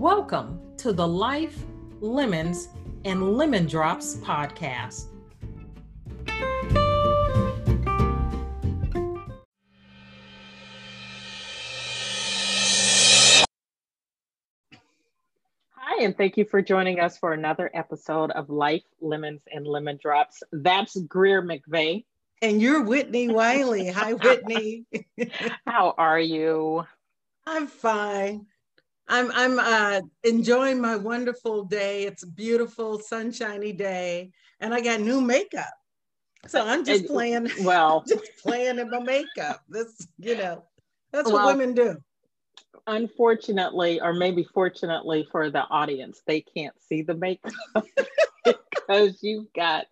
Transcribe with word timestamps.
Welcome 0.00 0.62
to 0.78 0.94
the 0.94 1.06
Life, 1.06 1.62
Lemons, 2.00 2.68
and 3.04 3.36
Lemon 3.36 3.66
Drops 3.66 4.14
podcast. 4.14 5.08
Hi, 15.68 16.02
and 16.02 16.16
thank 16.16 16.38
you 16.38 16.46
for 16.46 16.62
joining 16.62 16.98
us 16.98 17.18
for 17.18 17.34
another 17.34 17.70
episode 17.74 18.30
of 18.30 18.48
Life, 18.48 18.84
Lemons, 19.02 19.42
and 19.52 19.66
Lemon 19.66 19.98
Drops. 20.00 20.42
That's 20.50 20.96
Greer 20.96 21.42
McVeigh. 21.42 22.06
And 22.40 22.62
you're 22.62 22.86
Whitnie 22.86 23.30
Wiley. 23.30 23.90
Hi, 23.90 24.14
Whitnie. 24.14 24.86
How 25.66 25.94
are 25.98 26.18
you? 26.18 26.86
I'm 27.46 27.66
fine. 27.66 28.46
I'm 29.10 29.32
I'm 29.32 29.58
uh, 29.58 30.00
enjoying 30.22 30.80
my 30.80 30.96
wonderful 30.96 31.64
day. 31.64 32.04
It's 32.04 32.22
a 32.22 32.28
beautiful, 32.28 33.00
sunshiny 33.00 33.72
day, 33.72 34.30
and 34.60 34.72
I 34.72 34.80
got 34.80 35.00
new 35.00 35.20
makeup. 35.20 35.74
So 36.46 36.64
I'm 36.64 36.84
just 36.84 37.06
playing. 37.06 37.50
Well, 37.62 38.04
just 38.06 38.24
playing 38.40 38.78
in 38.78 38.88
my 38.88 39.00
makeup. 39.00 39.62
This, 39.68 40.06
you 40.18 40.36
know, 40.36 40.64
that's 41.12 41.26
well, 41.30 41.44
what 41.44 41.58
women 41.58 41.74
do. 41.74 41.96
Unfortunately, 42.86 44.00
or 44.00 44.12
maybe 44.12 44.44
fortunately 44.44 45.28
for 45.30 45.50
the 45.50 45.64
audience, 45.64 46.22
they 46.26 46.40
can't 46.40 46.80
see 46.80 47.02
the 47.02 47.14
makeup 47.14 47.52
because 48.90 49.22
you've 49.22 49.52
got 49.54 49.86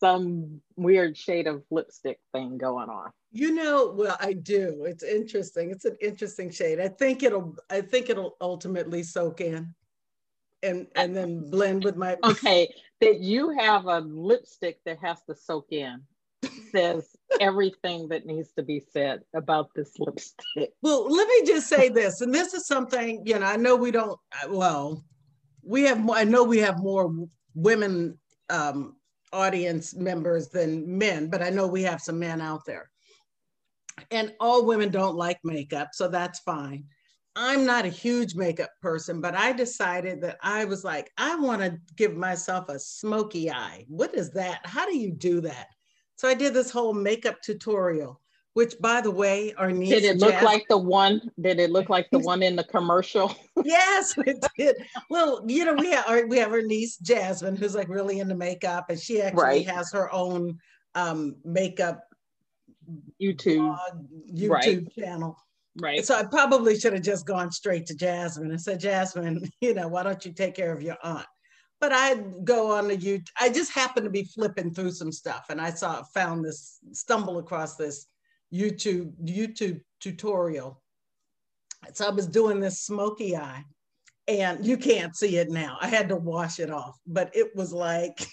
some 0.00 0.60
weird 0.76 1.16
shade 1.16 1.46
of 1.46 1.62
lipstick 1.70 2.18
thing 2.32 2.58
going 2.58 2.88
on. 2.88 3.10
You 3.32 3.52
know, 3.52 3.92
well, 3.96 4.16
I 4.20 4.34
do. 4.34 4.84
It's 4.86 5.02
interesting. 5.02 5.70
It's 5.70 5.84
an 5.84 5.96
interesting 6.00 6.50
shade. 6.50 6.80
I 6.80 6.88
think 6.88 7.22
it'll. 7.22 7.56
I 7.70 7.80
think 7.80 8.08
it'll 8.08 8.36
ultimately 8.40 9.02
soak 9.02 9.40
in, 9.40 9.74
and 10.62 10.86
and 10.94 11.14
then 11.14 11.50
blend 11.50 11.84
with 11.84 11.96
my. 11.96 12.16
Okay, 12.24 12.72
that 13.00 13.20
you 13.20 13.50
have 13.58 13.86
a 13.86 14.00
lipstick 14.00 14.78
that 14.86 14.98
has 15.02 15.22
to 15.28 15.34
soak 15.34 15.66
in 15.70 16.02
says 16.70 17.16
everything 17.40 18.08
that 18.08 18.26
needs 18.26 18.52
to 18.52 18.62
be 18.62 18.82
said 18.92 19.20
about 19.34 19.70
this 19.74 19.92
lipstick. 19.98 20.72
Well, 20.82 21.10
let 21.10 21.28
me 21.28 21.46
just 21.46 21.68
say 21.68 21.88
this, 21.88 22.20
and 22.20 22.32
this 22.32 22.54
is 22.54 22.66
something 22.66 23.22
you 23.26 23.38
know. 23.38 23.46
I 23.46 23.56
know 23.56 23.76
we 23.76 23.90
don't. 23.90 24.18
Well, 24.48 25.04
we 25.62 25.82
have. 25.82 26.00
more, 26.00 26.16
I 26.16 26.24
know 26.24 26.44
we 26.44 26.58
have 26.58 26.78
more 26.78 27.12
women 27.54 28.18
um, 28.50 28.96
audience 29.32 29.94
members 29.94 30.48
than 30.48 30.98
men, 30.98 31.28
but 31.28 31.42
I 31.42 31.50
know 31.50 31.66
we 31.66 31.82
have 31.82 32.00
some 32.00 32.18
men 32.18 32.40
out 32.40 32.64
there 32.64 32.90
and 34.10 34.34
all 34.40 34.66
women 34.66 34.90
don't 34.90 35.16
like 35.16 35.38
makeup, 35.44 35.90
so 35.92 36.08
that's 36.08 36.40
fine. 36.40 36.84
I'm 37.34 37.66
not 37.66 37.84
a 37.84 37.90
huge 37.90 38.34
makeup 38.34 38.70
person, 38.80 39.20
but 39.20 39.34
I 39.34 39.52
decided 39.52 40.22
that 40.22 40.38
I 40.42 40.64
was 40.64 40.84
like, 40.84 41.10
I 41.18 41.36
want 41.36 41.60
to 41.60 41.78
give 41.96 42.16
myself 42.16 42.68
a 42.68 42.78
smoky 42.78 43.50
eye. 43.50 43.84
What 43.88 44.14
is 44.14 44.30
that? 44.32 44.60
How 44.64 44.86
do 44.86 44.96
you 44.96 45.12
do 45.12 45.42
that? 45.42 45.68
So 46.16 46.28
I 46.28 46.34
did 46.34 46.54
this 46.54 46.70
whole 46.70 46.94
makeup 46.94 47.42
tutorial, 47.42 48.22
which 48.56 48.74
by 48.80 49.02
the 49.02 49.10
way, 49.10 49.52
our 49.58 49.70
niece 49.70 49.90
Did 49.90 50.04
it 50.04 50.16
look 50.16 50.40
like 50.40 50.64
the 50.70 50.78
one? 50.78 51.20
Did 51.38 51.60
it 51.60 51.68
look 51.68 51.90
like 51.90 52.08
the 52.10 52.20
one 52.20 52.42
in 52.42 52.56
the 52.56 52.64
commercial? 52.64 53.34
yes, 53.64 54.14
it 54.16 54.42
did. 54.56 54.76
Well, 55.10 55.44
you 55.46 55.66
know, 55.66 55.74
we 55.74 55.90
have 55.90 56.08
our 56.08 56.26
we 56.26 56.38
have 56.38 56.52
our 56.52 56.62
niece 56.62 56.96
Jasmine, 56.96 57.56
who's 57.56 57.74
like 57.74 57.90
really 57.90 58.18
into 58.18 58.34
makeup, 58.34 58.86
and 58.88 58.98
she 58.98 59.20
actually 59.20 59.42
right. 59.42 59.68
has 59.68 59.92
her 59.92 60.10
own 60.10 60.58
um, 60.94 61.36
makeup 61.44 62.00
YouTube 63.20 63.76
YouTube 64.34 64.48
right. 64.48 64.92
channel. 64.94 65.36
Right. 65.78 66.02
So 66.02 66.16
I 66.16 66.22
probably 66.22 66.80
should 66.80 66.94
have 66.94 67.02
just 67.02 67.26
gone 67.26 67.52
straight 67.52 67.84
to 67.86 67.94
Jasmine 67.94 68.50
and 68.50 68.60
said, 68.60 68.80
Jasmine, 68.80 69.50
you 69.60 69.74
know, 69.74 69.88
why 69.88 70.02
don't 70.02 70.24
you 70.24 70.32
take 70.32 70.54
care 70.54 70.72
of 70.72 70.80
your 70.80 70.96
aunt? 71.02 71.26
But 71.78 71.92
I'd 71.92 72.46
go 72.46 72.72
on 72.72 72.88
the 72.88 72.96
YouTube. 72.96 73.28
I 73.38 73.50
just 73.50 73.70
happened 73.70 74.04
to 74.04 74.10
be 74.10 74.24
flipping 74.24 74.72
through 74.72 74.92
some 74.92 75.12
stuff 75.12 75.44
and 75.50 75.60
I 75.60 75.68
saw 75.68 76.02
found 76.14 76.42
this, 76.42 76.78
stumble 76.92 77.38
across 77.38 77.76
this 77.76 78.06
YouTube, 78.52 79.12
YouTube 79.22 79.80
tutorial. 80.00 80.82
So 81.92 82.06
I 82.06 82.10
was 82.10 82.26
doing 82.26 82.60
this 82.60 82.80
smoky 82.80 83.36
eye 83.36 83.64
and 84.28 84.64
you 84.64 84.76
can't 84.76 85.16
see 85.16 85.36
it 85.36 85.50
now. 85.50 85.78
I 85.80 85.88
had 85.88 86.08
to 86.08 86.16
wash 86.16 86.58
it 86.58 86.70
off, 86.70 86.98
but 87.06 87.30
it 87.34 87.54
was 87.54 87.72
like 87.72 88.26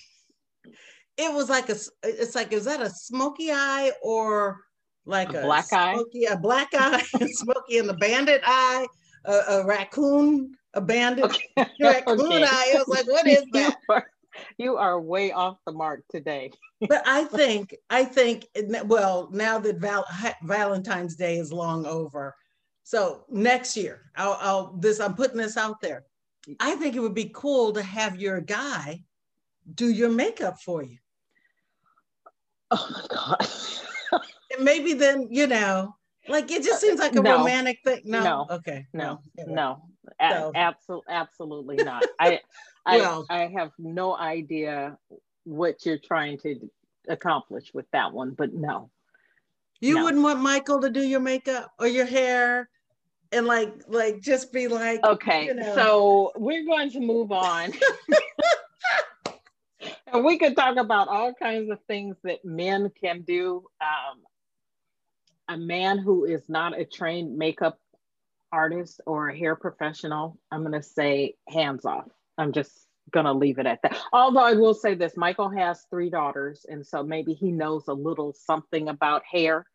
it 1.18 1.34
was 1.34 1.50
like 1.50 1.70
a 1.70 1.76
it's 2.04 2.36
like 2.36 2.52
is 2.54 2.66
that 2.66 2.82
a 2.82 2.90
smoky 2.90 3.52
eye 3.52 3.92
or 4.02 4.60
like 5.06 5.34
a, 5.34 5.40
a 5.40 5.44
black 5.44 5.66
smoky, 5.66 6.28
eye 6.28 6.34
a 6.34 6.38
black 6.38 6.70
eye 6.74 7.04
smoky 7.34 7.78
and 7.78 7.90
the 7.90 7.94
bandit 7.96 8.42
eye 8.46 8.88
a, 9.26 9.34
a 9.34 9.66
raccoon 9.66 10.56
a 10.74 10.82
bandit 10.82 11.26
okay. 11.26 11.50
raccoon 11.82 12.20
okay. 12.20 12.44
eye 12.44 12.72
it 12.74 12.88
was 12.88 12.88
like 12.88 13.08
what 13.08 13.28
is 13.28 13.44
that 13.52 13.76
you 14.58 14.78
are, 14.78 15.00
way 15.00 15.32
off 15.32 15.58
the 15.66 15.72
mark 15.72 16.02
today 16.10 16.52
but 16.88 17.02
i 17.06 17.24
think 17.24 17.76
i 17.90 18.04
think 18.04 18.48
well 18.86 19.30
now 19.32 19.60
that 19.60 19.78
Val, 19.78 20.06
valentine's 20.44 21.16
day 21.16 21.38
is 21.38 21.52
long 21.52 21.86
over 21.86 22.36
so 22.84 23.26
next 23.30 23.76
year 23.76 24.12
I'll, 24.16 24.38
I'll 24.40 24.78
this 24.78 25.00
i'm 25.00 25.16
putting 25.16 25.38
this 25.38 25.58
out 25.58 25.82
there 25.82 26.06
i 26.60 26.76
think 26.76 26.96
it 26.96 27.00
would 27.00 27.16
be 27.16 27.32
cool 27.34 27.74
to 27.74 27.82
have 27.82 28.20
your 28.20 28.40
guy 28.42 29.04
do 29.76 29.90
your 29.90 30.10
makeup 30.10 30.60
for 30.62 30.84
you 30.84 30.98
Oh 32.74 32.88
my 32.92 33.06
god. 33.16 33.48
and 34.56 34.66
maybe 34.66 34.94
then 34.94 35.28
you 35.30 35.48
know, 35.48 35.96
like 36.28 36.50
it 36.52 36.64
just 36.64 36.82
seems 36.82 37.00
like 37.00 37.16
a 37.16 37.22
no. 37.22 37.38
romantic 37.38 37.80
thing. 37.84 38.02
No. 38.06 38.24
no. 38.24 38.48
Okay. 38.50 38.88
No. 38.94 39.20
No. 39.38 39.84
no. 40.20 40.52
absolutely, 40.56 41.14
absolutely 41.14 41.76
not. 41.78 42.04
I, 42.20 42.40
I, 42.86 42.98
well, 42.98 43.26
I 43.30 43.48
have 43.48 43.72
no 43.78 44.16
idea 44.16 44.98
what 45.46 45.86
you're 45.86 45.98
trying 45.98 46.38
to 46.40 46.70
accomplish 47.08 47.74
with 47.74 47.86
that 47.92 48.14
one, 48.14 48.32
but 48.32 48.54
no. 48.54 48.90
You 49.80 49.96
no. 49.96 50.04
wouldn't 50.06 50.24
want 50.24 50.40
Michael 50.42 50.82
to 50.82 50.90
do 50.90 51.02
your 51.02 51.20
makeup 51.20 51.72
or 51.80 51.88
your 51.88 52.06
hair 52.06 52.70
and 53.32 53.48
like 53.48 53.74
like 53.88 54.22
just 54.22 54.54
be 54.54 54.68
like 54.68 55.04
okay 55.04 55.46
you 55.46 55.56
know. 55.56 55.74
so 55.74 56.32
we're 56.36 56.64
going 56.66 56.92
to 56.92 57.00
move 57.00 57.32
on 57.32 57.74
and 60.14 60.24
we 60.24 60.38
could 60.38 60.56
talk 60.56 60.78
about 60.78 61.08
all 61.08 61.34
kinds 61.34 61.70
of 61.72 61.80
things 61.88 62.16
that 62.24 62.46
men 62.46 62.92
can 63.02 63.22
do. 63.24 63.66
Um, 63.82 64.22
a 65.50 65.58
man 65.58 65.98
who 65.98 66.26
is 66.26 66.48
not 66.48 66.80
a 66.80 66.86
trained 66.86 67.36
makeup 67.38 67.80
artist 68.52 69.02
or 69.06 69.30
a 69.30 69.38
hair 69.38 69.56
professional, 69.56 70.38
I'm 70.52 70.62
going 70.62 70.74
to 70.74 70.84
say 70.84 71.36
hands 71.50 71.84
off. 71.84 72.08
I'm 72.38 72.52
just 72.52 72.88
going 73.12 73.26
to 73.26 73.34
leave 73.34 73.60
it 73.60 73.66
at 73.66 73.82
that. 73.84 73.98
Although 74.12 74.44
I 74.44 74.54
will 74.54 74.74
say 74.74 74.96
this 74.96 75.16
Michael 75.18 75.50
has 75.50 75.86
three 75.90 76.10
daughters, 76.10 76.66
and 76.70 76.86
so 76.86 77.04
maybe 77.04 77.34
he 77.34 77.52
knows 77.52 77.88
a 77.88 77.94
little 77.94 78.34
something 78.34 78.90
about 78.90 79.24
hair. 79.30 79.66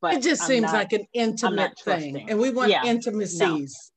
But 0.00 0.14
it 0.14 0.22
just 0.22 0.42
I'm 0.42 0.48
seems 0.48 0.62
not, 0.64 0.74
like 0.74 0.92
an 0.92 1.06
intimate 1.14 1.78
thing, 1.78 2.28
and 2.28 2.38
we 2.38 2.50
want 2.50 2.70
yeah, 2.70 2.84
intimacies. 2.84 3.92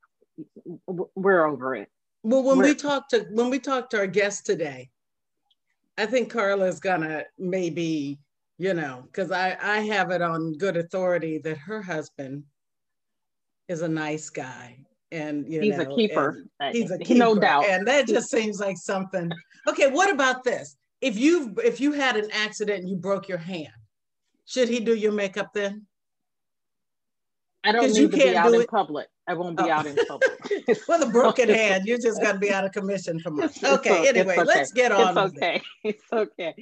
No. 0.86 1.10
We're 1.14 1.44
over 1.44 1.74
it. 1.74 1.88
Well, 2.22 2.42
when 2.42 2.58
We're, 2.58 2.64
we 2.64 2.74
talked 2.74 3.10
to 3.10 3.26
when 3.30 3.50
we 3.50 3.58
talk 3.58 3.90
to 3.90 3.98
our 3.98 4.06
guest 4.06 4.46
today, 4.46 4.90
I 5.98 6.06
think 6.06 6.32
Carla's 6.32 6.80
gonna 6.80 7.24
maybe, 7.38 8.18
you 8.58 8.72
know, 8.72 9.02
because 9.06 9.30
I, 9.30 9.56
I 9.60 9.80
have 9.80 10.10
it 10.10 10.22
on 10.22 10.54
good 10.54 10.76
authority 10.78 11.38
that 11.38 11.58
her 11.58 11.82
husband 11.82 12.44
is 13.68 13.82
a 13.82 13.88
nice 13.88 14.30
guy. 14.30 14.78
And 15.12 15.50
you 15.50 15.60
he's 15.60 15.76
know, 15.76 15.82
a 15.82 15.94
keeper. 15.94 16.44
He's 16.72 16.90
a 16.90 16.98
keeper, 16.98 17.18
no 17.18 17.34
doubt. 17.38 17.66
And 17.66 17.86
that 17.86 18.06
just 18.06 18.30
seems 18.30 18.60
like 18.60 18.76
something. 18.76 19.30
Okay, 19.68 19.90
what 19.90 20.10
about 20.10 20.44
this? 20.44 20.76
If 21.00 21.18
you 21.18 21.54
if 21.64 21.80
you 21.80 21.92
had 21.92 22.16
an 22.16 22.30
accident 22.32 22.80
and 22.80 22.88
you 22.88 22.96
broke 22.96 23.28
your 23.28 23.38
hand, 23.38 23.68
should 24.44 24.68
he 24.68 24.80
do 24.80 24.94
your 24.94 25.12
makeup 25.12 25.52
then? 25.54 25.86
I 27.62 27.72
don't 27.72 27.88
need 27.88 27.96
you 27.96 28.08
to 28.08 28.16
be 28.16 28.36
out 28.36 28.54
in 28.54 28.64
public. 28.66 29.08
I 29.28 29.34
won't 29.34 29.56
be 29.56 29.64
oh. 29.64 29.70
out 29.70 29.86
in 29.86 29.96
public. 30.08 30.30
With 30.66 31.02
a 31.02 31.08
broken 31.12 31.48
hand, 31.48 31.86
you 31.86 31.98
just 31.98 32.20
got 32.20 32.32
to 32.32 32.38
be 32.38 32.50
out 32.50 32.64
of 32.64 32.72
commission 32.72 33.20
for 33.20 33.30
months. 33.30 33.62
Okay, 33.70 34.08
anyway, 34.08 34.34
okay. 34.34 34.44
let's 34.44 34.72
get 34.72 34.90
on. 34.90 35.16
It's 35.16 35.36
okay. 35.36 35.62
It's 35.84 36.04
okay. 36.12 36.54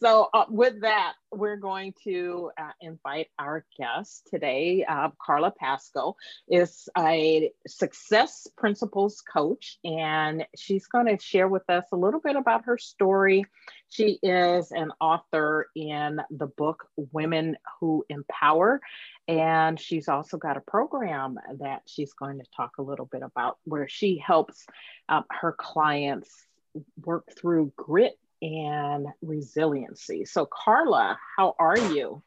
So, 0.00 0.28
uh, 0.34 0.46
with 0.48 0.80
that, 0.80 1.12
we're 1.32 1.56
going 1.56 1.94
to 2.04 2.50
uh, 2.58 2.72
invite 2.80 3.28
our 3.38 3.64
guest 3.78 4.26
today. 4.30 4.84
Uh, 4.88 5.10
Carla 5.24 5.52
Pascoe 5.52 6.16
is 6.48 6.88
a 6.98 7.50
success 7.66 8.48
principles 8.56 9.20
coach, 9.20 9.78
and 9.84 10.44
she's 10.56 10.86
going 10.86 11.06
to 11.06 11.22
share 11.22 11.48
with 11.48 11.68
us 11.68 11.84
a 11.92 11.96
little 11.96 12.20
bit 12.20 12.36
about 12.36 12.64
her 12.64 12.78
story. 12.78 13.44
She 13.88 14.18
is 14.22 14.72
an 14.72 14.92
author 15.00 15.68
in 15.74 16.20
the 16.30 16.46
book 16.46 16.88
Women 17.12 17.56
Who 17.80 18.04
Empower. 18.08 18.80
And 19.28 19.78
she's 19.78 20.08
also 20.08 20.36
got 20.36 20.56
a 20.56 20.60
program 20.60 21.38
that 21.60 21.82
she's 21.86 22.12
going 22.12 22.38
to 22.38 22.44
talk 22.56 22.78
a 22.78 22.82
little 22.82 23.06
bit 23.06 23.22
about 23.22 23.58
where 23.64 23.88
she 23.88 24.18
helps 24.18 24.66
um, 25.08 25.24
her 25.30 25.52
clients 25.52 26.46
work 27.04 27.24
through 27.36 27.72
grit 27.76 28.18
and 28.42 29.06
resiliency. 29.22 30.24
So, 30.24 30.46
Carla, 30.46 31.18
how 31.36 31.54
are 31.58 31.78
you? 31.78 32.22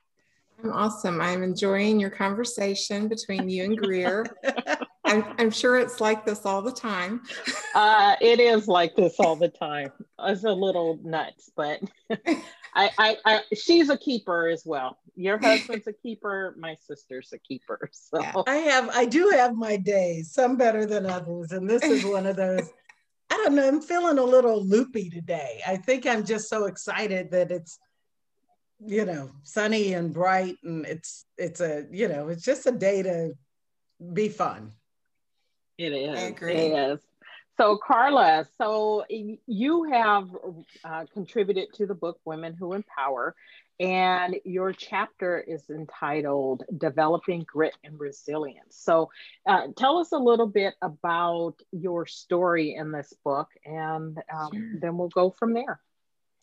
I'm 0.63 0.73
awesome. 0.73 1.21
I'm 1.21 1.43
enjoying 1.43 1.99
your 1.99 2.09
conversation 2.09 3.07
between 3.07 3.47
you 3.47 3.63
and 3.63 3.77
Greer. 3.77 4.25
I'm, 5.09 5.25
I'm, 5.39 5.51
sure 5.51 5.77
it's 5.77 5.99
like 5.99 6.25
this 6.25 6.45
all 6.45 6.61
the 6.61 6.71
time. 6.71 7.21
uh, 7.75 8.15
it 8.21 8.39
is 8.39 8.67
like 8.67 8.95
this 8.95 9.15
all 9.19 9.35
the 9.35 9.49
time. 9.49 9.91
It's 10.19 10.43
a 10.43 10.51
little 10.51 10.99
nuts, 11.03 11.51
but 11.55 11.81
I, 12.75 12.89
I, 12.97 13.17
I, 13.25 13.41
she's 13.55 13.89
a 13.89 13.97
keeper 13.97 14.47
as 14.47 14.63
well. 14.65 14.99
Your 15.15 15.37
husband's 15.37 15.87
a 15.87 15.93
keeper. 15.93 16.55
My 16.57 16.75
sister's 16.75 17.33
a 17.33 17.39
keeper. 17.39 17.89
So 17.91 18.21
yeah. 18.21 18.33
I 18.47 18.55
have, 18.57 18.89
I 18.89 19.05
do 19.05 19.29
have 19.29 19.55
my 19.55 19.77
days, 19.77 20.31
some 20.31 20.55
better 20.55 20.85
than 20.85 21.05
others, 21.05 21.51
and 21.51 21.69
this 21.69 21.83
is 21.83 22.05
one 22.05 22.25
of 22.25 22.35
those. 22.35 22.69
I 23.29 23.37
don't 23.37 23.55
know. 23.55 23.67
I'm 23.67 23.81
feeling 23.81 24.17
a 24.17 24.23
little 24.23 24.63
loopy 24.65 25.09
today. 25.09 25.61
I 25.67 25.77
think 25.77 26.05
I'm 26.05 26.25
just 26.25 26.49
so 26.49 26.65
excited 26.65 27.31
that 27.31 27.51
it's, 27.51 27.77
you 28.83 29.05
know, 29.05 29.31
sunny 29.43 29.93
and 29.93 30.13
bright, 30.13 30.55
and 30.63 30.85
it's 30.85 31.25
it's 31.37 31.61
a 31.61 31.85
you 31.91 32.07
know 32.07 32.29
it's 32.29 32.43
just 32.43 32.65
a 32.65 32.71
day 32.71 33.03
to 33.03 33.33
be 34.13 34.29
fun. 34.29 34.71
It 35.79 35.93
is. 35.93 36.19
I 36.19 36.23
agree. 36.23 36.53
It 36.53 36.91
is. 36.91 36.99
So, 37.57 37.77
Carla, 37.77 38.45
so 38.57 39.05
you 39.09 39.83
have 39.91 40.27
uh, 40.83 41.05
contributed 41.13 41.73
to 41.75 41.85
the 41.85 41.93
book 41.93 42.19
Women 42.25 42.53
Who 42.53 42.73
Empower, 42.73 43.33
and 43.79 44.35
your 44.43 44.73
chapter 44.73 45.39
is 45.39 45.69
entitled 45.69 46.63
Developing 46.77 47.45
Grit 47.47 47.75
and 47.85 47.97
Resilience. 47.97 48.77
So, 48.77 49.09
uh, 49.47 49.67
tell 49.77 49.99
us 49.99 50.11
a 50.11 50.17
little 50.17 50.47
bit 50.47 50.73
about 50.81 51.55
your 51.71 52.05
story 52.05 52.75
in 52.75 52.91
this 52.91 53.13
book, 53.23 53.47
and 53.65 54.17
um, 54.33 54.51
sure. 54.51 54.79
then 54.81 54.97
we'll 54.97 55.09
go 55.09 55.31
from 55.31 55.53
there. 55.53 55.79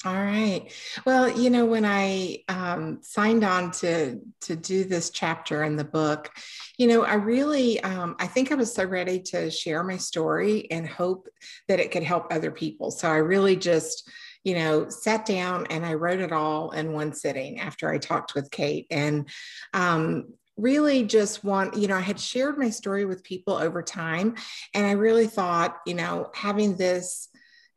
All 0.07 0.15
right. 0.15 0.73
Well, 1.05 1.29
you 1.37 1.51
know, 1.51 1.67
when 1.67 1.85
I 1.85 2.45
um, 2.49 3.01
signed 3.03 3.43
on 3.43 3.73
to 3.73 4.21
to 4.43 4.55
do 4.55 4.85
this 4.85 5.11
chapter 5.11 5.65
in 5.65 5.75
the 5.75 5.83
book, 5.83 6.31
you 6.79 6.87
know, 6.87 7.03
I 7.03 7.15
really, 7.15 7.83
um, 7.83 8.15
I 8.21 8.29
think 8.29 8.53
I 8.53 8.55
was 8.55 8.73
so 8.73 8.85
ready 8.85 9.19
to 9.33 9.51
share 9.51 9.83
my 9.83 9.97
story 9.97 10.71
and 10.71 10.89
hope 10.89 11.29
that 11.67 11.81
it 11.81 11.91
could 11.91 12.05
help 12.05 12.27
other 12.31 12.53
people. 12.53 12.93
So 12.93 13.11
I 13.11 13.17
really 13.17 13.57
just, 13.57 14.09
you 14.45 14.55
know, 14.55 14.89
sat 14.91 15.27
down 15.27 15.67
and 15.71 15.85
I 15.85 15.95
wrote 15.95 16.21
it 16.21 16.31
all 16.31 16.71
in 16.71 16.93
one 16.93 17.13
sitting 17.13 17.59
after 17.59 17.91
I 17.91 17.99
talked 17.99 18.37
with 18.37 18.53
Kate 18.53 18.87
and. 18.93 19.29
Um, 19.75 20.35
really 20.59 21.05
just 21.05 21.45
want 21.45 21.77
you 21.77 21.87
know 21.87 21.97
i 21.97 22.01
had 22.01 22.19
shared 22.19 22.57
my 22.57 22.71
story 22.71 23.05
with 23.05 23.23
people 23.23 23.53
over 23.53 23.83
time 23.83 24.35
and 24.73 24.87
i 24.87 24.93
really 24.93 25.27
thought 25.27 25.77
you 25.85 25.93
know 25.93 26.31
having 26.33 26.75
this 26.79 27.29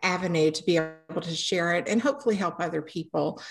avenue 0.03 0.51
to 0.51 0.63
be 0.63 0.77
able 0.77 1.21
to 1.21 1.35
share 1.35 1.73
it 1.73 1.87
and 1.87 2.01
hopefully 2.01 2.35
help 2.35 2.59
other 2.59 2.81
people. 2.81 3.41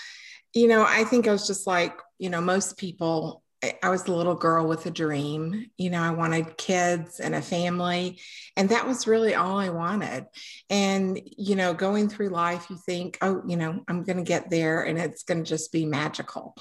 You 0.53 0.67
know, 0.67 0.85
I 0.87 1.03
think 1.03 1.27
I 1.27 1.31
was 1.31 1.45
just 1.45 1.67
like, 1.67 1.97
you 2.17 2.29
know, 2.29 2.41
most 2.41 2.77
people, 2.77 3.43
I 3.83 3.89
was 3.89 4.07
a 4.07 4.13
little 4.13 4.35
girl 4.35 4.67
with 4.67 4.85
a 4.85 4.91
dream. 4.91 5.69
You 5.77 5.89
know, 5.89 6.01
I 6.01 6.11
wanted 6.11 6.57
kids 6.57 7.19
and 7.19 7.35
a 7.35 7.41
family, 7.41 8.19
and 8.55 8.69
that 8.69 8.87
was 8.87 9.05
really 9.05 9.35
all 9.35 9.59
I 9.59 9.69
wanted. 9.69 10.25
And, 10.69 11.19
you 11.37 11.55
know, 11.55 11.73
going 11.73 12.07
through 12.09 12.29
life, 12.29 12.67
you 12.69 12.77
think, 12.77 13.17
oh, 13.21 13.41
you 13.45 13.57
know, 13.57 13.83
I'm 13.87 14.03
going 14.03 14.17
to 14.17 14.23
get 14.23 14.49
there 14.49 14.83
and 14.83 14.97
it's 14.97 15.23
going 15.23 15.43
to 15.43 15.49
just 15.49 15.71
be 15.71 15.85
magical. 15.85 16.55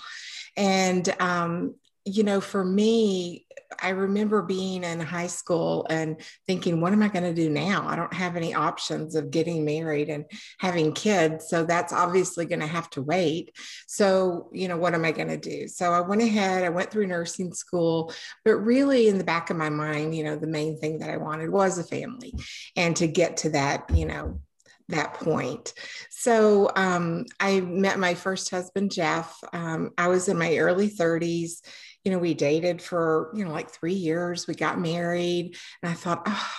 And, 0.57 1.09
um, 1.21 1.77
you 2.09 2.25
know, 2.25 2.41
for 2.41 2.65
me, 2.65 3.47
I 3.81 3.91
remember 3.91 4.43
being 4.43 4.83
in 4.83 4.99
high 5.01 5.27
school 5.27 5.87
and 5.91 6.21
thinking, 6.47 6.81
what 6.81 6.93
am 6.93 7.03
I 7.03 7.09
going 7.09 7.25
to 7.25 7.35
do 7.35 7.51
now? 7.51 7.87
I 7.87 7.97
don't 7.97 8.13
have 8.13 8.35
any 8.35 8.55
options 8.55 9.15
of 9.15 9.31
getting 9.31 9.65
married 9.65 10.09
and 10.09 10.25
having 10.59 10.93
kids. 10.95 11.49
So 11.49 11.65
that's 11.65 11.93
obviously 11.93 12.47
going 12.47 12.61
to 12.61 12.67
have 12.67 12.89
to 12.91 13.03
wait. 13.03 13.55
So, 13.87 14.49
you 14.53 14.69
know, 14.69 14.77
what 14.77 14.95
am 14.95 15.05
I 15.05 15.13
going 15.13 15.29
to 15.29 15.37
do? 15.37 15.69
So 15.69 15.93
I 15.93 16.01
went 16.01 16.23
ahead, 16.23 16.65
I 16.65 16.71
went 16.71 16.91
through 16.91 17.07
nursing 17.07 17.53
school, 17.53 18.13
but 18.45 18.57
really 18.57 19.09
in 19.09 19.19
the 19.19 19.25
back 19.25 19.51
of 19.51 19.57
my 19.57 19.71
mind, 19.71 20.15
you 20.15 20.25
know, 20.25 20.37
the 20.37 20.47
main 20.47 20.79
thing 20.79 21.01
that 21.01 21.11
I 21.11 21.19
wanted 21.19 21.51
was 21.51 21.79
a 21.79 21.85
family 21.85 22.35
and 22.75 22.97
to 22.97 23.07
get 23.07 23.39
to 23.39 23.51
that, 23.51 23.91
you 23.95 24.07
know, 24.07 24.41
that 24.89 25.15
point. 25.15 25.75
So 26.11 26.71
um, 26.75 27.27
I 27.39 27.61
met 27.61 27.99
my 27.99 28.15
first 28.15 28.51
husband, 28.51 28.91
Jeff. 28.91 29.39
Um, 29.53 29.91
I 29.99 30.09
was 30.09 30.29
in 30.29 30.39
my 30.39 30.57
early 30.57 30.89
30s 30.89 31.61
you 32.09 32.15
know, 32.15 32.21
we 32.21 32.33
dated 32.33 32.81
for, 32.81 33.31
you 33.35 33.45
know, 33.45 33.51
like 33.51 33.71
three 33.71 33.93
years. 33.93 34.47
We 34.47 34.55
got 34.55 34.81
married. 34.81 35.55
And 35.83 35.93
I 35.93 35.95
thought, 35.95 36.23
oh, 36.25 36.51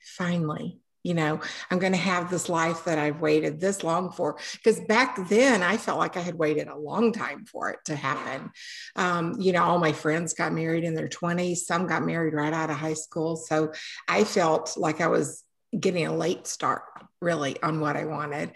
finally, 0.00 0.78
you 1.02 1.14
know, 1.14 1.40
I'm 1.72 1.80
going 1.80 1.90
to 1.90 1.98
have 1.98 2.30
this 2.30 2.48
life 2.48 2.84
that 2.84 3.00
I've 3.00 3.20
waited 3.20 3.58
this 3.58 3.82
long 3.82 4.12
for. 4.12 4.38
Because 4.52 4.78
back 4.82 5.28
then, 5.28 5.60
I 5.60 5.76
felt 5.76 5.98
like 5.98 6.16
I 6.16 6.20
had 6.20 6.36
waited 6.36 6.68
a 6.68 6.78
long 6.78 7.12
time 7.12 7.46
for 7.46 7.70
it 7.70 7.80
to 7.86 7.96
happen. 7.96 8.52
Um, 8.94 9.34
you 9.40 9.50
know, 9.50 9.64
all 9.64 9.80
my 9.80 9.92
friends 9.92 10.34
got 10.34 10.52
married 10.52 10.84
in 10.84 10.94
their 10.94 11.08
20s, 11.08 11.56
some 11.56 11.88
got 11.88 12.04
married 12.04 12.32
right 12.32 12.52
out 12.52 12.70
of 12.70 12.76
high 12.76 12.94
school. 12.94 13.34
So 13.34 13.72
I 14.06 14.22
felt 14.22 14.76
like 14.76 15.00
I 15.00 15.08
was 15.08 15.42
getting 15.78 16.06
a 16.06 16.14
late 16.14 16.46
start 16.46 16.82
really 17.22 17.60
on 17.62 17.80
what 17.80 17.96
I 17.96 18.04
wanted. 18.04 18.50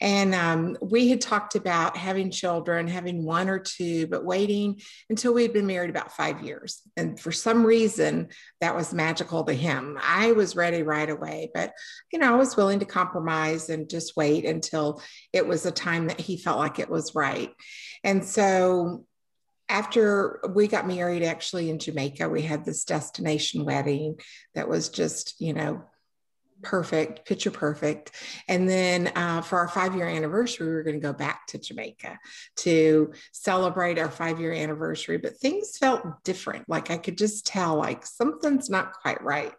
And 0.00 0.34
um, 0.34 0.78
we 0.80 1.08
had 1.08 1.20
talked 1.20 1.56
about 1.56 1.96
having 1.96 2.30
children, 2.30 2.86
having 2.86 3.24
one 3.24 3.48
or 3.48 3.58
two, 3.58 4.06
but 4.06 4.24
waiting 4.24 4.80
until 5.10 5.34
we 5.34 5.42
had 5.42 5.52
been 5.52 5.66
married 5.66 5.90
about 5.90 6.12
five 6.12 6.40
years. 6.42 6.80
And 6.96 7.18
for 7.18 7.32
some 7.32 7.66
reason, 7.66 8.28
that 8.60 8.76
was 8.76 8.94
magical 8.94 9.44
to 9.44 9.52
him. 9.52 9.98
I 10.00 10.32
was 10.32 10.56
ready 10.56 10.82
right 10.82 11.10
away, 11.10 11.50
but 11.52 11.74
you 12.12 12.20
know, 12.20 12.32
I 12.32 12.36
was 12.36 12.56
willing 12.56 12.78
to 12.78 12.86
compromise 12.86 13.68
and 13.68 13.90
just 13.90 14.16
wait 14.16 14.44
until 14.44 15.02
it 15.32 15.46
was 15.46 15.66
a 15.66 15.72
time 15.72 16.06
that 16.06 16.20
he 16.20 16.36
felt 16.36 16.58
like 16.58 16.78
it 16.78 16.90
was 16.90 17.14
right. 17.14 17.50
And 18.04 18.24
so 18.24 19.04
after 19.68 20.40
we 20.54 20.68
got 20.68 20.86
married 20.86 21.22
actually 21.22 21.70
in 21.70 21.78
Jamaica, 21.78 22.28
we 22.28 22.42
had 22.42 22.64
this 22.64 22.84
destination 22.84 23.64
wedding 23.64 24.20
that 24.54 24.68
was 24.68 24.90
just, 24.90 25.40
you 25.40 25.54
know, 25.54 25.82
perfect, 26.62 27.26
picture 27.26 27.50
perfect. 27.50 28.12
And 28.48 28.68
then 28.68 29.12
uh, 29.14 29.42
for 29.42 29.58
our 29.58 29.68
five 29.68 29.94
year 29.94 30.08
anniversary, 30.08 30.66
we 30.66 30.74
were 30.74 30.82
going 30.82 31.00
to 31.00 31.06
go 31.06 31.12
back 31.12 31.46
to 31.48 31.58
Jamaica 31.58 32.18
to 32.58 33.12
celebrate 33.32 33.98
our 33.98 34.10
five 34.10 34.40
year 34.40 34.52
anniversary. 34.52 35.18
But 35.18 35.36
things 35.38 35.76
felt 35.78 36.04
different. 36.24 36.68
Like 36.68 36.90
I 36.90 36.98
could 36.98 37.18
just 37.18 37.46
tell, 37.46 37.76
like 37.76 38.06
something's 38.06 38.70
not 38.70 38.92
quite 38.92 39.22
right. 39.22 39.52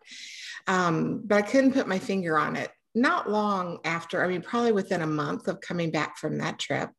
Um, 0.67 1.21
but 1.25 1.37
I 1.37 1.41
couldn't 1.41 1.73
put 1.73 1.87
my 1.87 1.99
finger 1.99 2.37
on 2.37 2.55
it. 2.55 2.71
Not 2.95 3.29
long 3.29 3.79
after, 3.83 4.23
I 4.23 4.27
mean, 4.27 4.41
probably 4.41 4.71
within 4.71 5.01
a 5.01 5.07
month 5.07 5.47
of 5.47 5.59
coming 5.61 5.91
back 5.91 6.17
from 6.17 6.37
that 6.37 6.59
trip, 6.59 6.89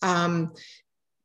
um, 0.00 0.52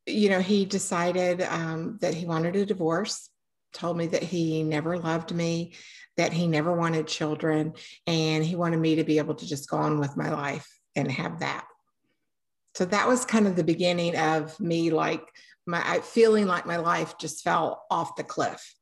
you 0.08 0.30
know, 0.30 0.40
he 0.40 0.66
decided 0.66 1.42
um, 1.42 1.98
that 2.02 2.14
he 2.14 2.26
wanted 2.26 2.56
a 2.56 2.66
divorce 2.66 3.30
told 3.78 3.98
me 3.98 4.08
that 4.08 4.24
he 4.24 4.64
never 4.64 4.98
loved 4.98 5.34
me, 5.34 5.74
that 6.18 6.34
he 6.34 6.48
never 6.48 6.74
wanted 6.74 7.08
children, 7.08 7.74
and 8.08 8.44
he 8.44 8.56
wanted 8.56 8.80
me 8.80 8.96
to 8.96 9.04
be 9.04 9.20
able 9.20 9.36
to 9.36 9.48
just 9.48 9.70
go 9.70 9.78
on 9.78 10.00
with 10.00 10.18
my 10.18 10.32
life 10.32 10.68
and 10.96 11.12
have 11.12 11.40
that. 11.40 11.66
So 12.74 12.86
that 12.86 13.08
was 13.08 13.24
kind 13.24 13.48
of 13.48 13.56
the 13.56 13.64
beginning 13.64 14.16
of 14.18 14.60
me 14.60 14.90
like 14.90 15.24
my 15.66 16.00
feeling 16.00 16.48
like 16.48 16.66
my 16.66 16.78
life 16.78 17.18
just 17.18 17.44
fell 17.44 17.84
off 17.92 18.16
the 18.16 18.24
cliff. 18.24 18.76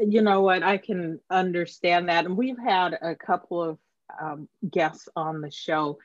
You 0.00 0.22
know 0.22 0.40
what? 0.40 0.62
I 0.62 0.78
can 0.78 1.20
understand 1.30 2.08
that. 2.08 2.24
And 2.24 2.36
we've 2.36 2.58
had 2.58 2.98
a 3.00 3.14
couple 3.14 3.62
of 3.62 3.78
um, 4.20 4.48
guests 4.68 5.08
on 5.14 5.42
the 5.42 5.50
show. 5.50 5.98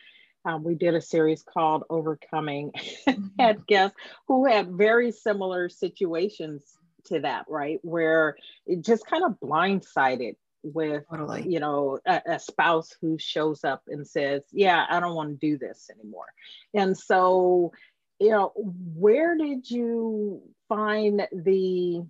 Um, 0.43 0.63
we 0.63 0.75
did 0.75 0.93
a 0.93 1.01
series 1.01 1.41
called 1.41 1.83
Overcoming, 1.89 2.71
mm-hmm. 3.07 3.27
had 3.39 3.65
guests 3.65 3.97
who 4.27 4.45
had 4.45 4.71
very 4.71 5.11
similar 5.11 5.69
situations 5.69 6.77
to 7.05 7.19
that, 7.21 7.45
right? 7.47 7.79
Where 7.81 8.37
it 8.65 8.83
just 8.83 9.05
kind 9.05 9.23
of 9.23 9.39
blindsided 9.39 10.35
with 10.73 11.03
totally. 11.09 11.47
you 11.47 11.59
know 11.59 11.99
a, 12.07 12.21
a, 12.25 12.39
spouse 12.39 12.95
who 12.99 13.17
shows 13.19 13.63
up 13.63 13.83
and 13.87 14.07
says 14.07 14.41
yeah 14.51 14.85
i 14.89 14.99
don't 14.99 15.13
want 15.13 15.29
to 15.29 15.35
do 15.35 15.59
this 15.59 15.91
anymore 15.93 16.25
and 16.73 16.97
so 16.97 17.71
you 18.19 18.31
know 18.31 18.51
where 18.55 19.37
did 19.37 19.69
you 19.69 20.41
find 20.67 21.27
the 21.31 22.03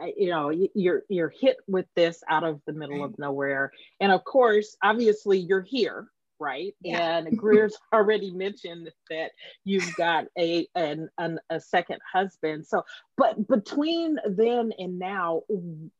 uh, 0.00 0.06
you 0.16 0.30
know 0.30 0.50
you're 0.74 1.02
you're 1.08 1.32
hit 1.40 1.56
with 1.66 1.86
this 1.96 2.22
out 2.28 2.44
of 2.44 2.60
the 2.66 2.72
middle 2.72 3.02
of 3.02 3.18
nowhere 3.18 3.72
and 4.00 4.12
of 4.12 4.22
course 4.24 4.76
obviously 4.82 5.38
you're 5.38 5.62
here 5.62 6.06
right? 6.38 6.74
Yeah. 6.80 7.18
and 7.18 7.36
greer's 7.36 7.76
already 7.92 8.30
mentioned 8.30 8.90
that 9.10 9.32
you've 9.64 9.94
got 9.96 10.26
a 10.38 10.66
an, 10.74 11.08
an, 11.18 11.40
a 11.50 11.60
second 11.60 11.98
husband. 12.10 12.66
So 12.66 12.84
but 13.16 13.46
between 13.48 14.18
then 14.26 14.72
and 14.78 14.98
now 14.98 15.42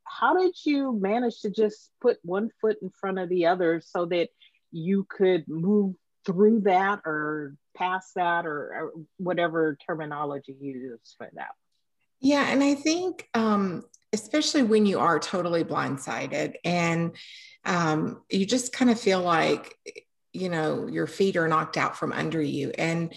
how 0.04 0.36
did 0.36 0.54
you 0.64 0.98
manage 0.98 1.40
to 1.40 1.50
just 1.50 1.90
put 2.00 2.18
one 2.22 2.50
foot 2.60 2.78
in 2.82 2.90
front 2.90 3.18
of 3.18 3.28
the 3.28 3.46
other 3.46 3.82
so 3.84 4.06
that 4.06 4.28
you 4.72 5.06
could 5.08 5.46
move 5.48 5.94
through 6.24 6.60
that 6.60 7.00
or 7.04 7.54
past 7.76 8.14
that 8.16 8.46
or, 8.46 8.74
or 8.74 8.92
whatever 9.18 9.76
terminology 9.86 10.56
you 10.60 10.72
use 10.72 11.14
for 11.16 11.28
that? 11.34 11.50
Yeah, 12.20 12.48
and 12.48 12.64
I 12.64 12.74
think 12.74 13.28
um, 13.34 13.84
especially 14.12 14.62
when 14.62 14.86
you 14.86 14.98
are 14.98 15.18
totally 15.18 15.64
blindsided 15.64 16.54
and 16.64 17.14
um, 17.64 18.22
you 18.30 18.46
just 18.46 18.72
kind 18.72 18.90
of 18.90 18.98
feel 18.98 19.20
like 19.20 19.76
you 20.36 20.48
know 20.48 20.86
your 20.86 21.06
feet 21.06 21.36
are 21.36 21.48
knocked 21.48 21.76
out 21.76 21.96
from 21.96 22.12
under 22.12 22.40
you. 22.40 22.72
And 22.76 23.14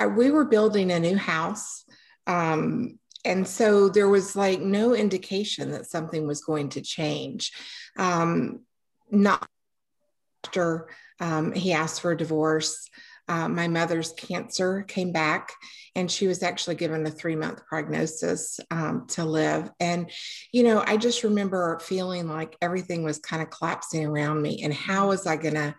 uh, 0.00 0.08
we 0.08 0.30
were 0.30 0.44
building 0.44 0.90
a 0.90 1.00
new 1.00 1.16
house. 1.16 1.84
Um, 2.26 2.98
and 3.24 3.46
so 3.46 3.88
there 3.88 4.08
was 4.08 4.36
like 4.36 4.60
no 4.60 4.94
indication 4.94 5.72
that 5.72 5.86
something 5.86 6.26
was 6.26 6.42
going 6.42 6.70
to 6.70 6.80
change. 6.80 7.52
Um, 7.96 8.60
not 9.10 9.48
after 10.44 10.88
um, 11.20 11.52
he 11.52 11.72
asked 11.72 12.00
for 12.00 12.12
a 12.12 12.16
divorce. 12.16 12.88
Uh, 13.28 13.48
my 13.48 13.66
mother's 13.66 14.12
cancer 14.12 14.82
came 14.82 15.10
back, 15.10 15.50
and 15.96 16.08
she 16.08 16.28
was 16.28 16.44
actually 16.44 16.76
given 16.76 17.04
a 17.04 17.10
three 17.10 17.34
month 17.34 17.66
prognosis 17.66 18.60
um, 18.70 19.06
to 19.08 19.24
live. 19.24 19.68
And, 19.80 20.08
you 20.52 20.62
know, 20.62 20.84
I 20.86 20.96
just 20.96 21.24
remember 21.24 21.80
feeling 21.80 22.28
like 22.28 22.56
everything 22.62 23.02
was 23.02 23.18
kind 23.18 23.42
of 23.42 23.50
collapsing 23.50 24.06
around 24.06 24.40
me. 24.40 24.62
And 24.62 24.72
how 24.72 25.08
was 25.08 25.26
I 25.26 25.36
going 25.36 25.54
to? 25.54 25.74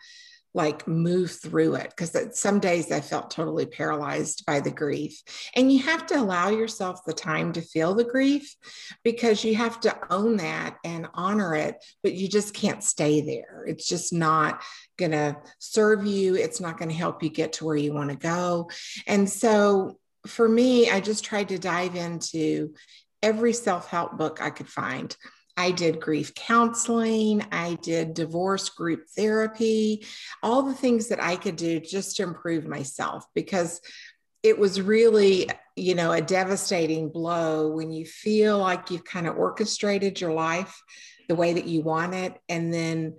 Like 0.57 0.87
move 0.87 1.29
through 1.31 1.75
it 1.75 1.93
because 1.95 2.17
some 2.37 2.59
days 2.59 2.91
I 2.91 2.99
felt 2.99 3.29
totally 3.29 3.67
paralyzed 3.67 4.43
by 4.47 4.59
the 4.59 4.71
grief. 4.71 5.21
And 5.55 5.71
you 5.71 5.83
have 5.83 6.07
to 6.07 6.19
allow 6.19 6.49
yourself 6.49 7.05
the 7.05 7.13
time 7.13 7.53
to 7.53 7.61
feel 7.61 7.93
the 7.93 8.03
grief 8.03 8.55
because 9.03 9.43
you 9.43 9.53
have 9.55 9.79
to 9.81 9.95
own 10.09 10.37
that 10.37 10.77
and 10.83 11.07
honor 11.13 11.53
it, 11.53 11.75
but 12.01 12.15
you 12.15 12.27
just 12.27 12.55
can't 12.55 12.83
stay 12.83 13.21
there. 13.21 13.65
It's 13.67 13.87
just 13.87 14.11
not 14.11 14.63
going 14.97 15.11
to 15.11 15.37
serve 15.59 16.07
you, 16.07 16.35
it's 16.35 16.59
not 16.59 16.79
going 16.79 16.89
to 16.89 16.95
help 16.95 17.21
you 17.21 17.29
get 17.29 17.53
to 17.53 17.65
where 17.65 17.75
you 17.77 17.93
want 17.93 18.09
to 18.09 18.17
go. 18.17 18.71
And 19.05 19.29
so 19.29 19.99
for 20.25 20.49
me, 20.49 20.89
I 20.89 21.01
just 21.01 21.23
tried 21.23 21.49
to 21.49 21.59
dive 21.59 21.95
into 21.95 22.73
every 23.21 23.53
self 23.53 23.89
help 23.89 24.17
book 24.17 24.39
I 24.41 24.49
could 24.49 24.67
find. 24.67 25.15
I 25.57 25.71
did 25.71 25.99
grief 25.99 26.35
counseling, 26.35 27.43
I 27.51 27.79
did 27.81 28.13
divorce 28.13 28.69
group 28.69 29.07
therapy, 29.09 30.05
all 30.43 30.61
the 30.61 30.75
things 30.75 31.07
that 31.07 31.21
I 31.21 31.35
could 31.35 31.55
do 31.55 31.79
just 31.79 32.17
to 32.17 32.23
improve 32.23 32.67
myself 32.67 33.25
because 33.33 33.81
it 34.43 34.59
was 34.59 34.79
really, 34.79 35.49
you 35.75 35.95
know, 35.95 36.11
a 36.11 36.21
devastating 36.21 37.09
blow 37.09 37.69
when 37.69 37.91
you 37.91 38.05
feel 38.05 38.59
like 38.59 38.91
you've 38.91 39.03
kind 39.03 39.27
of 39.27 39.35
orchestrated 39.35 40.21
your 40.21 40.31
life 40.31 40.79
the 41.27 41.35
way 41.35 41.53
that 41.53 41.65
you 41.65 41.81
want 41.81 42.13
it. 42.13 42.39
And 42.47 42.71
then, 42.71 43.17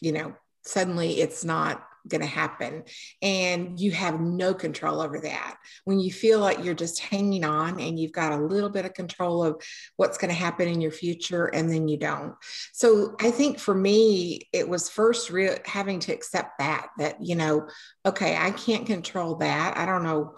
you 0.00 0.12
know, 0.12 0.34
suddenly 0.64 1.20
it's 1.20 1.44
not 1.44 1.86
going 2.08 2.20
to 2.20 2.26
happen. 2.26 2.84
And 3.22 3.78
you 3.78 3.90
have 3.92 4.20
no 4.20 4.54
control 4.54 5.00
over 5.00 5.20
that. 5.20 5.56
When 5.84 6.00
you 6.00 6.12
feel 6.12 6.40
like 6.40 6.64
you're 6.64 6.74
just 6.74 7.00
hanging 7.00 7.44
on 7.44 7.80
and 7.80 7.98
you've 7.98 8.12
got 8.12 8.32
a 8.32 8.44
little 8.44 8.70
bit 8.70 8.84
of 8.84 8.94
control 8.94 9.42
of 9.44 9.62
what's 9.96 10.18
going 10.18 10.30
to 10.30 10.34
happen 10.34 10.68
in 10.68 10.80
your 10.80 10.90
future 10.90 11.46
and 11.46 11.70
then 11.70 11.88
you 11.88 11.96
don't. 11.96 12.34
So 12.72 13.14
i 13.20 13.30
think 13.30 13.58
for 13.58 13.74
me 13.74 14.48
it 14.52 14.68
was 14.68 14.88
first 14.88 15.30
real 15.30 15.56
having 15.64 16.00
to 16.00 16.12
accept 16.12 16.58
that 16.58 16.88
that 16.98 17.16
you 17.24 17.34
know 17.34 17.68
okay 18.04 18.36
i 18.36 18.50
can't 18.50 18.86
control 18.86 19.36
that. 19.36 19.76
I 19.76 19.86
don't 19.86 20.02
know 20.02 20.34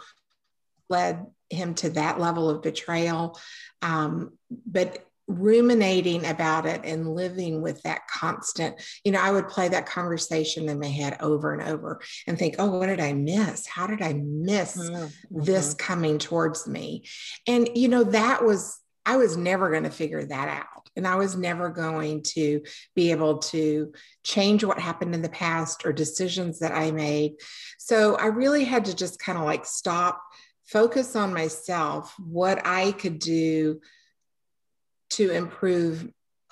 led 0.88 1.26
him 1.50 1.75
to 1.75 1.90
that 1.90 2.18
level 2.18 2.50
of 2.50 2.62
betrayal. 2.62 3.38
Um, 3.82 4.32
but 4.66 5.04
ruminating 5.28 6.25
about 6.26 6.66
it 6.66 6.80
and 6.85 7.14
living 7.14 7.61
with 7.61 7.82
that 7.82 8.00
constant 8.08 8.80
you 9.04 9.12
know 9.12 9.20
i 9.20 9.30
would 9.30 9.47
play 9.47 9.68
that 9.68 9.85
conversation 9.85 10.68
in 10.68 10.80
my 10.80 10.87
head 10.87 11.16
over 11.20 11.52
and 11.52 11.68
over 11.68 12.00
and 12.26 12.38
think 12.38 12.56
oh 12.58 12.78
what 12.78 12.87
did 12.87 13.00
i 13.00 13.12
miss? 13.12 13.66
How 13.66 13.87
did 13.87 14.02
i 14.02 14.12
miss 14.14 14.76
mm-hmm. 14.76 15.06
this 15.30 15.75
coming 15.75 16.18
towards 16.18 16.66
me? 16.66 17.04
And 17.47 17.68
you 17.75 17.88
know 17.88 18.04
that 18.04 18.44
was 18.44 18.78
i 19.04 19.16
was 19.16 19.37
never 19.37 19.70
going 19.70 19.85
to 19.85 19.90
figure 19.90 20.25
that 20.25 20.49
out 20.49 20.88
and 20.97 21.06
i 21.06 21.16
was 21.16 21.37
never 21.37 21.68
going 21.68 22.23
to 22.23 22.62
be 22.94 23.11
able 23.11 23.38
to 23.38 23.92
change 24.25 24.64
what 24.64 24.78
happened 24.78 25.14
in 25.14 25.23
the 25.23 25.28
past 25.28 25.85
or 25.85 25.92
decisions 25.92 26.61
that 26.61 26.73
i 26.73 26.90
made. 26.90 27.35
So 27.78 28.16
i 28.16 28.26
really 28.26 28.64
had 28.64 28.87
to 28.87 28.97
just 28.97 29.18
kind 29.18 29.38
of 29.38 29.44
like 29.44 29.66
stop 29.66 30.23
focus 30.66 31.16
on 31.16 31.32
myself 31.32 32.14
what 32.18 32.61
i 32.66 32.92
could 32.92 33.18
do 33.18 33.80
to 35.10 35.30
improve 35.30 36.08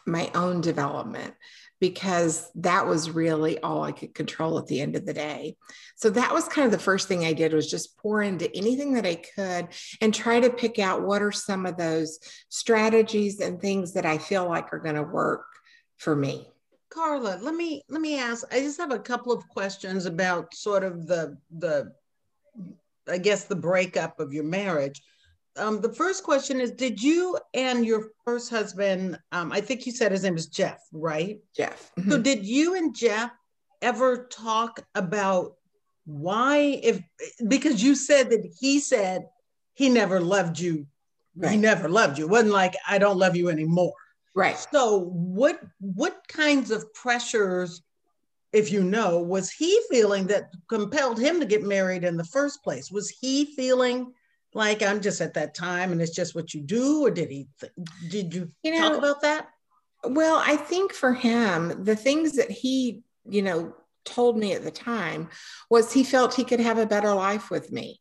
my 0.07 0.31
own 0.35 0.61
development 0.61 1.35
because 1.81 2.51
that 2.55 2.87
was 2.87 3.11
really 3.11 3.59
all 3.59 3.83
I 3.83 3.93
could 3.93 4.15
control 4.15 4.59
at 4.59 4.67
the 4.67 4.81
end 4.81 4.97
of 4.97 5.05
the 5.05 5.13
day. 5.13 5.57
So 5.97 6.09
that 6.11 6.33
was 6.33 6.49
kind 6.49 6.65
of 6.65 6.73
the 6.73 6.79
first 6.79 7.07
thing 7.07 7.25
I 7.25 7.35
did 7.35 7.53
was 7.53 7.71
just 7.71 7.99
pour 7.99 8.23
into 8.23 8.55
anything 8.57 8.95
that 8.95 9.05
I 9.05 9.17
could 9.17 9.69
and 10.01 10.15
try 10.15 10.41
to 10.41 10.51
pick 10.51 10.79
out 10.79 11.03
what 11.03 11.23
are 11.23 11.33
some 11.33 11.67
of 11.67 11.77
those 11.77 12.19
strategies 12.49 13.41
and 13.41 13.61
things 13.61 13.93
that 13.93 14.07
I 14.07 14.17
feel 14.17 14.49
like 14.49 14.73
are 14.73 14.79
going 14.79 14.95
to 14.95 15.03
work 15.03 15.45
for 15.99 16.17
me. 16.17 16.49
Carla, 16.89 17.39
let 17.43 17.55
me 17.55 17.83
let 17.91 18.01
me 18.01 18.19
ask. 18.19 18.47
I 18.51 18.61
just 18.61 18.79
have 18.79 18.93
a 18.93 18.99
couple 18.99 19.33
of 19.33 19.47
questions 19.49 20.07
about 20.07 20.55
sort 20.55 20.83
of 20.83 21.07
the 21.07 21.37
the 21.59 21.93
I 23.09 23.19
guess 23.19 23.45
the 23.45 23.57
breakup 23.57 24.19
of 24.19 24.33
your 24.33 24.45
marriage 24.45 25.03
um, 25.57 25.81
the 25.81 25.93
first 25.93 26.25
question 26.25 26.61
is 26.61 26.71
Did 26.73 27.03
you 27.03 27.39
and 27.55 27.85
your 27.85 28.11
first 28.25 28.51
husband, 28.51 29.19
um, 29.33 29.53
I 29.53 29.61
think 29.61 29.87
you 29.87 29.93
said 29.93 30.13
his 30.13 30.23
name 30.23 30.37
is 30.37 30.47
Jeff, 30.47 30.81
right? 30.93 31.39
Jeff. 31.57 31.93
Mm-hmm. 31.99 32.11
So, 32.11 32.19
did 32.19 32.45
you 32.45 32.75
and 32.75 32.95
Jeff 32.95 33.31
ever 33.83 34.27
talk 34.31 34.81
about 34.95 35.55
why, 36.05 36.81
if 36.83 37.01
because 37.49 37.83
you 37.83 37.95
said 37.95 38.31
that 38.31 38.49
he 38.59 38.79
said 38.81 39.27
he 39.75 39.89
never 39.89 40.21
loved 40.21 40.59
you, 40.59 40.87
right. 41.37 41.53
he 41.53 41.57
never 41.57 41.89
loved 41.89 42.19
you. 42.19 42.27
It 42.27 42.31
wasn't 42.31 42.53
like, 42.53 42.75
I 42.89 42.99
don't 42.99 43.19
love 43.19 43.37
you 43.37 43.49
anymore. 43.49 43.95
Right. 44.35 44.59
So, 44.73 45.11
what 45.13 45.61
what 45.81 46.27
kinds 46.29 46.71
of 46.71 46.93
pressures 46.95 47.83
if 48.53 48.73
you 48.73 48.83
know, 48.83 49.19
was 49.19 49.51
he 49.51 49.79
feeling 49.91 50.27
that 50.29 50.51
compelled 50.69 51.19
him 51.19 51.41
to 51.41 51.47
get 51.47 51.63
married 51.63 52.05
in 52.05 52.17
the 52.17 52.25
first 52.25 52.63
place? 52.63 52.91
Was 52.91 53.11
he 53.11 53.55
feeling 53.55 54.13
like 54.57 54.83
I'm 54.83 55.01
just 55.01 55.21
at 55.21 55.35
that 55.35 55.55
time 55.55 55.93
and 55.93 56.01
it's 56.01 56.15
just 56.15 56.35
what 56.35 56.55
you 56.55 56.63
do, 56.63 57.05
or 57.05 57.11
did 57.11 57.31
he? 57.31 57.47
Th- 57.61 57.73
did 58.09 58.35
you, 58.35 58.51
you 58.63 58.73
know, 58.73 58.89
talk 58.89 58.99
about 58.99 59.21
that? 59.23 59.49
Well, 60.05 60.43
I 60.45 60.57
think 60.57 60.93
for 60.93 61.13
him, 61.13 61.85
the 61.85 61.97
things 61.97 62.33
that 62.37 62.51
he, 62.51 63.03
you 63.29 63.43
know, 63.43 63.75
told 64.05 64.39
me 64.39 64.55
at 64.55 64.65
the 64.65 64.71
time 64.71 65.29
was 65.69 65.93
he 65.93 66.05
felt 66.05 66.35
he 66.35 66.45
could 66.45 66.61
have 66.61 66.79
a 66.79 66.87
better 66.87 67.13
life 67.13 67.51
with 67.51 67.71
me 67.71 68.01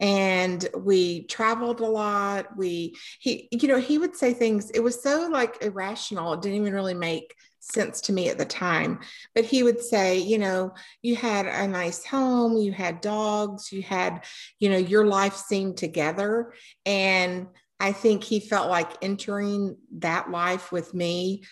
and 0.00 0.66
we 0.74 1.24
traveled 1.24 1.80
a 1.80 1.86
lot 1.86 2.56
we 2.56 2.96
he 3.20 3.48
you 3.52 3.68
know 3.68 3.78
he 3.78 3.98
would 3.98 4.16
say 4.16 4.32
things 4.32 4.70
it 4.70 4.80
was 4.80 5.02
so 5.02 5.28
like 5.30 5.62
irrational 5.62 6.32
it 6.32 6.40
didn't 6.40 6.56
even 6.56 6.72
really 6.72 6.94
make 6.94 7.34
sense 7.62 8.00
to 8.02 8.12
me 8.12 8.28
at 8.28 8.38
the 8.38 8.44
time. 8.44 8.98
But 9.34 9.44
he 9.44 9.62
would 9.62 9.80
say, 9.80 10.18
you 10.18 10.38
know, 10.38 10.74
you 11.00 11.16
had 11.16 11.46
a 11.46 11.66
nice 11.66 12.04
home, 12.04 12.56
you 12.56 12.72
had 12.72 13.00
dogs, 13.00 13.72
you 13.72 13.82
had, 13.82 14.24
you 14.58 14.68
know, 14.68 14.76
your 14.76 15.06
life 15.06 15.36
seemed 15.36 15.76
together. 15.76 16.52
And 16.84 17.46
I 17.78 17.92
think 17.92 18.24
he 18.24 18.40
felt 18.40 18.68
like 18.68 18.90
entering 19.02 19.76
that 19.98 20.30
life 20.30 20.72
with 20.72 20.92
me 20.92 21.44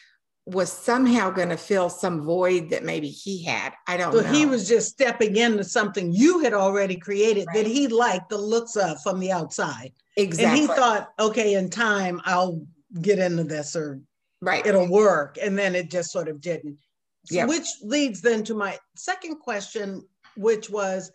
was 0.47 0.73
somehow 0.73 1.31
going 1.31 1.51
to 1.51 1.57
fill 1.57 1.89
some 1.89 2.23
void 2.23 2.71
that 2.71 2.83
maybe 2.83 3.09
he 3.09 3.45
had. 3.45 3.73
I 3.87 3.97
don't 3.97 4.13
so 4.13 4.21
know. 4.23 4.33
he 4.33 4.47
was 4.47 4.69
just 4.69 4.89
stepping 4.89 5.37
into 5.37 5.63
something 5.63 6.13
you 6.13 6.41
had 6.41 6.55
already 6.55 6.97
created 6.97 7.47
right. 7.49 7.57
that 7.57 7.67
he 7.67 7.87
liked 7.87 8.31
the 8.31 8.39
looks 8.39 8.75
of 8.75 9.01
from 9.03 9.21
the 9.21 9.31
outside. 9.31 9.93
Exactly. 10.17 10.63
And 10.63 10.71
he 10.71 10.77
thought, 10.77 11.11
okay, 11.21 11.55
in 11.55 11.71
time 11.71 12.21
I'll 12.25 12.67
get 13.01 13.21
into 13.21 13.45
this 13.45 13.77
or 13.77 14.01
right 14.41 14.67
it'll 14.67 14.89
work 14.89 15.39
and 15.41 15.59
then 15.59 15.75
it 15.75 15.91
just 15.91 16.11
sort 16.11 16.29
of 16.29 16.41
didn't 16.41 16.79
so 17.27 17.37
yep. 17.37 17.49
which 17.49 17.67
leads 17.83 18.21
then 18.21 18.43
to 18.43 18.55
my 18.55 18.79
second 18.97 19.37
question 19.37 20.03
which 20.37 20.71
was 20.71 21.13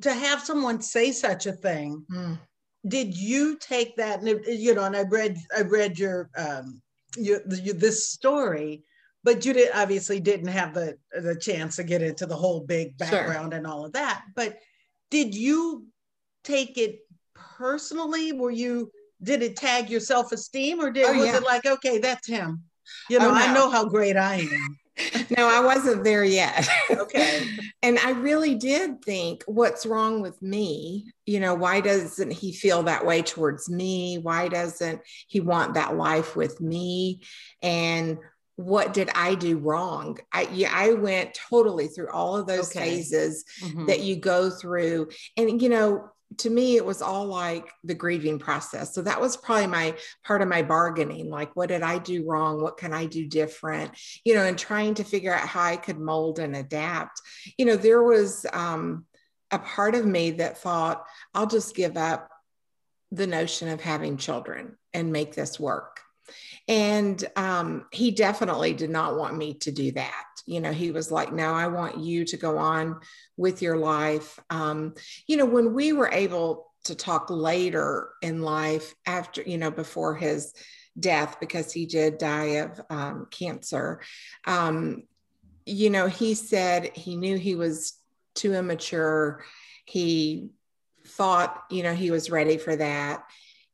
to 0.00 0.12
have 0.12 0.40
someone 0.40 0.80
say 0.80 1.12
such 1.12 1.46
a 1.46 1.52
thing 1.52 2.04
mm. 2.10 2.38
did 2.88 3.16
you 3.16 3.56
take 3.58 3.96
that 3.96 4.20
and 4.20 4.44
you 4.46 4.74
know 4.74 4.84
and 4.84 4.96
i 4.96 5.02
read 5.02 5.36
i 5.56 5.60
read 5.60 5.98
your 5.98 6.30
um, 6.36 6.82
your, 7.16 7.40
you, 7.48 7.72
this 7.72 8.08
story, 8.08 8.82
but 9.22 9.44
you 9.44 9.52
did 9.52 9.70
obviously 9.74 10.20
didn't 10.20 10.48
have 10.48 10.74
the 10.74 10.98
the 11.12 11.36
chance 11.36 11.76
to 11.76 11.84
get 11.84 12.02
into 12.02 12.26
the 12.26 12.36
whole 12.36 12.60
big 12.60 12.96
background 12.98 13.52
sure. 13.52 13.58
and 13.58 13.66
all 13.66 13.84
of 13.84 13.92
that. 13.92 14.24
But 14.34 14.58
did 15.10 15.34
you 15.34 15.86
take 16.42 16.76
it 16.78 17.00
personally? 17.34 18.32
Were 18.32 18.50
you 18.50 18.90
did 19.24 19.42
it 19.42 19.56
tag 19.56 19.90
your 19.90 20.00
self 20.00 20.32
esteem, 20.32 20.80
or 20.80 20.90
did 20.90 21.06
oh, 21.06 21.14
was 21.14 21.26
yeah. 21.26 21.36
it 21.38 21.42
like 21.42 21.66
okay, 21.66 21.98
that's 21.98 22.26
him? 22.26 22.62
You 23.08 23.18
know, 23.18 23.30
oh, 23.30 23.34
no. 23.34 23.36
I 23.36 23.52
know 23.52 23.70
how 23.70 23.86
great 23.86 24.16
I 24.16 24.36
am. 24.36 24.78
no, 25.36 25.48
I 25.48 25.60
wasn't 25.60 26.04
there 26.04 26.24
yet. 26.24 26.68
Okay. 26.90 27.48
and 27.82 27.98
I 27.98 28.10
really 28.10 28.54
did 28.54 29.02
think, 29.02 29.42
what's 29.46 29.86
wrong 29.86 30.20
with 30.20 30.40
me? 30.40 31.12
You 31.26 31.40
know, 31.40 31.54
why 31.54 31.80
doesn't 31.80 32.32
he 32.32 32.52
feel 32.52 32.84
that 32.84 33.04
way 33.04 33.22
towards 33.22 33.68
me? 33.68 34.18
Why 34.18 34.48
doesn't 34.48 35.00
he 35.26 35.40
want 35.40 35.74
that 35.74 35.96
life 35.96 36.36
with 36.36 36.60
me? 36.60 37.22
And 37.62 38.18
what 38.56 38.94
did 38.94 39.10
I 39.14 39.34
do 39.34 39.58
wrong? 39.58 40.18
I 40.32 40.42
yeah, 40.52 40.70
I 40.72 40.92
went 40.92 41.34
totally 41.34 41.88
through 41.88 42.10
all 42.10 42.36
of 42.36 42.46
those 42.46 42.70
okay. 42.70 42.88
phases 42.88 43.44
mm-hmm. 43.60 43.86
that 43.86 44.00
you 44.00 44.16
go 44.16 44.48
through. 44.48 45.08
And 45.36 45.60
you 45.60 45.68
know, 45.68 46.10
to 46.38 46.50
me 46.50 46.76
it 46.76 46.84
was 46.84 47.02
all 47.02 47.26
like 47.26 47.70
the 47.84 47.94
grieving 47.94 48.38
process. 48.38 48.94
So 48.94 49.02
that 49.02 49.20
was 49.20 49.36
probably 49.36 49.66
my 49.66 49.94
part 50.24 50.42
of 50.42 50.48
my 50.48 50.62
bargaining 50.62 51.30
like 51.30 51.54
what 51.54 51.68
did 51.68 51.82
i 51.82 51.98
do 51.98 52.24
wrong? 52.26 52.60
What 52.60 52.76
can 52.76 52.92
i 52.92 53.06
do 53.06 53.26
different? 53.26 53.92
You 54.24 54.34
know 54.34 54.44
and 54.44 54.58
trying 54.58 54.94
to 54.94 55.04
figure 55.04 55.32
out 55.32 55.48
how 55.48 55.62
i 55.62 55.76
could 55.76 55.98
mold 55.98 56.38
and 56.38 56.56
adapt. 56.56 57.20
You 57.56 57.66
know 57.66 57.76
there 57.76 58.02
was 58.02 58.46
um, 58.52 59.06
a 59.50 59.58
part 59.58 59.94
of 59.94 60.04
me 60.04 60.32
that 60.32 60.58
thought 60.58 61.04
i'll 61.34 61.46
just 61.46 61.76
give 61.76 61.96
up 61.96 62.28
the 63.12 63.26
notion 63.26 63.68
of 63.68 63.80
having 63.80 64.16
children 64.16 64.76
and 64.92 65.12
make 65.12 65.34
this 65.34 65.60
work. 65.60 66.00
And 66.66 67.22
um, 67.36 67.86
he 67.92 68.10
definitely 68.10 68.72
did 68.72 68.90
not 68.90 69.16
want 69.16 69.36
me 69.36 69.54
to 69.54 69.70
do 69.70 69.92
that. 69.92 70.24
You 70.46 70.60
know, 70.60 70.72
he 70.72 70.90
was 70.90 71.10
like, 71.10 71.32
no, 71.32 71.52
I 71.54 71.68
want 71.68 71.98
you 71.98 72.24
to 72.26 72.36
go 72.36 72.58
on 72.58 73.00
with 73.36 73.62
your 73.62 73.76
life. 73.76 74.38
Um, 74.50 74.94
you 75.26 75.36
know, 75.36 75.46
when 75.46 75.74
we 75.74 75.92
were 75.92 76.10
able 76.10 76.70
to 76.84 76.94
talk 76.94 77.30
later 77.30 78.10
in 78.20 78.42
life 78.42 78.94
after, 79.06 79.42
you 79.42 79.58
know, 79.58 79.70
before 79.70 80.14
his 80.14 80.52
death, 80.98 81.38
because 81.40 81.72
he 81.72 81.86
did 81.86 82.18
die 82.18 82.58
of 82.58 82.80
um, 82.90 83.26
cancer, 83.30 84.00
um, 84.46 85.04
you 85.66 85.88
know, 85.90 86.06
he 86.06 86.34
said 86.34 86.94
he 86.94 87.16
knew 87.16 87.38
he 87.38 87.54
was 87.54 87.94
too 88.34 88.54
immature. 88.54 89.44
He 89.86 90.50
thought, 91.06 91.64
you 91.70 91.82
know, 91.82 91.94
he 91.94 92.10
was 92.10 92.30
ready 92.30 92.58
for 92.58 92.76
that. 92.76 93.24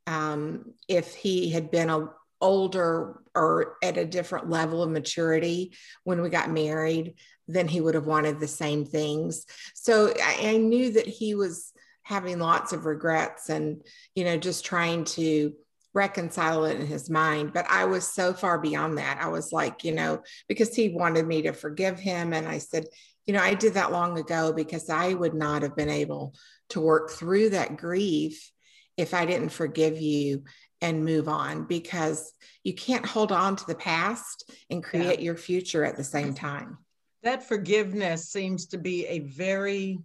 Um, 0.06 0.72
if 0.88 1.14
he 1.14 1.50
had 1.50 1.70
been 1.70 1.90
a 1.90 2.08
older 2.40 3.22
or 3.34 3.76
at 3.82 3.96
a 3.96 4.04
different 4.04 4.48
level 4.48 4.82
of 4.82 4.90
maturity 4.90 5.74
when 6.04 6.22
we 6.22 6.30
got 6.30 6.50
married, 6.50 7.14
then 7.48 7.68
he 7.68 7.80
would 7.80 7.94
have 7.94 8.06
wanted 8.06 8.38
the 8.38 8.48
same 8.48 8.84
things. 8.84 9.46
So 9.74 10.12
I, 10.22 10.50
I 10.52 10.56
knew 10.56 10.92
that 10.92 11.06
he 11.06 11.34
was 11.34 11.72
having 12.02 12.38
lots 12.38 12.72
of 12.72 12.86
regrets 12.86 13.48
and, 13.50 13.82
you 14.14 14.24
know, 14.24 14.36
just 14.36 14.64
trying 14.64 15.04
to 15.04 15.52
reconcile 15.92 16.64
it 16.64 16.80
in 16.80 16.86
his 16.86 17.10
mind. 17.10 17.52
But 17.52 17.66
I 17.68 17.84
was 17.84 18.06
so 18.06 18.32
far 18.32 18.58
beyond 18.58 18.98
that. 18.98 19.18
I 19.20 19.28
was 19.28 19.52
like, 19.52 19.84
you 19.84 19.92
know, 19.92 20.22
because 20.48 20.74
he 20.74 20.88
wanted 20.90 21.26
me 21.26 21.42
to 21.42 21.52
forgive 21.52 21.98
him. 21.98 22.32
And 22.32 22.48
I 22.48 22.58
said, 22.58 22.86
you 23.26 23.34
know, 23.34 23.42
I 23.42 23.54
did 23.54 23.74
that 23.74 23.92
long 23.92 24.18
ago 24.18 24.52
because 24.52 24.88
I 24.88 25.14
would 25.14 25.34
not 25.34 25.62
have 25.62 25.76
been 25.76 25.90
able 25.90 26.34
to 26.70 26.80
work 26.80 27.10
through 27.10 27.50
that 27.50 27.76
grief 27.76 28.50
if 28.96 29.14
I 29.14 29.24
didn't 29.24 29.50
forgive 29.50 30.00
you 30.00 30.44
and 30.80 31.04
move 31.04 31.28
on 31.28 31.64
because 31.64 32.32
you 32.64 32.74
can't 32.74 33.04
hold 33.04 33.32
on 33.32 33.56
to 33.56 33.66
the 33.66 33.74
past 33.74 34.50
and 34.70 34.82
create 34.82 35.20
yeah. 35.20 35.24
your 35.24 35.36
future 35.36 35.84
at 35.84 35.96
the 35.96 36.04
same 36.04 36.34
time. 36.34 36.78
That 37.22 37.46
forgiveness 37.46 38.30
seems 38.30 38.66
to 38.66 38.78
be 38.78 39.06
a 39.06 39.18
very 39.20 39.98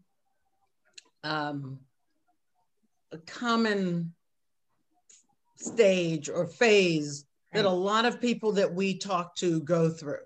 um, 1.24 1.80
a 3.12 3.18
common 3.20 4.14
stage 5.56 6.30
or 6.30 6.46
phase 6.46 7.26
right. 7.54 7.64
that 7.64 7.68
a 7.68 7.74
lot 7.74 8.06
of 8.06 8.22
people 8.22 8.52
that 8.54 8.74
we 8.74 8.98
talk 8.98 9.36
to 9.38 9.62
go 9.62 9.90
through. 9.90 10.18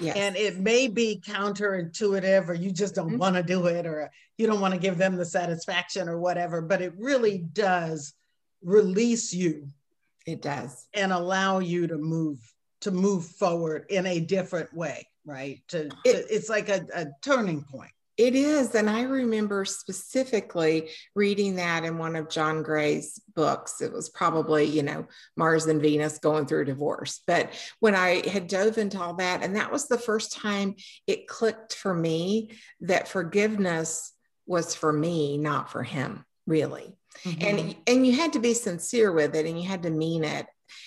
Yes. 0.00 0.16
And 0.16 0.36
it 0.36 0.58
may 0.58 0.88
be 0.88 1.22
counterintuitive, 1.24 2.48
or 2.48 2.54
you 2.54 2.72
just 2.72 2.94
don't 2.94 3.10
mm-hmm. 3.10 3.18
want 3.18 3.36
to 3.36 3.42
do 3.42 3.66
it, 3.66 3.86
or 3.86 4.10
you 4.36 4.46
don't 4.46 4.60
want 4.60 4.74
to 4.74 4.80
give 4.80 4.98
them 4.98 5.16
the 5.16 5.24
satisfaction 5.24 6.08
or 6.08 6.18
whatever, 6.18 6.60
but 6.60 6.82
it 6.82 6.94
really 6.96 7.38
does 7.38 8.14
release 8.62 9.32
you 9.32 9.68
it 10.28 10.42
does. 10.42 10.86
And 10.94 11.12
allow 11.12 11.58
you 11.58 11.86
to 11.86 11.98
move 11.98 12.38
to 12.82 12.90
move 12.92 13.24
forward 13.24 13.86
in 13.88 14.06
a 14.06 14.20
different 14.20 14.72
way, 14.72 15.08
right? 15.24 15.60
To, 15.68 15.86
it, 16.04 16.12
to 16.28 16.34
it's 16.34 16.48
like 16.48 16.68
a, 16.68 16.86
a 16.94 17.06
turning 17.22 17.64
point. 17.64 17.90
It 18.16 18.34
is. 18.34 18.74
And 18.74 18.90
I 18.90 19.02
remember 19.02 19.64
specifically 19.64 20.90
reading 21.14 21.56
that 21.56 21.84
in 21.84 21.98
one 21.98 22.16
of 22.16 22.28
John 22.28 22.62
Gray's 22.62 23.20
books. 23.34 23.80
It 23.80 23.92
was 23.92 24.08
probably, 24.10 24.64
you 24.64 24.82
know, 24.82 25.06
Mars 25.36 25.66
and 25.66 25.80
Venus 25.80 26.18
going 26.18 26.46
through 26.46 26.64
divorce. 26.64 27.20
But 27.26 27.52
when 27.78 27.94
I 27.94 28.28
had 28.28 28.48
dove 28.48 28.76
into 28.76 29.00
all 29.00 29.14
that, 29.14 29.42
and 29.42 29.54
that 29.56 29.72
was 29.72 29.86
the 29.86 29.98
first 29.98 30.32
time 30.32 30.74
it 31.06 31.28
clicked 31.28 31.74
for 31.74 31.94
me 31.94 32.50
that 32.80 33.08
forgiveness 33.08 34.12
was 34.46 34.74
for 34.74 34.92
me, 34.92 35.38
not 35.38 35.70
for 35.70 35.84
him, 35.84 36.24
really. 36.46 36.97
Mm-hmm. 37.24 37.46
And 37.46 37.76
and 37.86 38.06
you 38.06 38.14
had 38.14 38.34
to 38.34 38.40
be 38.40 38.54
sincere 38.54 39.12
with 39.12 39.34
it 39.34 39.46
and 39.46 39.60
you 39.60 39.68
had 39.68 39.82
to 39.84 39.90
mean 39.90 40.24
it. 40.24 40.46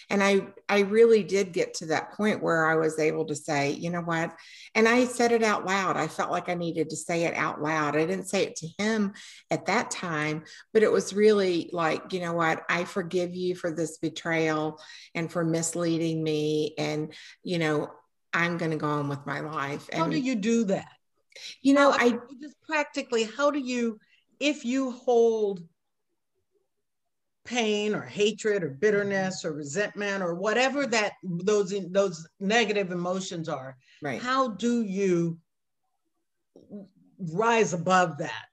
And 0.10 0.24
I 0.24 0.48
I 0.70 0.82
really 0.82 1.24
did 1.24 1.54
get 1.54 1.74
to 1.76 1.88
that 1.88 2.14
point 2.14 2.44
where 2.44 2.66
I 2.66 2.76
was 2.76 3.00
able 3.00 3.26
to 3.26 3.36
say, 3.36 3.72
you 3.72 3.90
know 3.90 4.02
what? 4.02 4.34
And 4.76 4.88
I 4.88 5.06
said 5.06 5.32
it 5.32 5.44
out 5.44 5.66
loud. 5.66 5.98
I 5.98 6.08
felt 6.08 6.32
like 6.32 6.50
I 6.50 6.54
needed 6.54 6.90
to 6.90 6.96
say 6.96 7.24
it 7.24 7.34
out 7.34 7.62
loud. 7.62 7.96
I 7.96 8.06
didn't 8.06 8.30
say 8.30 8.44
it 8.44 8.56
to 8.58 8.68
him 8.78 9.14
at 9.50 9.66
that 9.66 9.92
time, 9.92 10.44
but 10.74 10.84
it 10.84 10.92
was 10.92 11.14
really 11.14 11.70
like, 11.74 12.14
you 12.14 12.20
know 12.20 12.34
what? 12.34 12.64
I 12.70 12.86
forgive 12.86 13.36
you 13.36 13.56
for 13.56 13.72
this 13.72 13.98
betrayal 13.98 14.80
and 15.16 15.32
for 15.32 15.44
misleading 15.44 16.24
me 16.24 16.76
and 16.78 17.14
you 17.44 17.58
know, 17.58 17.92
I'm 18.34 18.58
going 18.58 18.72
to 18.72 18.78
go 18.78 18.88
on 18.88 19.10
with 19.10 19.26
my 19.26 19.42
life. 19.42 19.90
And, 19.92 20.04
how 20.04 20.10
do 20.10 20.20
you 20.20 20.36
do 20.36 20.66
that? 20.66 20.88
You 21.62 21.74
know, 21.74 21.92
how, 21.92 22.06
I 22.06 22.18
just 22.42 22.56
practically, 22.68 23.24
how 23.24 23.52
do 23.52 23.60
you, 23.60 24.00
if 24.40 24.66
you 24.66 24.92
hold 24.92 25.64
pain 27.44 27.96
or 27.96 28.02
hatred 28.02 28.64
or 28.64 28.70
bitterness 28.70 29.44
or 29.44 29.54
resentment 29.54 30.22
or 30.22 30.36
whatever 30.36 30.86
that 30.86 31.14
those 31.24 31.74
those 31.90 32.28
negative 32.40 32.92
emotions 32.92 33.50
are 33.50 33.76
right. 34.02 34.22
how 34.22 34.50
do 34.50 34.84
you 34.84 35.38
rise 37.34 37.74
above 37.74 38.18
that? 38.20 38.46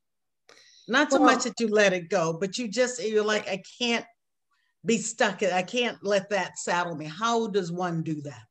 Not 0.88 1.10
so 1.10 1.20
well, 1.20 1.34
much 1.34 1.44
that 1.44 1.60
you 1.60 1.68
let 1.68 1.92
it 1.92 2.08
go 2.08 2.32
but 2.32 2.56
you 2.56 2.66
just 2.68 3.02
you're 3.02 3.24
like 3.24 3.46
i 3.48 3.62
can't 3.78 4.06
be 4.86 4.96
stuck 4.96 5.42
i 5.42 5.62
can't 5.62 5.98
let 6.02 6.30
that 6.30 6.58
saddle 6.58 6.96
me. 6.96 7.04
How 7.04 7.48
does 7.48 7.70
one 7.70 8.02
do 8.02 8.22
that? 8.22 8.42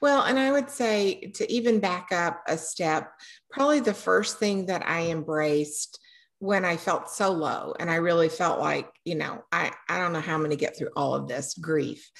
Well, 0.00 0.22
and 0.22 0.38
I 0.38 0.52
would 0.52 0.70
say 0.70 1.32
to 1.34 1.50
even 1.50 1.80
back 1.80 2.12
up 2.12 2.42
a 2.46 2.56
step, 2.56 3.12
probably 3.50 3.80
the 3.80 3.94
first 3.94 4.38
thing 4.38 4.66
that 4.66 4.86
I 4.86 5.08
embraced 5.08 5.98
when 6.38 6.64
I 6.64 6.76
felt 6.76 7.08
so 7.08 7.30
low 7.30 7.74
and 7.80 7.90
I 7.90 7.96
really 7.96 8.28
felt 8.28 8.60
like, 8.60 8.90
you 9.04 9.14
know, 9.14 9.42
I, 9.50 9.72
I 9.88 9.98
don't 9.98 10.12
know 10.12 10.20
how 10.20 10.34
I'm 10.34 10.40
going 10.40 10.50
to 10.50 10.56
get 10.56 10.76
through 10.76 10.90
all 10.94 11.14
of 11.14 11.28
this 11.28 11.54
grief. 11.54 12.10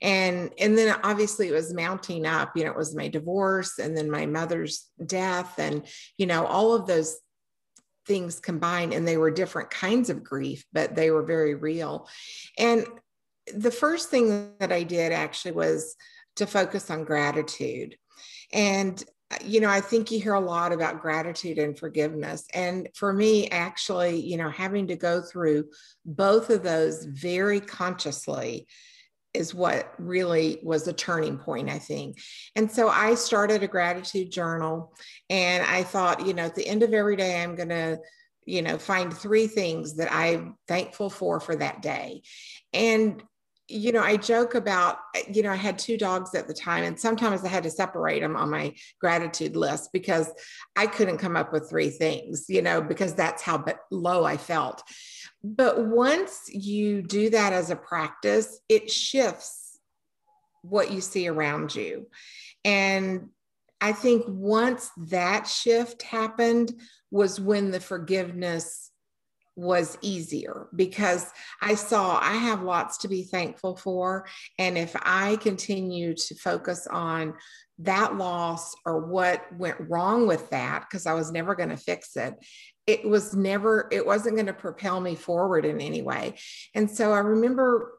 And, 0.00 0.52
and 0.58 0.78
then 0.78 0.94
obviously 1.02 1.48
it 1.48 1.52
was 1.52 1.74
mounting 1.74 2.24
up, 2.24 2.56
you 2.56 2.64
know, 2.64 2.70
it 2.70 2.76
was 2.76 2.94
my 2.94 3.08
divorce 3.08 3.78
and 3.78 3.96
then 3.96 4.10
my 4.10 4.26
mother's 4.26 4.88
death 5.04 5.58
and, 5.58 5.86
you 6.18 6.26
know, 6.26 6.46
all 6.46 6.74
of 6.74 6.86
those 6.86 7.16
things 8.06 8.38
combined 8.38 8.92
and 8.92 9.08
they 9.08 9.16
were 9.16 9.30
different 9.30 9.70
kinds 9.70 10.08
of 10.08 10.22
grief, 10.22 10.64
but 10.72 10.94
they 10.94 11.10
were 11.10 11.24
very 11.24 11.54
real. 11.54 12.08
And 12.56 12.86
the 13.52 13.72
first 13.72 14.08
thing 14.08 14.52
that 14.60 14.72
I 14.72 14.84
did 14.84 15.10
actually 15.10 15.52
was 15.52 15.96
to 16.36 16.46
focus 16.46 16.90
on 16.90 17.04
gratitude. 17.04 17.96
And 18.52 19.02
you 19.42 19.60
know, 19.60 19.68
I 19.68 19.80
think 19.80 20.10
you 20.10 20.20
hear 20.20 20.34
a 20.34 20.40
lot 20.40 20.72
about 20.72 21.00
gratitude 21.00 21.58
and 21.58 21.78
forgiveness. 21.78 22.44
And 22.52 22.88
for 22.94 23.12
me, 23.12 23.48
actually, 23.48 24.20
you 24.20 24.36
know, 24.36 24.50
having 24.50 24.88
to 24.88 24.96
go 24.96 25.22
through 25.22 25.66
both 26.04 26.50
of 26.50 26.62
those 26.62 27.04
very 27.04 27.60
consciously 27.60 28.66
is 29.32 29.52
what 29.52 29.92
really 29.98 30.60
was 30.62 30.86
a 30.86 30.92
turning 30.92 31.38
point, 31.38 31.68
I 31.68 31.78
think. 31.78 32.18
And 32.54 32.70
so 32.70 32.88
I 32.88 33.16
started 33.16 33.62
a 33.62 33.68
gratitude 33.68 34.30
journal 34.30 34.94
and 35.28 35.64
I 35.64 35.82
thought, 35.82 36.24
you 36.26 36.34
know, 36.34 36.44
at 36.44 36.54
the 36.54 36.66
end 36.66 36.82
of 36.84 36.92
every 36.92 37.16
day, 37.16 37.42
I'm 37.42 37.56
going 37.56 37.70
to, 37.70 37.98
you 38.46 38.62
know, 38.62 38.78
find 38.78 39.12
three 39.12 39.48
things 39.48 39.96
that 39.96 40.12
I'm 40.12 40.56
thankful 40.68 41.10
for 41.10 41.40
for 41.40 41.56
that 41.56 41.82
day. 41.82 42.22
And 42.72 43.22
you 43.68 43.92
know, 43.92 44.02
I 44.02 44.16
joke 44.16 44.54
about, 44.54 44.98
eh, 45.14 45.22
you 45.32 45.42
know, 45.42 45.50
I 45.50 45.56
had 45.56 45.78
two 45.78 45.96
dogs 45.96 46.34
at 46.34 46.46
the 46.46 46.54
time, 46.54 46.84
and 46.84 46.98
sometimes 46.98 47.44
I 47.44 47.48
had 47.48 47.62
to 47.64 47.70
separate 47.70 48.20
them 48.20 48.36
on 48.36 48.50
my 48.50 48.74
gratitude 49.00 49.56
list 49.56 49.90
because 49.92 50.30
I 50.76 50.86
couldn't 50.86 51.18
come 51.18 51.36
up 51.36 51.52
with 51.52 51.70
three 51.70 51.90
things, 51.90 52.46
you 52.48 52.62
know, 52.62 52.82
because 52.82 53.14
that's 53.14 53.42
how 53.42 53.64
low 53.90 54.24
I 54.24 54.36
felt. 54.36 54.82
But 55.42 55.86
once 55.86 56.48
you 56.48 57.02
do 57.02 57.30
that 57.30 57.52
as 57.52 57.70
a 57.70 57.76
practice, 57.76 58.60
it 58.68 58.90
shifts 58.90 59.78
what 60.62 60.90
you 60.90 61.00
see 61.00 61.28
around 61.28 61.74
you. 61.74 62.08
And 62.64 63.28
I 63.80 63.92
think 63.92 64.24
once 64.26 64.90
that 65.08 65.46
shift 65.46 66.02
happened 66.02 66.72
was 67.10 67.38
when 67.38 67.70
the 67.70 67.80
forgiveness 67.80 68.90
was 69.56 69.96
easier 70.00 70.66
because 70.74 71.30
I 71.60 71.74
saw 71.74 72.18
I 72.20 72.34
have 72.34 72.62
lots 72.62 72.98
to 72.98 73.08
be 73.08 73.22
thankful 73.22 73.76
for. 73.76 74.26
And 74.58 74.76
if 74.76 74.94
I 75.02 75.36
continue 75.36 76.14
to 76.14 76.34
focus 76.34 76.86
on 76.90 77.34
that 77.78 78.16
loss 78.16 78.74
or 78.84 79.06
what 79.06 79.44
went 79.56 79.76
wrong 79.88 80.26
with 80.26 80.50
that, 80.50 80.84
because 80.88 81.06
I 81.06 81.14
was 81.14 81.32
never 81.32 81.54
going 81.54 81.70
to 81.70 81.76
fix 81.76 82.16
it, 82.16 82.34
it 82.86 83.04
was 83.04 83.34
never, 83.34 83.88
it 83.90 84.04
wasn't 84.04 84.36
going 84.36 84.46
to 84.46 84.52
propel 84.52 85.00
me 85.00 85.14
forward 85.14 85.64
in 85.64 85.80
any 85.80 86.02
way. 86.02 86.34
And 86.74 86.90
so 86.90 87.12
I 87.12 87.18
remember 87.18 87.92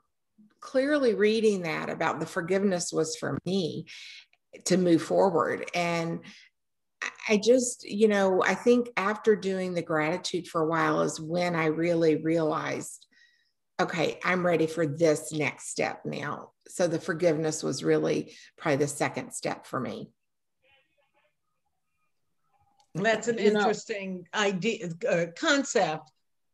clearly 0.60 1.14
reading 1.14 1.64
that 1.64 1.90
about 1.90 2.20
the 2.20 2.26
forgiveness 2.26 2.92
was 2.92 3.16
for 3.16 3.38
me 3.46 3.86
to 4.66 4.78
move 4.78 5.02
forward. 5.02 5.70
And 5.76 6.22
I 7.28 7.38
just, 7.38 7.84
you 7.84 8.08
know, 8.08 8.44
I 8.44 8.56
think 8.56 8.90
after 8.98 9.36
doing 9.36 9.74
the 9.74 9.82
gratitude 9.82 10.48
for 10.48 10.62
a 10.62 10.68
while 10.68 11.02
is 11.02 11.20
when 11.20 11.56
I 11.56 11.66
really 11.66 12.18
realized, 12.18 13.06
okay, 13.80 14.20
I'm 14.24 14.46
ready 14.46 14.68
for 14.68 14.86
this 14.86 15.32
next 15.32 15.70
step 15.70 16.02
now. 16.06 16.52
So 16.68 16.88
the 16.88 17.00
forgiveness 17.00 17.64
was 17.64 17.84
really 17.84 18.36
probably 18.58 18.78
the 18.78 18.88
second 18.88 19.34
step 19.34 19.66
for 19.66 19.80
me. 19.80 20.10
That's 22.94 23.28
an 23.28 23.38
you 23.38 23.46
interesting 23.48 24.26
know. 24.34 24.40
idea, 24.40 24.90
uh, 25.10 25.26
concept, 25.38 26.10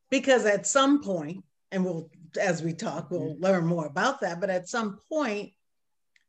because 0.09 0.45
at 0.45 0.65
some 0.65 1.03
point, 1.03 1.43
and 1.71 1.85
we'll, 1.85 2.09
as 2.39 2.63
we 2.63 2.73
talk, 2.73 3.11
we'll 3.11 3.33
mm-hmm. 3.33 3.43
learn 3.43 3.65
more 3.65 3.85
about 3.85 4.21
that. 4.21 4.41
But 4.41 4.49
at 4.49 4.67
some 4.67 4.97
point, 5.07 5.53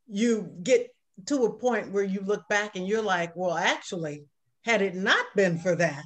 you 0.07 0.53
get 0.63 0.95
to 1.27 1.45
a 1.45 1.53
point 1.53 1.93
where 1.93 2.05
you 2.05 2.21
look 2.21 2.49
back 2.49 2.77
and 2.77 2.87
you're 2.87 3.03
like, 3.03 3.35
well, 3.37 3.57
actually, 3.57 4.25
had 4.65 4.83
it 4.83 4.95
not 4.95 5.25
been 5.35 5.59
for 5.59 5.75
that, 5.77 6.05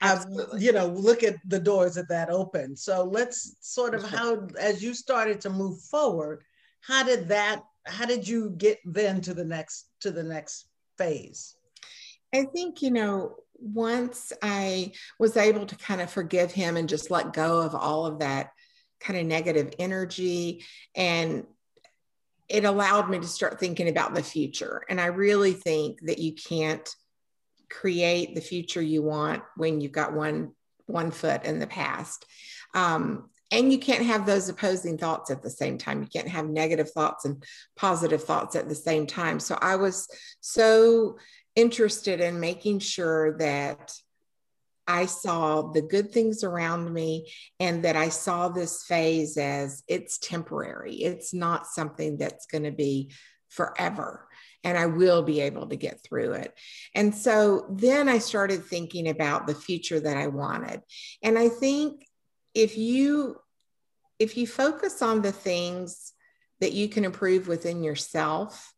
I, 0.00 0.24
you 0.58 0.72
know, 0.72 0.86
look 0.86 1.22
at 1.22 1.36
the 1.46 1.60
doors 1.60 1.94
that 1.94 2.08
that 2.08 2.28
opened. 2.28 2.78
So 2.78 3.04
let's 3.04 3.56
sort 3.60 3.94
of 3.94 4.02
how, 4.02 4.48
as 4.58 4.82
you 4.82 4.94
started 4.94 5.40
to 5.42 5.50
move 5.50 5.80
forward, 5.82 6.42
how 6.80 7.04
did 7.04 7.28
that, 7.28 7.62
how 7.86 8.06
did 8.06 8.26
you 8.26 8.50
get 8.50 8.78
then 8.84 9.20
to 9.22 9.34
the 9.34 9.44
next, 9.44 9.86
to 10.00 10.10
the 10.10 10.24
next 10.24 10.66
phase? 10.98 11.54
I 12.34 12.44
think, 12.44 12.82
you 12.82 12.90
know, 12.90 13.36
once 13.54 14.32
I 14.42 14.92
was 15.20 15.36
able 15.36 15.66
to 15.66 15.76
kind 15.76 16.00
of 16.00 16.10
forgive 16.10 16.50
him 16.50 16.76
and 16.76 16.88
just 16.88 17.10
let 17.10 17.32
go 17.32 17.60
of 17.60 17.76
all 17.76 18.06
of 18.06 18.18
that 18.18 18.50
kind 18.98 19.18
of 19.18 19.26
negative 19.26 19.72
energy 19.78 20.64
and 20.96 21.46
it 22.52 22.64
allowed 22.64 23.08
me 23.08 23.18
to 23.18 23.26
start 23.26 23.58
thinking 23.58 23.88
about 23.88 24.14
the 24.14 24.22
future. 24.22 24.84
And 24.90 25.00
I 25.00 25.06
really 25.06 25.54
think 25.54 26.00
that 26.02 26.18
you 26.18 26.34
can't 26.34 26.86
create 27.70 28.34
the 28.34 28.42
future 28.42 28.82
you 28.82 29.02
want 29.02 29.42
when 29.56 29.80
you've 29.80 29.92
got 29.92 30.12
one 30.12 30.52
one 30.84 31.10
foot 31.10 31.44
in 31.44 31.58
the 31.58 31.66
past. 31.66 32.26
Um, 32.74 33.30
and 33.50 33.72
you 33.72 33.78
can't 33.78 34.04
have 34.04 34.26
those 34.26 34.50
opposing 34.50 34.98
thoughts 34.98 35.30
at 35.30 35.42
the 35.42 35.48
same 35.48 35.78
time. 35.78 36.02
You 36.02 36.08
can't 36.08 36.28
have 36.28 36.46
negative 36.46 36.90
thoughts 36.90 37.24
and 37.24 37.42
positive 37.74 38.22
thoughts 38.22 38.54
at 38.54 38.68
the 38.68 38.74
same 38.74 39.06
time. 39.06 39.40
So 39.40 39.56
I 39.58 39.76
was 39.76 40.08
so 40.40 41.16
interested 41.56 42.20
in 42.20 42.38
making 42.38 42.80
sure 42.80 43.38
that 43.38 43.94
I 44.92 45.06
saw 45.06 45.62
the 45.62 45.80
good 45.80 46.12
things 46.12 46.44
around 46.44 46.92
me 46.92 47.32
and 47.58 47.82
that 47.84 47.96
I 47.96 48.10
saw 48.10 48.48
this 48.48 48.84
phase 48.84 49.38
as 49.38 49.82
it's 49.88 50.18
temporary. 50.18 50.96
It's 50.96 51.32
not 51.32 51.66
something 51.66 52.18
that's 52.18 52.44
going 52.44 52.64
to 52.64 52.72
be 52.72 53.10
forever. 53.48 54.28
And 54.62 54.76
I 54.76 54.86
will 54.86 55.22
be 55.22 55.40
able 55.40 55.66
to 55.68 55.76
get 55.76 56.04
through 56.04 56.32
it. 56.32 56.52
And 56.94 57.14
so 57.14 57.64
then 57.70 58.06
I 58.06 58.18
started 58.18 58.66
thinking 58.66 59.08
about 59.08 59.46
the 59.46 59.54
future 59.54 59.98
that 59.98 60.18
I 60.18 60.26
wanted. 60.26 60.82
And 61.22 61.38
I 61.38 61.48
think 61.48 62.06
if 62.54 62.76
you 62.76 63.36
if 64.18 64.36
you 64.36 64.46
focus 64.46 65.00
on 65.00 65.22
the 65.22 65.32
things 65.32 66.12
that 66.60 66.72
you 66.72 66.86
can 66.88 67.06
improve 67.06 67.48
within 67.48 67.82
yourself, 67.82 68.74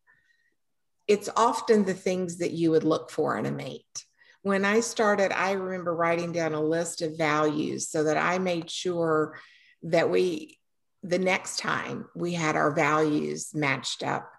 it's 1.08 1.28
often 1.36 1.84
the 1.84 1.92
things 1.92 2.38
that 2.38 2.52
you 2.52 2.70
would 2.70 2.84
look 2.84 3.10
for 3.10 3.36
in 3.36 3.46
a 3.46 3.50
mate 3.50 4.06
when 4.44 4.66
I 4.66 4.80
started, 4.80 5.32
I 5.32 5.52
remember 5.52 5.96
writing 5.96 6.30
down 6.30 6.52
a 6.52 6.60
list 6.60 7.00
of 7.00 7.16
values 7.16 7.88
so 7.88 8.04
that 8.04 8.18
I 8.18 8.38
made 8.38 8.70
sure 8.70 9.38
that 9.84 10.10
we, 10.10 10.58
the 11.02 11.18
next 11.18 11.58
time 11.58 12.04
we 12.14 12.34
had 12.34 12.54
our 12.54 12.70
values 12.70 13.54
matched 13.54 14.02
up. 14.02 14.30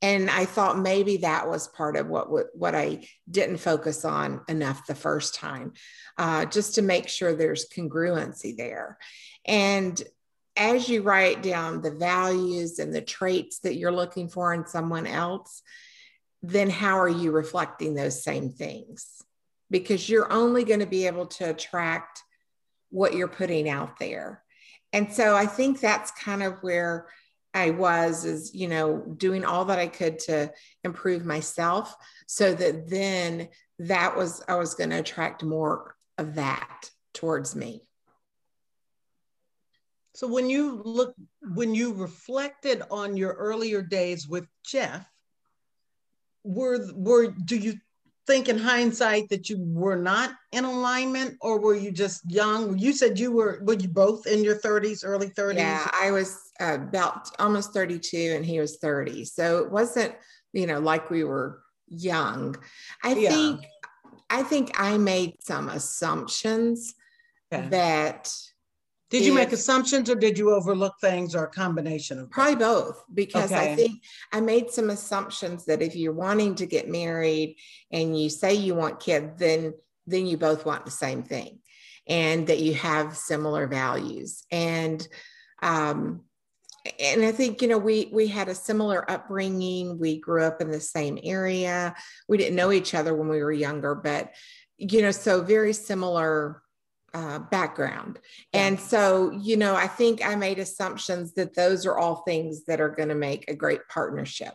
And 0.00 0.30
I 0.30 0.46
thought 0.46 0.78
maybe 0.78 1.18
that 1.18 1.46
was 1.46 1.68
part 1.68 1.96
of 1.96 2.06
what 2.06 2.30
what 2.56 2.74
I 2.74 3.06
didn't 3.30 3.58
focus 3.58 4.06
on 4.06 4.40
enough 4.48 4.86
the 4.86 4.94
first 4.94 5.34
time, 5.34 5.74
uh, 6.16 6.46
just 6.46 6.76
to 6.76 6.82
make 6.82 7.06
sure 7.08 7.34
there's 7.34 7.68
congruency 7.68 8.56
there. 8.56 8.96
And 9.44 10.02
as 10.56 10.88
you 10.88 11.02
write 11.02 11.42
down 11.42 11.82
the 11.82 11.90
values 11.90 12.78
and 12.78 12.94
the 12.94 13.02
traits 13.02 13.58
that 13.58 13.74
you're 13.74 13.92
looking 13.92 14.30
for 14.30 14.54
in 14.54 14.66
someone 14.66 15.06
else, 15.06 15.60
then 16.42 16.70
how 16.70 16.98
are 16.98 17.08
you 17.08 17.30
reflecting 17.30 17.92
those 17.92 18.24
same 18.24 18.48
things? 18.48 19.20
Because 19.70 20.08
you're 20.08 20.32
only 20.32 20.64
going 20.64 20.80
to 20.80 20.86
be 20.86 21.06
able 21.06 21.26
to 21.26 21.50
attract 21.50 22.22
what 22.90 23.14
you're 23.14 23.28
putting 23.28 23.68
out 23.68 23.98
there. 23.98 24.42
And 24.92 25.12
so 25.12 25.36
I 25.36 25.46
think 25.46 25.80
that's 25.80 26.10
kind 26.10 26.42
of 26.42 26.54
where 26.62 27.06
I 27.54 27.70
was 27.70 28.24
is, 28.24 28.54
you 28.54 28.68
know, 28.68 28.98
doing 29.16 29.44
all 29.44 29.64
that 29.66 29.78
I 29.78 29.86
could 29.86 30.18
to 30.20 30.52
improve 30.84 31.24
myself 31.24 31.94
so 32.26 32.52
that 32.54 32.88
then 32.88 33.48
that 33.80 34.16
was, 34.16 34.42
I 34.48 34.56
was 34.56 34.74
going 34.74 34.90
to 34.90 34.98
attract 34.98 35.42
more 35.42 35.96
of 36.18 36.34
that 36.34 36.90
towards 37.14 37.56
me. 37.56 37.82
So 40.14 40.28
when 40.28 40.50
you 40.50 40.82
look, 40.84 41.14
when 41.40 41.74
you 41.74 41.94
reflected 41.94 42.82
on 42.90 43.16
your 43.16 43.32
earlier 43.32 43.80
days 43.80 44.28
with 44.28 44.46
Jeff, 44.66 45.08
were, 46.44 46.86
were, 46.94 47.28
do 47.28 47.56
you 47.56 47.74
think 48.30 48.48
in 48.48 48.58
hindsight 48.58 49.28
that 49.28 49.50
you 49.50 49.56
were 49.58 49.96
not 49.96 50.30
in 50.52 50.64
alignment 50.64 51.36
or 51.40 51.58
were 51.58 51.74
you 51.74 51.90
just 51.90 52.22
young? 52.30 52.78
You 52.78 52.92
said 52.92 53.18
you 53.18 53.32
were, 53.32 53.60
were 53.64 53.74
you 53.74 53.88
both 53.88 54.26
in 54.28 54.44
your 54.44 54.56
30s, 54.56 55.00
early 55.04 55.30
30s? 55.30 55.56
Yeah, 55.56 55.90
I 55.92 56.12
was 56.12 56.52
uh, 56.60 56.74
about 56.74 57.28
almost 57.40 57.74
32 57.74 58.34
and 58.36 58.46
he 58.46 58.60
was 58.60 58.76
30. 58.76 59.24
So 59.24 59.58
it 59.58 59.70
wasn't, 59.72 60.14
you 60.52 60.68
know, 60.68 60.78
like 60.78 61.10
we 61.10 61.24
were 61.24 61.60
young. 61.88 62.54
I 63.02 63.14
yeah. 63.14 63.30
think, 63.30 63.64
I 64.30 64.44
think 64.44 64.80
I 64.80 64.96
made 64.96 65.42
some 65.42 65.68
assumptions 65.68 66.94
that 67.50 68.32
did 69.10 69.24
you 69.24 69.34
make 69.34 69.52
assumptions 69.52 70.08
or 70.08 70.14
did 70.14 70.38
you 70.38 70.54
overlook 70.54 70.94
things 71.00 71.34
or 71.34 71.44
a 71.44 71.50
combination 71.50 72.20
of 72.20 72.30
probably 72.30 72.54
both? 72.54 73.02
Because 73.12 73.50
okay. 73.50 73.72
I 73.72 73.76
think 73.76 74.02
I 74.32 74.40
made 74.40 74.70
some 74.70 74.88
assumptions 74.88 75.64
that 75.64 75.82
if 75.82 75.96
you're 75.96 76.12
wanting 76.12 76.54
to 76.56 76.66
get 76.66 76.88
married 76.88 77.56
and 77.90 78.18
you 78.18 78.30
say 78.30 78.54
you 78.54 78.74
want 78.74 79.00
kids, 79.00 79.38
then 79.38 79.74
then 80.06 80.26
you 80.26 80.36
both 80.36 80.64
want 80.64 80.84
the 80.84 80.90
same 80.90 81.22
thing 81.22 81.58
and 82.08 82.46
that 82.46 82.60
you 82.60 82.74
have 82.74 83.16
similar 83.16 83.66
values. 83.66 84.44
And 84.50 85.06
um, 85.62 86.22
and 86.98 87.24
I 87.24 87.32
think 87.32 87.62
you 87.62 87.68
know 87.68 87.78
we 87.78 88.10
we 88.12 88.28
had 88.28 88.48
a 88.48 88.54
similar 88.54 89.10
upbringing. 89.10 89.98
We 89.98 90.20
grew 90.20 90.44
up 90.44 90.60
in 90.60 90.70
the 90.70 90.80
same 90.80 91.18
area. 91.22 91.96
We 92.28 92.38
didn't 92.38 92.56
know 92.56 92.70
each 92.70 92.94
other 92.94 93.14
when 93.14 93.28
we 93.28 93.42
were 93.42 93.52
younger, 93.52 93.96
but 93.96 94.32
you 94.78 95.02
know, 95.02 95.10
so 95.10 95.42
very 95.42 95.72
similar 95.72 96.62
uh, 97.14 97.38
background. 97.38 98.18
And 98.52 98.78
so, 98.78 99.30
you 99.32 99.56
know, 99.56 99.74
I 99.74 99.86
think 99.86 100.24
I 100.24 100.34
made 100.36 100.58
assumptions 100.58 101.34
that 101.34 101.54
those 101.54 101.86
are 101.86 101.98
all 101.98 102.22
things 102.26 102.64
that 102.66 102.80
are 102.80 102.88
going 102.88 103.08
to 103.08 103.14
make 103.14 103.48
a 103.48 103.54
great 103.54 103.80
partnership. 103.88 104.54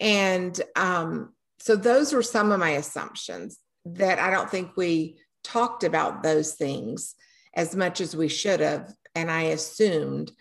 And 0.00 0.58
um, 0.76 1.32
so 1.58 1.76
those 1.76 2.12
were 2.12 2.22
some 2.22 2.52
of 2.52 2.60
my 2.60 2.70
assumptions 2.70 3.58
that 3.84 4.18
I 4.18 4.30
don't 4.30 4.50
think 4.50 4.76
we 4.76 5.18
talked 5.42 5.84
about 5.84 6.22
those 6.22 6.54
things 6.54 7.14
as 7.54 7.76
much 7.76 8.00
as 8.00 8.16
we 8.16 8.28
should 8.28 8.60
have. 8.60 8.92
And 9.14 9.30
I 9.30 9.42
assumed 9.42 10.32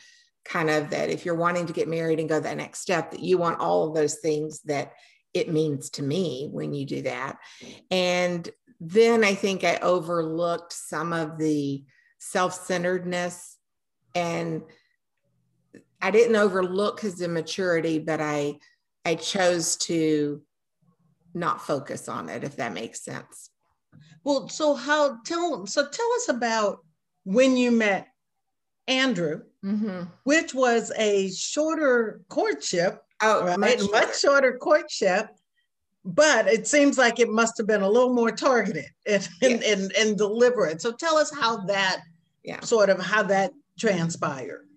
kind 0.46 0.70
of 0.70 0.90
that 0.90 1.10
if 1.10 1.26
you're 1.26 1.36
wanting 1.36 1.68
to 1.68 1.74
get 1.74 1.88
married 1.88 2.20
and 2.20 2.30
go 2.30 2.40
that 2.40 2.58
next 2.58 2.80
step, 2.80 3.12
that 3.12 3.22
you 3.22 3.38
want 3.38 3.60
all 3.60 3.88
of 3.88 3.96
those 3.96 4.16
things 4.16 4.62
that 4.62 4.94
it 5.34 5.52
means 5.52 5.90
to 5.92 6.04
me 6.04 6.48
when 6.52 6.74
you 6.74 6.86
do 6.86 7.02
that. 7.04 7.38
And 7.90 8.48
then 8.86 9.24
I 9.24 9.34
think 9.34 9.64
I 9.64 9.78
overlooked 9.78 10.74
some 10.74 11.14
of 11.14 11.38
the 11.38 11.84
self 12.18 12.54
centeredness 12.54 13.58
and 14.14 14.64
I 16.02 16.12
didn't 16.12 16.36
overlook 16.36 17.00
his 17.00 17.22
immaturity, 17.22 18.00
but 18.00 18.20
I 18.20 18.60
I 19.06 19.16
chose 19.16 19.78
to 19.78 20.42
not 21.34 21.62
focus 21.62 22.10
on 22.10 22.30
it, 22.30 22.44
if 22.44 22.58
that 22.58 22.74
makes 22.74 23.04
sense. 23.04 23.50
Well, 24.24 24.50
so 24.50 24.74
how 24.74 25.20
tell 25.26 25.66
so 25.66 25.88
tell 25.88 26.14
us 26.16 26.30
about 26.30 26.80
when 27.24 27.56
you 27.56 27.72
met 27.72 28.10
Andrew, 28.88 29.44
mm-hmm. 29.64 30.04
which 30.26 30.54
was 30.54 30.92
a 30.98 31.32
shorter 31.32 32.22
courtship 32.28 33.02
Oh, 33.22 33.46
right? 33.46 33.60
much, 33.60 33.80
much 33.92 34.20
shorter 34.20 34.58
courtship 34.58 35.30
but 36.06 36.48
it 36.48 36.68
seems 36.68 36.98
like 36.98 37.20
it 37.20 37.30
must 37.30 37.58
have 37.58 37.68
been 37.68 37.82
a 37.82 37.90
little 37.90 38.14
more 38.14 38.32
targeted 38.32 38.86
and, 39.06 39.28
yes. 39.42 39.52
and, 39.54 39.64
and, 39.64 39.92
and, 39.94 40.18
deliberate. 40.18 40.82
So 40.82 40.92
tell 40.92 41.16
us 41.16 41.34
how 41.34 41.58
that 41.66 42.02
yeah. 42.44 42.60
sort 42.62 42.90
of 42.90 43.00
how 43.00 43.24
that 43.24 43.52
transpired. 43.80 44.68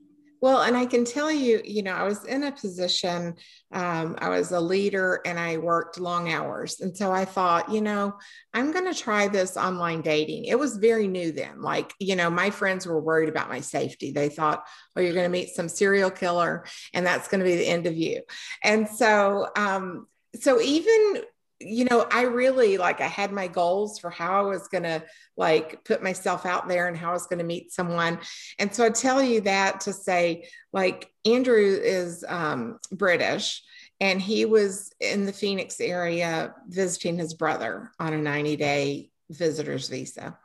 Well, 0.42 0.62
and 0.62 0.76
I 0.76 0.84
can 0.86 1.04
tell 1.04 1.32
you, 1.32 1.62
you 1.64 1.82
know, 1.82 1.94
I 1.94 2.04
was 2.04 2.24
in 2.26 2.44
a 2.44 2.52
position, 2.52 3.34
um, 3.72 4.16
I 4.18 4.28
was 4.28 4.52
a 4.52 4.60
leader 4.60 5.20
and 5.24 5.40
I 5.40 5.56
worked 5.56 5.98
long 5.98 6.30
hours. 6.30 6.80
And 6.80 6.94
so 6.94 7.10
I 7.10 7.24
thought, 7.24 7.72
you 7.72 7.80
know, 7.80 8.14
I'm 8.52 8.70
going 8.70 8.84
to 8.84 8.98
try 8.98 9.28
this 9.28 9.56
online 9.56 10.02
dating. 10.02 10.44
It 10.44 10.58
was 10.58 10.76
very 10.76 11.08
new 11.08 11.32
then. 11.32 11.62
Like, 11.62 11.94
you 11.98 12.16
know, 12.16 12.28
my 12.28 12.50
friends 12.50 12.86
were 12.86 13.00
worried 13.00 13.30
about 13.30 13.48
my 13.48 13.60
safety. 13.60 14.12
They 14.12 14.28
thought, 14.28 14.64
oh, 14.94 15.00
you're 15.00 15.14
going 15.14 15.24
to 15.24 15.30
meet 15.30 15.54
some 15.54 15.70
serial 15.70 16.10
killer 16.10 16.66
and 16.92 17.06
that's 17.06 17.28
going 17.28 17.40
to 17.40 17.46
be 17.46 17.56
the 17.56 17.66
end 17.66 17.86
of 17.86 17.96
you. 17.96 18.22
And 18.62 18.86
so, 18.86 19.48
um, 19.56 20.06
so 20.40 20.60
even 20.60 21.22
you 21.58 21.86
know 21.86 22.06
i 22.10 22.22
really 22.22 22.76
like 22.76 23.00
i 23.00 23.06
had 23.06 23.32
my 23.32 23.46
goals 23.46 23.98
for 23.98 24.10
how 24.10 24.38
i 24.38 24.42
was 24.42 24.68
going 24.68 24.82
to 24.82 25.02
like 25.36 25.82
put 25.84 26.02
myself 26.02 26.44
out 26.44 26.68
there 26.68 26.86
and 26.86 26.96
how 26.96 27.10
i 27.10 27.14
was 27.14 27.26
going 27.26 27.38
to 27.38 27.44
meet 27.44 27.72
someone. 27.72 28.18
And 28.58 28.74
so 28.74 28.84
i 28.84 28.90
tell 28.90 29.22
you 29.22 29.40
that 29.42 29.80
to 29.82 29.92
say 29.92 30.48
like 30.72 31.10
andrew 31.24 31.78
is 31.82 32.24
um, 32.28 32.78
british 32.92 33.62
and 34.00 34.20
he 34.20 34.44
was 34.44 34.92
in 35.00 35.24
the 35.24 35.32
phoenix 35.32 35.80
area 35.80 36.54
visiting 36.68 37.16
his 37.16 37.32
brother 37.34 37.90
on 37.98 38.12
a 38.12 38.18
90 38.18 38.56
day 38.56 39.10
visitor's 39.30 39.88
visa 39.88 40.36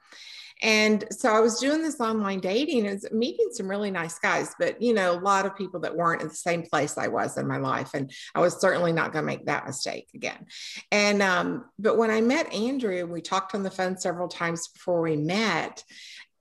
and 0.62 1.04
so 1.12 1.34
I 1.34 1.40
was 1.40 1.60
doing 1.60 1.82
this 1.82 2.00
online 2.00 2.40
dating 2.40 2.88
and 2.88 3.02
meeting 3.12 3.48
some 3.52 3.68
really 3.68 3.90
nice 3.90 4.20
guys, 4.20 4.54
but 4.60 4.82
you 4.82 4.94
know, 4.94 5.14
a 5.14 5.20
lot 5.20 5.46
of 5.46 5.56
people 5.56 5.80
that 5.82 5.96
weren't 5.96 6.22
in 6.22 6.28
the 6.28 6.36
same 6.36 6.64
place 6.64 6.98
I 6.98 7.08
was 7.08 7.38
in 7.38 7.48
my 7.48 7.58
life. 7.58 7.92
And 7.94 8.12
I 8.36 8.42
was 8.42 8.62
certainly 8.62 8.92
not 8.92 9.12
going 9.12 9.24
to 9.24 9.28
make 9.28 9.46
that 9.48 9.66
mistake 9.66 10.10
again. 10.14 10.46
And, 10.92 11.22
um, 11.22 11.66
but 11.80 11.98
when 11.98 12.12
I 12.12 12.22
met 12.22 12.54
Andrew, 12.54 13.06
we 13.08 13.22
talked 13.22 13.56
on 13.56 13.64
the 13.64 13.72
phone 13.72 13.98
several 13.98 14.28
times 14.28 14.68
before 14.68 15.02
we 15.02 15.16
met, 15.16 15.84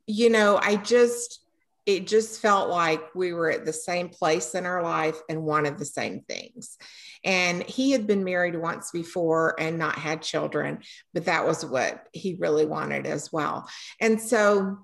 you 0.06 0.28
know, 0.28 0.58
I 0.62 0.76
just, 0.76 1.40
it 1.86 2.06
just 2.06 2.40
felt 2.42 2.68
like 2.68 3.14
we 3.14 3.32
were 3.32 3.50
at 3.50 3.64
the 3.64 3.72
same 3.72 4.10
place 4.10 4.54
in 4.54 4.66
our 4.66 4.82
life 4.82 5.18
and 5.30 5.44
wanted 5.44 5.78
the 5.78 5.86
same 5.86 6.20
things. 6.20 6.76
And 7.24 7.62
he 7.62 7.90
had 7.90 8.06
been 8.06 8.24
married 8.24 8.56
once 8.56 8.90
before 8.90 9.54
and 9.60 9.78
not 9.78 9.96
had 9.96 10.22
children, 10.22 10.80
but 11.12 11.26
that 11.26 11.46
was 11.46 11.64
what 11.64 12.06
he 12.12 12.34
really 12.34 12.64
wanted 12.64 13.06
as 13.06 13.30
well. 13.32 13.68
And 14.00 14.20
so 14.20 14.78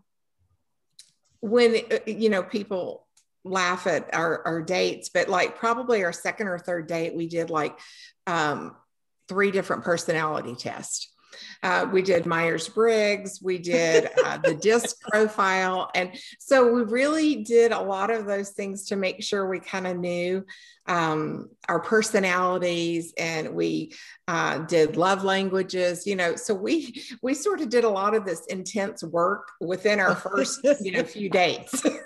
when, 1.40 1.76
you 2.06 2.28
know, 2.28 2.42
people 2.42 3.06
laugh 3.44 3.86
at 3.86 4.12
our, 4.14 4.46
our 4.46 4.62
dates, 4.62 5.08
but 5.08 5.28
like 5.28 5.56
probably 5.56 6.04
our 6.04 6.12
second 6.12 6.48
or 6.48 6.58
third 6.58 6.88
date, 6.88 7.14
we 7.14 7.28
did 7.28 7.48
like 7.48 7.78
um, 8.26 8.76
three 9.28 9.50
different 9.50 9.84
personality 9.84 10.54
tests. 10.54 11.12
Uh, 11.62 11.86
we 11.92 12.02
did 12.02 12.26
Myers 12.26 12.68
Briggs, 12.68 13.40
we 13.42 13.58
did 13.58 14.08
uh, 14.24 14.38
the 14.38 14.54
disc 14.54 15.00
profile. 15.10 15.90
And 15.94 16.16
so 16.38 16.72
we 16.72 16.82
really 16.82 17.42
did 17.44 17.72
a 17.72 17.80
lot 17.80 18.10
of 18.10 18.26
those 18.26 18.50
things 18.50 18.84
to 18.88 18.96
make 18.96 19.22
sure 19.22 19.48
we 19.48 19.60
kind 19.60 19.86
of 19.86 19.96
knew 19.96 20.44
um, 20.86 21.50
our 21.68 21.80
personalities 21.80 23.12
and 23.18 23.54
we 23.54 23.92
uh, 24.28 24.58
did 24.58 24.96
love 24.96 25.24
languages, 25.24 26.06
you 26.06 26.16
know. 26.16 26.36
So 26.36 26.54
we 26.54 27.02
we 27.22 27.34
sort 27.34 27.60
of 27.60 27.68
did 27.68 27.84
a 27.84 27.88
lot 27.88 28.14
of 28.14 28.24
this 28.24 28.46
intense 28.46 29.02
work 29.02 29.50
within 29.60 30.00
our 30.00 30.14
first, 30.14 30.60
you 30.80 30.92
know, 30.92 31.04
few 31.04 31.28
dates. 31.28 31.84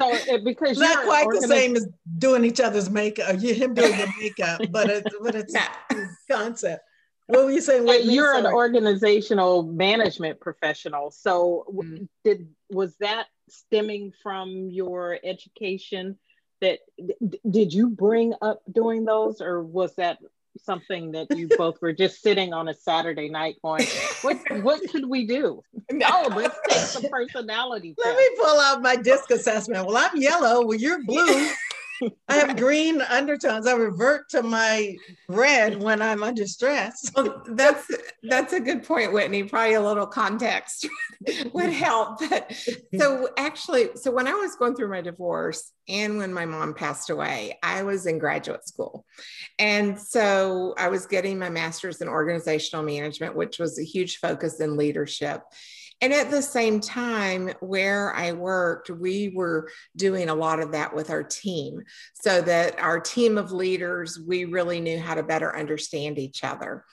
So 0.00 0.10
it, 0.12 0.44
because 0.44 0.78
not 0.78 1.04
quite 1.06 1.26
the 1.28 1.48
same 1.48 1.74
as 1.74 1.84
doing 2.18 2.44
each 2.44 2.60
other's 2.60 2.88
makeup, 2.88 3.34
him 3.34 3.74
doing 3.74 3.90
the 3.90 4.12
makeup, 4.20 4.60
but 4.70 4.88
it's 4.88 5.10
but 5.20 5.34
it's 5.34 5.52
yeah. 5.90 6.06
concept 6.30 6.84
what 7.28 7.44
were 7.44 7.50
you 7.50 7.60
saying? 7.60 7.86
Wait, 7.86 8.04
you're 8.04 8.34
an 8.34 8.46
organizational 8.46 9.62
management 9.62 10.40
professional. 10.40 11.10
So 11.10 11.66
mm-hmm. 11.70 12.04
did 12.24 12.48
was 12.70 12.96
that 13.00 13.26
stemming 13.48 14.12
from 14.22 14.68
your 14.70 15.18
education 15.22 16.18
that 16.62 16.78
did 17.48 17.72
you 17.72 17.90
bring 17.90 18.32
up 18.40 18.62
doing 18.70 19.04
those 19.04 19.42
or 19.42 19.62
was 19.62 19.94
that 19.96 20.18
something 20.64 21.12
that 21.12 21.26
you 21.36 21.48
both 21.58 21.80
were 21.82 21.92
just 21.92 22.22
sitting 22.22 22.54
on 22.54 22.66
a 22.68 22.74
Saturday 22.74 23.28
night 23.28 23.56
going, 23.62 23.86
what 24.22 24.38
what 24.62 24.90
could 24.90 25.06
we 25.08 25.26
do? 25.26 25.62
No, 25.90 26.28
let's 26.36 26.58
take 26.68 26.78
some 26.78 27.10
personality. 27.10 27.94
Let 27.96 28.14
test. 28.14 28.18
me 28.18 28.36
pull 28.36 28.60
out 28.60 28.82
my 28.82 28.96
disc 28.96 29.30
assessment. 29.30 29.86
Well, 29.86 29.96
I'm 29.96 30.20
yellow. 30.20 30.64
Well, 30.66 30.76
you're 30.78 31.02
blue. 31.02 31.50
I 32.28 32.34
have 32.34 32.56
green 32.56 33.00
undertones. 33.02 33.66
I 33.66 33.74
revert 33.74 34.28
to 34.30 34.42
my 34.42 34.96
red 35.28 35.80
when 35.82 36.02
I'm 36.02 36.22
under 36.22 36.46
stress. 36.46 37.10
Well, 37.14 37.42
that's 37.46 37.90
that's 38.22 38.52
a 38.52 38.60
good 38.60 38.84
point, 38.84 39.12
Whitnie. 39.12 39.48
Probably 39.48 39.74
a 39.74 39.80
little 39.80 40.06
context 40.06 40.88
would 41.52 41.70
help. 41.70 42.20
But 42.20 42.52
so 42.98 43.30
actually, 43.36 43.90
so 43.96 44.10
when 44.10 44.28
I 44.28 44.34
was 44.34 44.56
going 44.56 44.74
through 44.74 44.90
my 44.90 45.00
divorce 45.00 45.72
and 45.88 46.18
when 46.18 46.32
my 46.32 46.44
mom 46.44 46.74
passed 46.74 47.10
away, 47.10 47.58
I 47.62 47.82
was 47.82 48.06
in 48.06 48.18
graduate 48.18 48.66
school. 48.66 49.04
And 49.58 49.98
so 49.98 50.74
I 50.78 50.88
was 50.88 51.06
getting 51.06 51.38
my 51.38 51.50
master's 51.50 52.00
in 52.00 52.08
organizational 52.08 52.84
management, 52.84 53.36
which 53.36 53.58
was 53.58 53.78
a 53.78 53.84
huge 53.84 54.18
focus 54.18 54.60
in 54.60 54.76
leadership. 54.76 55.42
And 56.00 56.12
at 56.12 56.30
the 56.30 56.42
same 56.42 56.80
time, 56.80 57.50
where 57.60 58.14
I 58.14 58.32
worked, 58.32 58.88
we 58.88 59.32
were 59.34 59.70
doing 59.96 60.28
a 60.28 60.34
lot 60.34 60.60
of 60.60 60.72
that 60.72 60.94
with 60.94 61.10
our 61.10 61.24
team 61.24 61.82
so 62.14 62.40
that 62.42 62.78
our 62.78 63.00
team 63.00 63.36
of 63.36 63.50
leaders, 63.50 64.18
we 64.18 64.44
really 64.44 64.80
knew 64.80 65.00
how 65.00 65.14
to 65.14 65.22
better 65.24 65.56
understand 65.56 66.18
each 66.18 66.44
other. 66.44 66.84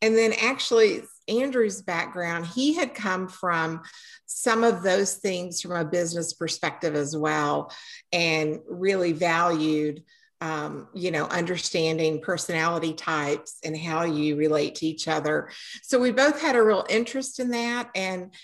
And 0.00 0.16
then 0.16 0.32
actually, 0.40 1.02
Andrew's 1.28 1.82
background, 1.82 2.46
he 2.46 2.74
had 2.74 2.94
come 2.94 3.28
from 3.28 3.82
some 4.26 4.64
of 4.64 4.82
those 4.82 5.14
things 5.14 5.60
from 5.60 5.72
a 5.72 5.84
business 5.84 6.32
perspective 6.32 6.94
as 6.94 7.16
well, 7.16 7.72
and 8.12 8.60
really 8.68 9.12
valued 9.12 10.02
um, 10.40 10.88
you 10.94 11.10
know, 11.10 11.24
understanding 11.26 12.20
personality 12.20 12.92
types 12.92 13.58
and 13.64 13.76
how 13.76 14.04
you 14.04 14.36
relate 14.36 14.76
to 14.76 14.86
each 14.86 15.08
other. 15.08 15.50
So 15.82 15.98
we 15.98 16.12
both 16.12 16.40
had 16.40 16.56
a 16.56 16.62
real 16.62 16.84
interest 16.88 17.40
in 17.40 17.50
that, 17.50 17.90
and 17.94 18.34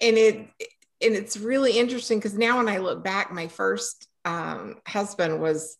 and 0.00 0.18
it 0.18 0.36
and 1.02 1.14
it's 1.14 1.36
really 1.36 1.78
interesting 1.78 2.18
because 2.18 2.36
now 2.36 2.58
when 2.58 2.68
I 2.68 2.78
look 2.78 3.02
back, 3.02 3.32
my 3.32 3.48
first 3.48 4.06
um, 4.24 4.76
husband 4.86 5.40
was, 5.40 5.76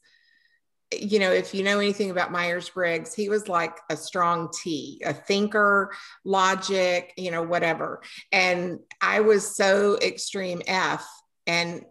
you 0.92 1.18
know, 1.18 1.30
if 1.30 1.54
you 1.54 1.62
know 1.62 1.78
anything 1.78 2.10
about 2.10 2.32
Myers 2.32 2.70
Briggs, 2.70 3.14
he 3.14 3.28
was 3.28 3.46
like 3.46 3.76
a 3.90 3.96
strong 3.96 4.48
T, 4.52 5.02
a 5.04 5.12
thinker, 5.12 5.92
logic, 6.24 7.12
you 7.16 7.30
know, 7.30 7.42
whatever. 7.42 8.02
And 8.32 8.80
I 9.00 9.20
was 9.20 9.54
so 9.54 9.98
extreme 9.98 10.62
F, 10.66 11.06
and 11.46 11.84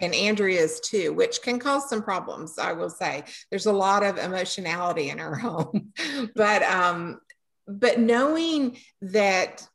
and 0.00 0.14
Andrew's 0.14 0.80
too, 0.80 1.12
which 1.12 1.42
can 1.42 1.58
cause 1.58 1.88
some 1.88 2.02
problems. 2.02 2.58
I 2.58 2.72
will 2.72 2.90
say 2.90 3.24
there's 3.50 3.66
a 3.66 3.72
lot 3.72 4.02
of 4.02 4.18
emotionality 4.18 5.10
in 5.10 5.20
our 5.20 5.34
home, 5.36 5.92
but 6.34 6.62
um, 6.62 7.20
but 7.66 7.98
knowing 7.98 8.78
that 9.02 9.66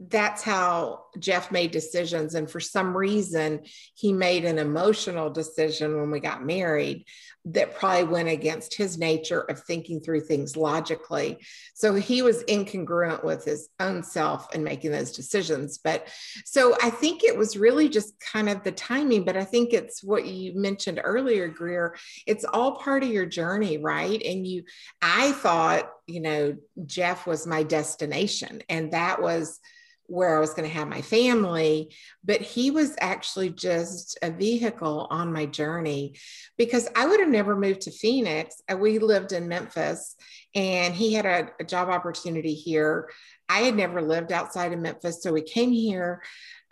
that's 0.00 0.42
how 0.42 1.03
Jeff 1.18 1.50
made 1.50 1.70
decisions. 1.70 2.34
And 2.34 2.50
for 2.50 2.60
some 2.60 2.96
reason, 2.96 3.60
he 3.94 4.12
made 4.12 4.44
an 4.44 4.58
emotional 4.58 5.30
decision 5.30 6.00
when 6.00 6.10
we 6.10 6.20
got 6.20 6.44
married 6.44 7.04
that 7.46 7.74
probably 7.74 8.04
went 8.04 8.28
against 8.28 8.74
his 8.74 8.96
nature 8.96 9.40
of 9.40 9.60
thinking 9.60 10.00
through 10.00 10.22
things 10.22 10.56
logically. 10.56 11.38
So 11.74 11.94
he 11.94 12.22
was 12.22 12.42
incongruent 12.44 13.22
with 13.22 13.44
his 13.44 13.68
own 13.78 14.02
self 14.02 14.54
in 14.54 14.64
making 14.64 14.92
those 14.92 15.12
decisions. 15.12 15.76
But 15.76 16.08
so 16.46 16.74
I 16.82 16.88
think 16.88 17.22
it 17.22 17.36
was 17.36 17.58
really 17.58 17.90
just 17.90 18.18
kind 18.18 18.48
of 18.48 18.62
the 18.62 18.72
timing. 18.72 19.24
But 19.24 19.36
I 19.36 19.44
think 19.44 19.74
it's 19.74 20.02
what 20.02 20.26
you 20.26 20.58
mentioned 20.58 21.00
earlier, 21.04 21.48
Greer. 21.48 21.96
It's 22.26 22.46
all 22.46 22.76
part 22.76 23.02
of 23.02 23.10
your 23.10 23.26
journey, 23.26 23.76
right? 23.76 24.22
And 24.22 24.46
you, 24.46 24.64
I 25.02 25.32
thought, 25.32 25.90
you 26.06 26.20
know, 26.20 26.56
Jeff 26.86 27.26
was 27.26 27.46
my 27.46 27.62
destination. 27.62 28.62
And 28.70 28.92
that 28.92 29.20
was, 29.20 29.60
where 30.06 30.36
I 30.36 30.40
was 30.40 30.54
going 30.54 30.68
to 30.68 30.74
have 30.74 30.88
my 30.88 31.00
family, 31.00 31.94
but 32.24 32.40
he 32.40 32.70
was 32.70 32.94
actually 33.00 33.50
just 33.50 34.18
a 34.22 34.30
vehicle 34.30 35.06
on 35.10 35.32
my 35.32 35.46
journey 35.46 36.16
because 36.58 36.88
I 36.94 37.06
would 37.06 37.20
have 37.20 37.28
never 37.28 37.56
moved 37.56 37.82
to 37.82 37.90
Phoenix. 37.90 38.56
Uh, 38.70 38.76
we 38.76 38.98
lived 38.98 39.32
in 39.32 39.48
Memphis 39.48 40.14
and 40.54 40.94
he 40.94 41.14
had 41.14 41.26
a, 41.26 41.48
a 41.58 41.64
job 41.64 41.88
opportunity 41.88 42.54
here. 42.54 43.10
I 43.48 43.60
had 43.60 43.76
never 43.76 44.02
lived 44.02 44.32
outside 44.32 44.72
of 44.72 44.78
Memphis. 44.78 45.22
So 45.22 45.32
we 45.32 45.42
came 45.42 45.72
here 45.72 46.22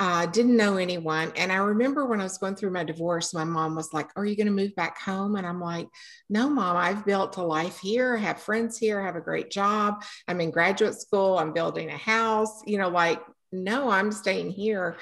uh, 0.02 0.26
didn't 0.26 0.56
know 0.56 0.78
anyone. 0.78 1.30
And 1.36 1.52
I 1.52 1.58
remember 1.58 2.06
when 2.06 2.18
I 2.18 2.24
was 2.24 2.36
going 2.36 2.56
through 2.56 2.72
my 2.72 2.82
divorce, 2.82 3.32
my 3.32 3.44
mom 3.44 3.76
was 3.76 3.92
like, 3.92 4.08
Are 4.16 4.26
you 4.26 4.34
going 4.34 4.48
to 4.48 4.52
move 4.52 4.74
back 4.74 5.00
home? 5.00 5.36
And 5.36 5.46
I'm 5.46 5.60
like, 5.60 5.86
No, 6.28 6.50
mom, 6.50 6.76
I've 6.76 7.06
built 7.06 7.36
a 7.36 7.42
life 7.44 7.78
here. 7.78 8.16
I 8.16 8.20
have 8.20 8.42
friends 8.42 8.76
here. 8.76 9.00
I 9.00 9.06
have 9.06 9.14
a 9.14 9.20
great 9.20 9.52
job. 9.52 10.02
I'm 10.26 10.40
in 10.40 10.50
graduate 10.50 11.00
school. 11.00 11.38
I'm 11.38 11.52
building 11.52 11.88
a 11.88 11.96
house. 11.96 12.62
You 12.66 12.78
know, 12.78 12.88
like, 12.88 13.22
no, 13.52 13.90
I'm 13.90 14.10
staying 14.10 14.50
here. 14.50 14.96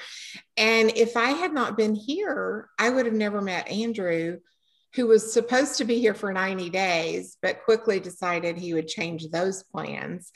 And 0.55 0.95
if 0.95 1.17
I 1.17 1.31
had 1.31 1.51
not 1.51 1.77
been 1.77 1.95
here, 1.95 2.69
I 2.77 2.91
would 2.91 3.07
have 3.07 3.15
never 3.15 3.41
met 3.41 3.69
Andrew 3.69 4.37
who 4.95 5.07
was 5.07 5.31
supposed 5.31 5.77
to 5.77 5.85
be 5.85 5.99
here 5.99 6.13
for 6.13 6.33
90 6.33 6.69
days, 6.69 7.37
but 7.41 7.63
quickly 7.63 7.99
decided 7.99 8.57
he 8.57 8.73
would 8.73 8.87
change 8.87 9.29
those 9.29 9.63
plans. 9.63 10.31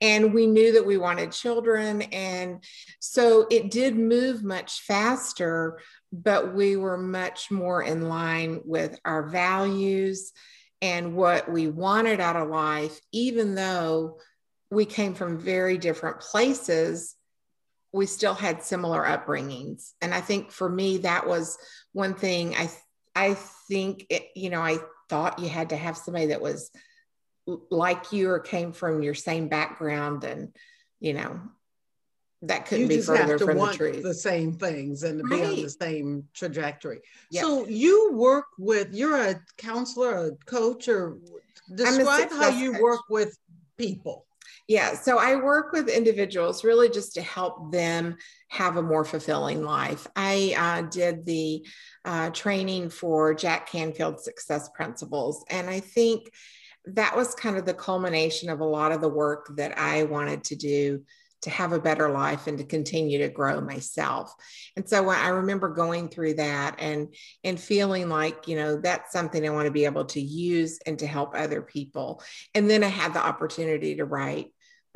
And 0.00 0.32
we 0.32 0.46
knew 0.46 0.72
that 0.72 0.86
we 0.86 0.96
wanted 0.96 1.32
children. 1.32 2.02
And 2.02 2.64
so 3.00 3.46
it 3.50 3.70
did 3.70 3.96
move 3.96 4.42
much 4.42 4.80
faster, 4.82 5.80
but 6.12 6.54
we 6.54 6.76
were 6.76 6.98
much 6.98 7.50
more 7.50 7.82
in 7.82 8.08
line 8.08 8.60
with 8.64 8.98
our 9.04 9.28
values 9.28 10.32
and 10.80 11.14
what 11.14 11.50
we 11.50 11.66
wanted 11.66 12.20
out 12.20 12.36
of 12.36 12.48
life, 12.48 12.98
even 13.12 13.54
though 13.54 14.18
we 14.70 14.84
came 14.84 15.14
from 15.14 15.38
very 15.38 15.76
different 15.76 16.20
places 16.20 17.14
we 17.90 18.04
still 18.04 18.34
had 18.34 18.62
similar 18.62 19.02
upbringings 19.02 19.92
and 20.02 20.12
i 20.12 20.20
think 20.20 20.52
for 20.52 20.68
me 20.68 20.98
that 20.98 21.26
was 21.26 21.56
one 21.92 22.14
thing 22.14 22.54
i 22.54 22.70
I 23.18 23.34
think, 23.68 24.06
it, 24.10 24.28
you 24.36 24.48
know, 24.48 24.60
I 24.60 24.78
thought 25.08 25.40
you 25.40 25.48
had 25.48 25.70
to 25.70 25.76
have 25.76 25.96
somebody 25.96 26.26
that 26.26 26.40
was 26.40 26.70
like 27.68 28.12
you 28.12 28.30
or 28.30 28.38
came 28.38 28.72
from 28.72 29.02
your 29.02 29.14
same 29.14 29.48
background 29.48 30.22
and, 30.22 30.54
you 31.00 31.14
know, 31.14 31.40
that 32.42 32.66
couldn't 32.66 32.82
you 32.82 32.98
be 32.98 33.02
further 33.02 33.36
from 33.36 33.58
the 33.58 33.72
truth. 33.72 34.02
The 34.04 34.14
same 34.14 34.52
things 34.52 35.02
and 35.02 35.18
to 35.18 35.24
right. 35.24 35.42
be 35.42 35.46
on 35.48 35.62
the 35.62 35.70
same 35.70 36.28
trajectory. 36.32 37.00
Yep. 37.32 37.42
So 37.42 37.66
you 37.66 38.12
work 38.12 38.46
with, 38.56 38.94
you're 38.94 39.20
a 39.20 39.40
counselor, 39.56 40.28
a 40.28 40.30
coach, 40.44 40.86
or 40.86 41.18
describe 41.74 42.30
how 42.30 42.50
you 42.50 42.72
coach. 42.72 42.80
work 42.80 43.00
with 43.10 43.36
people. 43.76 44.27
Yeah, 44.68 44.94
so 44.94 45.18
I 45.18 45.36
work 45.36 45.72
with 45.72 45.88
individuals 45.88 46.62
really 46.62 46.90
just 46.90 47.14
to 47.14 47.22
help 47.22 47.72
them 47.72 48.16
have 48.48 48.76
a 48.76 48.82
more 48.82 49.02
fulfilling 49.02 49.62
life. 49.62 50.06
I 50.14 50.54
uh, 50.58 50.82
did 50.90 51.24
the 51.24 51.66
uh, 52.04 52.30
training 52.30 52.90
for 52.90 53.32
Jack 53.34 53.70
Canfield 53.70 54.20
Success 54.20 54.68
Principles, 54.74 55.42
and 55.48 55.70
I 55.70 55.80
think 55.80 56.30
that 56.84 57.16
was 57.16 57.34
kind 57.34 57.56
of 57.56 57.64
the 57.64 57.72
culmination 57.72 58.50
of 58.50 58.60
a 58.60 58.64
lot 58.64 58.92
of 58.92 59.00
the 59.00 59.08
work 59.08 59.50
that 59.56 59.78
I 59.78 60.02
wanted 60.04 60.44
to 60.44 60.56
do 60.56 61.02
to 61.42 61.50
have 61.50 61.72
a 61.72 61.80
better 61.80 62.10
life 62.10 62.46
and 62.46 62.58
to 62.58 62.64
continue 62.64 63.18
to 63.18 63.28
grow 63.28 63.60
myself. 63.60 64.34
And 64.76 64.88
so 64.88 65.08
I 65.08 65.28
remember 65.28 65.68
going 65.68 66.08
through 66.08 66.34
that 66.34 66.76
and 66.78 67.14
and 67.44 67.58
feeling 67.60 68.08
like, 68.08 68.48
you 68.48 68.56
know, 68.56 68.76
that's 68.80 69.12
something 69.12 69.46
I 69.46 69.52
want 69.52 69.66
to 69.66 69.72
be 69.72 69.84
able 69.84 70.06
to 70.06 70.20
use 70.20 70.78
and 70.84 70.98
to 70.98 71.06
help 71.06 71.34
other 71.34 71.62
people. 71.62 72.22
And 72.54 72.68
then 72.68 72.82
I 72.82 72.88
had 72.88 73.14
the 73.14 73.24
opportunity 73.24 73.96
to 73.96 74.04
write 74.04 74.48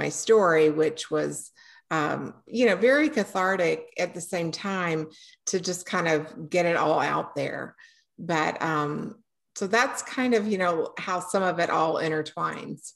my 0.02 0.08
story, 0.08 0.68
which 0.68 1.10
was, 1.12 1.52
um, 1.92 2.34
you 2.46 2.66
know, 2.66 2.74
very 2.74 3.08
cathartic 3.08 3.94
at 3.98 4.14
the 4.14 4.20
same 4.20 4.50
time 4.50 5.06
to 5.46 5.60
just 5.60 5.86
kind 5.86 6.08
of 6.08 6.50
get 6.50 6.66
it 6.66 6.76
all 6.76 6.98
out 6.98 7.36
there. 7.36 7.76
But 8.18 8.60
um, 8.60 9.22
so 9.54 9.68
that's 9.68 10.02
kind 10.02 10.34
of, 10.34 10.48
you 10.48 10.58
know, 10.58 10.92
how 10.98 11.20
some 11.20 11.44
of 11.44 11.60
it 11.60 11.70
all 11.70 11.94
intertwines. 11.96 12.92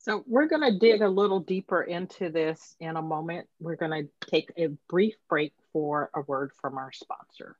So 0.00 0.22
we're 0.26 0.48
going 0.48 0.70
to 0.70 0.78
dig 0.78 1.00
a 1.00 1.08
little 1.08 1.40
deeper 1.40 1.82
into 1.82 2.28
this 2.28 2.76
in 2.78 2.96
a 2.96 3.02
moment. 3.02 3.46
We're 3.58 3.76
going 3.76 3.96
to 4.02 4.30
take 4.30 4.52
a 4.58 4.68
brief 4.88 5.14
break 5.30 5.54
for 5.72 6.10
a 6.14 6.20
word 6.20 6.50
from 6.60 6.76
our 6.76 6.92
sponsor. 6.92 7.56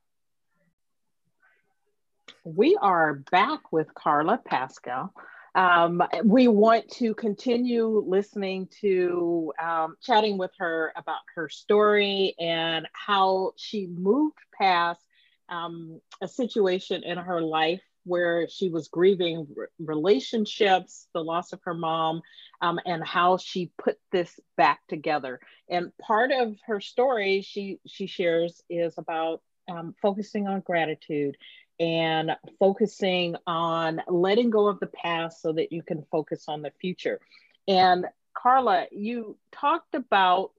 We 2.43 2.77
are 2.79 3.15
back 3.31 3.71
with 3.71 3.93
Carla 3.95 4.39
Pascoe, 4.43 5.11
um, 5.55 6.03
we 6.23 6.47
want 6.47 6.89
to 6.93 7.13
continue 7.13 8.03
listening 8.07 8.67
to, 8.81 9.51
um, 9.61 9.95
chatting 10.01 10.37
with 10.37 10.51
her 10.59 10.93
about 10.95 11.21
her 11.35 11.49
story 11.49 12.35
and 12.39 12.87
how 12.93 13.53
she 13.57 13.87
moved 13.87 14.37
past 14.57 15.01
um, 15.49 15.99
a 16.21 16.27
situation 16.27 17.03
in 17.03 17.17
her 17.17 17.41
life 17.41 17.81
where 18.05 18.47
she 18.49 18.69
was 18.69 18.87
grieving 18.87 19.47
relationships, 19.77 21.07
the 21.13 21.23
loss 21.23 21.53
of 21.53 21.59
her 21.63 21.73
mom, 21.73 22.21
um, 22.61 22.79
and 22.85 23.05
how 23.05 23.37
she 23.37 23.71
put 23.77 23.97
this 24.11 24.39
back 24.57 24.79
together. 24.87 25.39
And 25.69 25.91
part 25.97 26.31
of 26.31 26.55
her 26.65 26.79
story 26.79 27.41
she 27.41 27.79
she 27.85 28.07
shares 28.07 28.61
is 28.69 28.97
about 28.97 29.41
um, 29.69 29.95
focusing 30.01 30.47
on 30.47 30.61
gratitude 30.61 31.37
and 31.79 32.31
focusing 32.59 33.35
on 33.47 34.01
letting 34.07 34.49
go 34.49 34.67
of 34.67 34.79
the 34.79 34.87
past 34.87 35.41
so 35.41 35.53
that 35.53 35.71
you 35.71 35.81
can 35.81 36.03
focus 36.11 36.45
on 36.47 36.61
the 36.61 36.71
future. 36.81 37.19
And 37.67 38.05
Carla, 38.33 38.87
you 38.91 39.37
talked 39.51 39.95
about, 39.95 40.51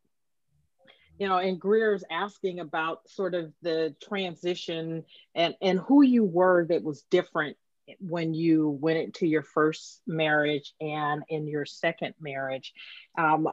you 1.19 1.29
know, 1.29 1.37
and 1.37 1.61
Greer's 1.61 2.05
asking 2.11 2.61
about 2.61 3.09
sort 3.09 3.35
of 3.35 3.53
the 3.61 3.95
transition 4.03 5.05
and, 5.35 5.55
and 5.61 5.79
who 5.81 6.03
you 6.03 6.25
were 6.25 6.67
that 6.67 6.83
was 6.83 7.03
different 7.11 7.57
when 7.99 8.33
you 8.33 8.71
went 8.81 8.99
into 8.99 9.27
your 9.27 9.43
first 9.43 10.01
marriage 10.07 10.73
and 10.81 11.23
in 11.29 11.47
your 11.47 11.67
second 11.67 12.15
marriage. 12.21 12.73
Um, 13.19 13.49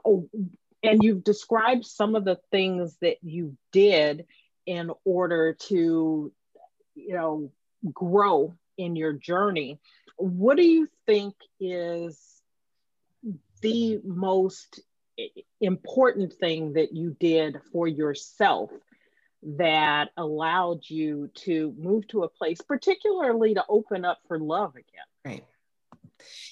and 0.84 1.04
you've 1.04 1.24
described 1.24 1.86
some 1.86 2.16
of 2.16 2.24
the 2.24 2.40
things 2.52 2.96
that 3.02 3.18
you 3.24 3.58
did 3.72 4.26
in 4.68 4.92
order 5.06 5.54
to 5.54 6.32
you 6.94 7.16
know 7.16 7.52
grow 7.92 8.54
in 8.78 8.96
your 8.96 9.14
journey. 9.14 9.80
What 10.18 10.58
do 10.58 10.64
you 10.64 10.88
think 11.08 11.34
is 11.60 12.20
the 13.62 14.00
most 14.04 14.82
important 15.60 16.34
thing 16.34 16.74
that 16.74 16.94
you 16.94 17.16
did 17.20 17.58
for 17.72 17.88
yourself 17.88 18.70
that 19.44 20.10
allowed 20.18 20.82
you 20.88 21.30
to 21.34 21.74
move 21.78 22.08
to 22.08 22.24
a 22.24 22.30
place 22.30 22.62
particularly 22.62 23.56
to 23.56 23.64
open 23.70 24.06
up 24.06 24.20
for 24.28 24.38
love 24.38 24.76
again? 24.76 24.84
Right. 25.26 25.46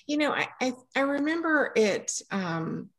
You 0.08 0.18
know 0.18 0.32
i 0.32 0.48
i, 0.62 0.74
I 0.96 1.02
remember 1.02 1.72
it 1.76 2.22
um 2.32 2.90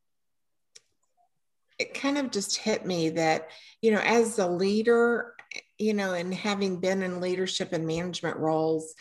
it 1.79 1.95
kind 1.95 2.19
of 2.19 2.31
just 2.31 2.57
hit 2.57 2.87
me 2.87 3.11
that 3.11 3.49
you 3.83 3.91
know 3.91 4.01
as 4.01 4.39
a 4.39 4.47
leader 4.47 5.35
you 5.79 5.95
know, 5.95 6.15
and 6.15 6.33
having 6.33 6.81
been 6.81 7.03
in 7.03 7.21
leadership 7.21 7.73
and 7.73 7.87
management 7.87 8.37
roles, 8.39 8.95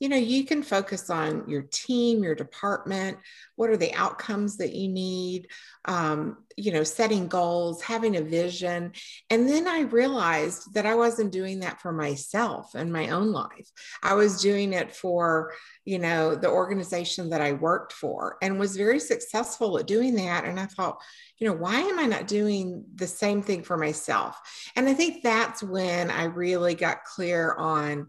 you 0.00 0.08
know, 0.08 0.16
you 0.16 0.44
can 0.44 0.62
focus 0.62 1.10
on 1.10 1.44
your 1.46 1.62
team, 1.62 2.24
your 2.24 2.34
department, 2.34 3.18
what 3.56 3.68
are 3.68 3.76
the 3.76 3.92
outcomes 3.92 4.56
that 4.56 4.72
you 4.72 4.88
need, 4.88 5.46
um, 5.84 6.38
you 6.56 6.72
know, 6.72 6.82
setting 6.82 7.28
goals, 7.28 7.82
having 7.82 8.16
a 8.16 8.22
vision. 8.22 8.92
And 9.28 9.46
then 9.46 9.68
I 9.68 9.80
realized 9.80 10.72
that 10.72 10.86
I 10.86 10.94
wasn't 10.94 11.32
doing 11.32 11.60
that 11.60 11.82
for 11.82 11.92
myself 11.92 12.74
and 12.74 12.90
my 12.90 13.10
own 13.10 13.30
life. 13.30 13.68
I 14.02 14.14
was 14.14 14.40
doing 14.40 14.72
it 14.72 14.96
for, 14.96 15.52
you 15.84 15.98
know, 15.98 16.34
the 16.34 16.48
organization 16.50 17.28
that 17.30 17.42
I 17.42 17.52
worked 17.52 17.92
for 17.92 18.38
and 18.40 18.58
was 18.58 18.76
very 18.76 19.00
successful 19.00 19.78
at 19.78 19.86
doing 19.86 20.14
that. 20.14 20.46
And 20.46 20.58
I 20.58 20.64
thought, 20.64 20.98
you 21.36 21.46
know, 21.46 21.54
why 21.54 21.78
am 21.78 21.98
I 21.98 22.06
not 22.06 22.26
doing 22.26 22.84
the 22.94 23.06
same 23.06 23.42
thing 23.42 23.64
for 23.64 23.76
myself? 23.76 24.38
And 24.76 24.88
I 24.88 24.94
think 24.94 25.22
that's 25.22 25.62
when 25.62 26.10
I 26.10 26.24
really 26.24 26.74
got 26.74 27.04
clear 27.04 27.54
on 27.54 28.06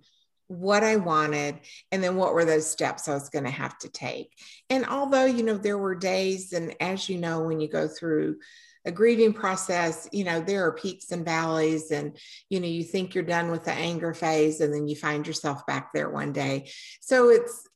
what 0.51 0.83
I 0.83 0.97
wanted 0.97 1.59
and 1.91 2.03
then 2.03 2.17
what 2.17 2.33
were 2.33 2.45
those 2.45 2.69
steps 2.69 3.07
I 3.07 3.13
was 3.13 3.29
going 3.29 3.45
to 3.45 3.51
have 3.51 3.77
to 3.79 3.89
take. 3.89 4.31
And 4.69 4.85
although, 4.85 5.25
you 5.25 5.43
know, 5.43 5.57
there 5.57 5.77
were 5.77 5.95
days, 5.95 6.51
and 6.53 6.75
as 6.81 7.07
you 7.07 7.17
know, 7.17 7.41
when 7.41 7.61
you 7.61 7.69
go 7.69 7.87
through 7.87 8.37
a 8.83 8.91
grieving 8.91 9.31
process, 9.31 10.09
you 10.11 10.23
know, 10.23 10.41
there 10.41 10.65
are 10.65 10.73
peaks 10.73 11.11
and 11.11 11.23
valleys, 11.23 11.91
and, 11.91 12.17
you 12.49 12.59
know, 12.59 12.67
you 12.67 12.83
think 12.83 13.15
you're 13.15 13.23
done 13.23 13.51
with 13.51 13.63
the 13.63 13.71
anger 13.71 14.13
phase, 14.13 14.59
and 14.59 14.73
then 14.73 14.87
you 14.87 14.95
find 14.95 15.25
yourself 15.25 15.65
back 15.65 15.93
there 15.93 16.09
one 16.09 16.33
day. 16.33 16.69
So 16.99 17.29
it's, 17.29 17.67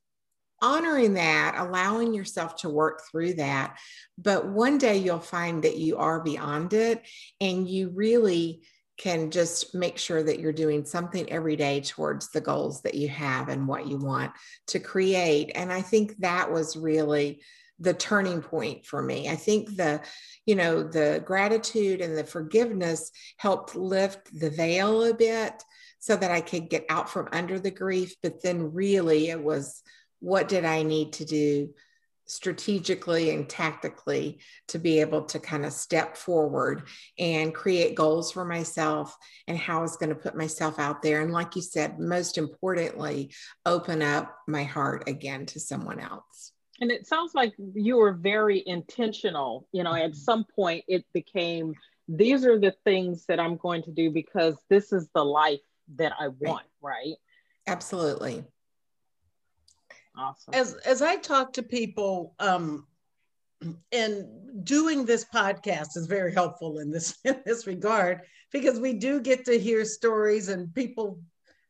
honoring 0.62 1.14
that, 1.14 1.54
allowing 1.58 2.14
yourself 2.14 2.56
to 2.56 2.70
work 2.70 3.02
through 3.10 3.34
that. 3.34 3.78
But 4.16 4.48
one 4.48 4.78
day 4.78 4.96
you'll 4.96 5.20
find 5.20 5.62
that 5.64 5.76
you 5.76 5.98
are 5.98 6.20
beyond 6.20 6.72
it 6.72 7.02
and 7.40 7.68
you 7.68 7.90
really 7.90 8.62
can 8.96 9.30
just 9.30 9.74
make 9.74 9.98
sure 9.98 10.22
that 10.22 10.40
you're 10.40 10.52
doing 10.52 10.84
something 10.84 11.30
every 11.30 11.56
day 11.56 11.80
towards 11.80 12.30
the 12.30 12.40
goals 12.40 12.82
that 12.82 12.94
you 12.94 13.08
have 13.08 13.48
and 13.48 13.68
what 13.68 13.86
you 13.86 13.98
want 13.98 14.32
to 14.68 14.78
create. 14.78 15.52
And 15.54 15.72
I 15.72 15.82
think 15.82 16.16
that 16.18 16.50
was 16.50 16.76
really 16.76 17.42
the 17.78 17.92
turning 17.92 18.40
point 18.40 18.86
for 18.86 19.02
me. 19.02 19.28
I 19.28 19.36
think 19.36 19.76
the, 19.76 20.00
you 20.46 20.54
know, 20.54 20.82
the 20.82 21.22
gratitude 21.24 22.00
and 22.00 22.16
the 22.16 22.24
forgiveness 22.24 23.10
helped 23.36 23.76
lift 23.76 24.38
the 24.38 24.50
veil 24.50 25.04
a 25.04 25.12
bit 25.12 25.62
so 25.98 26.16
that 26.16 26.30
I 26.30 26.40
could 26.40 26.70
get 26.70 26.86
out 26.88 27.10
from 27.10 27.28
under 27.32 27.58
the 27.58 27.70
grief. 27.70 28.14
But 28.22 28.42
then 28.42 28.72
really 28.72 29.28
it 29.28 29.42
was 29.42 29.82
what 30.20 30.48
did 30.48 30.64
I 30.64 30.82
need 30.82 31.12
to 31.14 31.26
do 31.26 31.74
strategically 32.26 33.30
and 33.30 33.48
tactically 33.48 34.40
to 34.68 34.78
be 34.78 35.00
able 35.00 35.22
to 35.22 35.38
kind 35.38 35.64
of 35.64 35.72
step 35.72 36.16
forward 36.16 36.82
and 37.18 37.54
create 37.54 37.94
goals 37.94 38.32
for 38.32 38.44
myself 38.44 39.16
and 39.46 39.56
how 39.56 39.78
I 39.78 39.82
was 39.82 39.96
going 39.96 40.10
to 40.10 40.16
put 40.16 40.36
myself 40.36 40.78
out 40.78 41.02
there. 41.02 41.22
And 41.22 41.32
like 41.32 41.56
you 41.56 41.62
said, 41.62 41.98
most 41.98 42.36
importantly, 42.36 43.32
open 43.64 44.02
up 44.02 44.36
my 44.46 44.64
heart 44.64 45.08
again 45.08 45.46
to 45.46 45.60
someone 45.60 46.00
else. 46.00 46.52
And 46.80 46.90
it 46.90 47.06
sounds 47.06 47.34
like 47.34 47.54
you 47.74 47.96
were 47.96 48.12
very 48.12 48.62
intentional. 48.66 49.66
You 49.72 49.84
know, 49.84 49.94
at 49.94 50.14
some 50.14 50.44
point 50.44 50.84
it 50.88 51.04
became 51.14 51.74
these 52.08 52.44
are 52.44 52.58
the 52.58 52.74
things 52.84 53.26
that 53.26 53.40
I'm 53.40 53.56
going 53.56 53.82
to 53.84 53.90
do 53.90 54.10
because 54.10 54.56
this 54.68 54.92
is 54.92 55.08
the 55.14 55.24
life 55.24 55.60
that 55.96 56.12
I 56.18 56.28
want, 56.28 56.66
right? 56.80 56.92
right? 56.92 57.14
Absolutely. 57.66 58.44
Awesome. 60.16 60.54
As 60.54 60.74
as 60.84 61.02
I 61.02 61.16
talk 61.16 61.52
to 61.54 61.62
people, 61.62 62.34
um, 62.38 62.86
and 63.92 64.26
doing 64.64 65.04
this 65.04 65.24
podcast 65.24 65.96
is 65.96 66.06
very 66.06 66.32
helpful 66.32 66.78
in 66.78 66.90
this 66.90 67.18
in 67.24 67.40
this 67.44 67.66
regard 67.66 68.20
because 68.52 68.80
we 68.80 68.92
do 68.92 69.20
get 69.20 69.44
to 69.46 69.58
hear 69.58 69.84
stories 69.84 70.48
and 70.48 70.74
people 70.74 71.20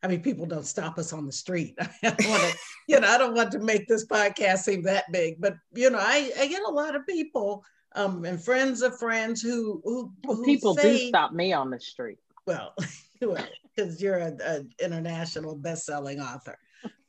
I 0.03 0.09
mean, 0.09 0.21
people 0.21 0.47
don't 0.47 0.67
stop 0.67 0.99
us 0.99 1.13
on 1.13 1.27
the 1.27 1.33
street. 1.33 1.75
I 1.81 1.89
don't 2.03 2.29
want 2.29 2.43
to, 2.43 2.59
you 2.89 3.01
know, 3.01 3.09
I 3.09 3.19
don't 3.19 3.35
want 3.35 3.51
to 3.53 3.59
make 3.59 3.89
this 3.89 4.07
podcast 4.07 4.59
seem 4.59 4.83
that 4.85 5.11
big, 5.11 5.41
but 5.41 5.57
you 5.75 5.91
know, 5.91 5.99
I, 5.99 6.31
I 6.39 6.47
get 6.47 6.63
a 6.65 6.71
lot 6.71 6.95
of 6.95 7.07
people 7.07 7.65
um, 7.97 8.25
and 8.25 8.41
friends 8.41 8.83
of 8.83 8.99
friends 8.99 9.43
who 9.43 9.81
who, 9.85 10.13
who 10.25 10.45
people 10.45 10.77
say, 10.77 10.99
do 10.99 11.09
stop 11.09 11.33
me 11.33 11.53
on 11.53 11.71
the 11.71 11.81
street. 11.81 12.19
Well, 12.47 12.75
well, 13.21 13.45
because 13.75 14.01
you're 14.01 14.19
an 14.19 14.71
international 14.81 15.57
best-selling 15.57 16.21
author. 16.21 16.59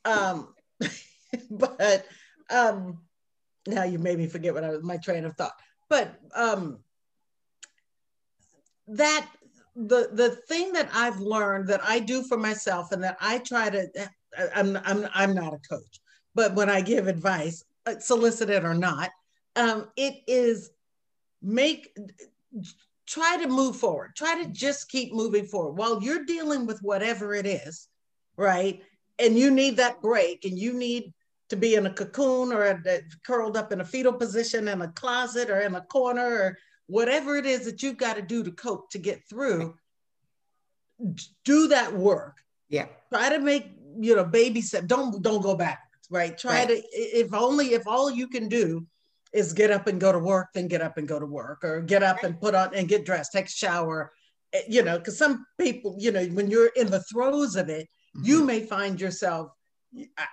Um, 0.06 0.56
but 1.52 2.06
um, 2.50 3.00
now 3.68 3.84
you 3.84 4.00
made 4.00 4.18
me 4.18 4.28
forget 4.28 4.54
what 4.54 4.64
I 4.64 4.70
was 4.70 4.84
my 4.84 4.98
train 4.98 5.26
of 5.26 5.36
thought. 5.36 5.54
But 5.90 6.16
um, 6.36 6.80
that 8.88 9.28
the 9.76 10.10
the 10.12 10.30
thing 10.48 10.74
that 10.74 10.90
I've 10.94 11.20
learned 11.20 11.68
that 11.68 11.82
I 11.84 12.00
do 12.00 12.24
for 12.24 12.38
myself 12.38 12.92
and 12.92 13.04
that 13.04 13.18
I 13.22 13.40
try 13.40 13.70
to 13.70 13.88
I'm 14.56 14.78
I'm 14.84 15.08
I'm 15.14 15.34
not 15.34 15.54
a 15.54 15.60
coach, 15.70 16.00
but 16.36 16.56
when 16.56 16.70
I 16.70 16.82
give 16.82 17.08
advice, 17.08 17.64
uh, 17.86 18.00
solicited 18.00 18.64
or 18.64 18.74
not, 18.74 19.12
um, 19.56 19.90
it 19.96 20.16
is 20.28 20.72
make 21.42 21.96
try 23.06 23.38
to 23.42 23.48
move 23.48 23.76
forward. 23.76 24.16
Try 24.16 24.44
to 24.44 24.50
just 24.50 24.90
keep 24.90 25.14
moving 25.14 25.46
forward 25.46 25.74
while 25.74 26.02
you're 26.02 26.26
dealing 26.26 26.66
with 26.66 26.80
whatever 26.82 27.34
it 27.34 27.46
is, 27.46 27.88
right? 28.36 28.82
And 29.20 29.38
you 29.38 29.50
need 29.52 29.78
that 29.78 30.02
break, 30.02 30.46
and 30.46 30.58
you 30.58 30.74
need 30.74 31.14
to 31.50 31.56
be 31.56 31.76
in 31.76 31.86
a 31.86 31.94
cocoon 31.94 32.52
or 32.52 32.64
a, 32.64 33.02
curled 33.26 33.58
up 33.58 33.72
in 33.72 33.82
a 33.82 33.86
fetal 33.86 34.14
position 34.14 34.68
in 34.68 34.82
a 34.82 34.88
closet 34.90 35.50
or 35.50 35.62
in 35.62 35.76
a 35.76 35.82
corner 35.82 36.26
or 36.26 36.58
whatever 36.88 37.36
it 37.36 37.46
is 37.46 37.66
that 37.66 37.84
you've 37.84 37.98
got 37.98 38.16
to 38.16 38.22
do 38.22 38.44
to 38.44 38.52
cope 38.52 38.90
to 38.90 38.98
get 38.98 39.22
through 39.30 39.76
do 41.46 41.68
that 41.68 41.94
work 41.94 42.38
yeah 42.70 42.86
try 43.14 43.30
to 43.30 43.40
make 43.40 43.72
you 44.00 44.16
know 44.16 44.24
baby 44.24 44.62
step 44.62 44.86
don't 44.88 45.22
don't 45.22 45.42
go 45.42 45.56
backwards 45.56 46.08
right 46.10 46.38
try 46.38 46.66
right. 46.66 46.68
to 46.70 46.84
if 46.94 47.34
only 47.34 47.74
if 47.74 47.88
all 47.88 48.10
you 48.10 48.28
can 48.28 48.48
do 48.48 48.86
is 49.34 49.54
get 49.54 49.70
up 49.70 49.88
and 49.88 50.00
go 50.00 50.12
to 50.12 50.20
work 50.20 50.48
then 50.54 50.68
get 50.68 50.82
up 50.82 50.98
and 50.98 51.08
go 51.08 51.20
to 51.20 51.26
work 51.26 51.64
or 51.64 51.82
get 51.82 52.02
up 52.02 52.24
and 52.24 52.40
put 52.40 52.56
on 52.56 52.74
and 52.74 52.88
get 52.88 53.06
dressed 53.06 53.32
take 53.32 53.46
a 53.46 53.50
shower 53.50 54.12
eh, 54.54 54.62
you 54.68 54.82
know 54.82 54.98
because 54.98 55.18
some 55.18 55.46
people 55.60 55.96
you 56.00 56.12
know 56.12 56.26
when 56.28 56.50
you're 56.50 56.72
in 56.76 56.90
the 56.90 57.04
throes 57.04 57.56
of 57.56 57.70
it 57.70 57.88
mm-hmm. 58.16 58.26
you 58.26 58.44
may 58.44 58.62
find 58.62 59.00
yourself 59.00 59.52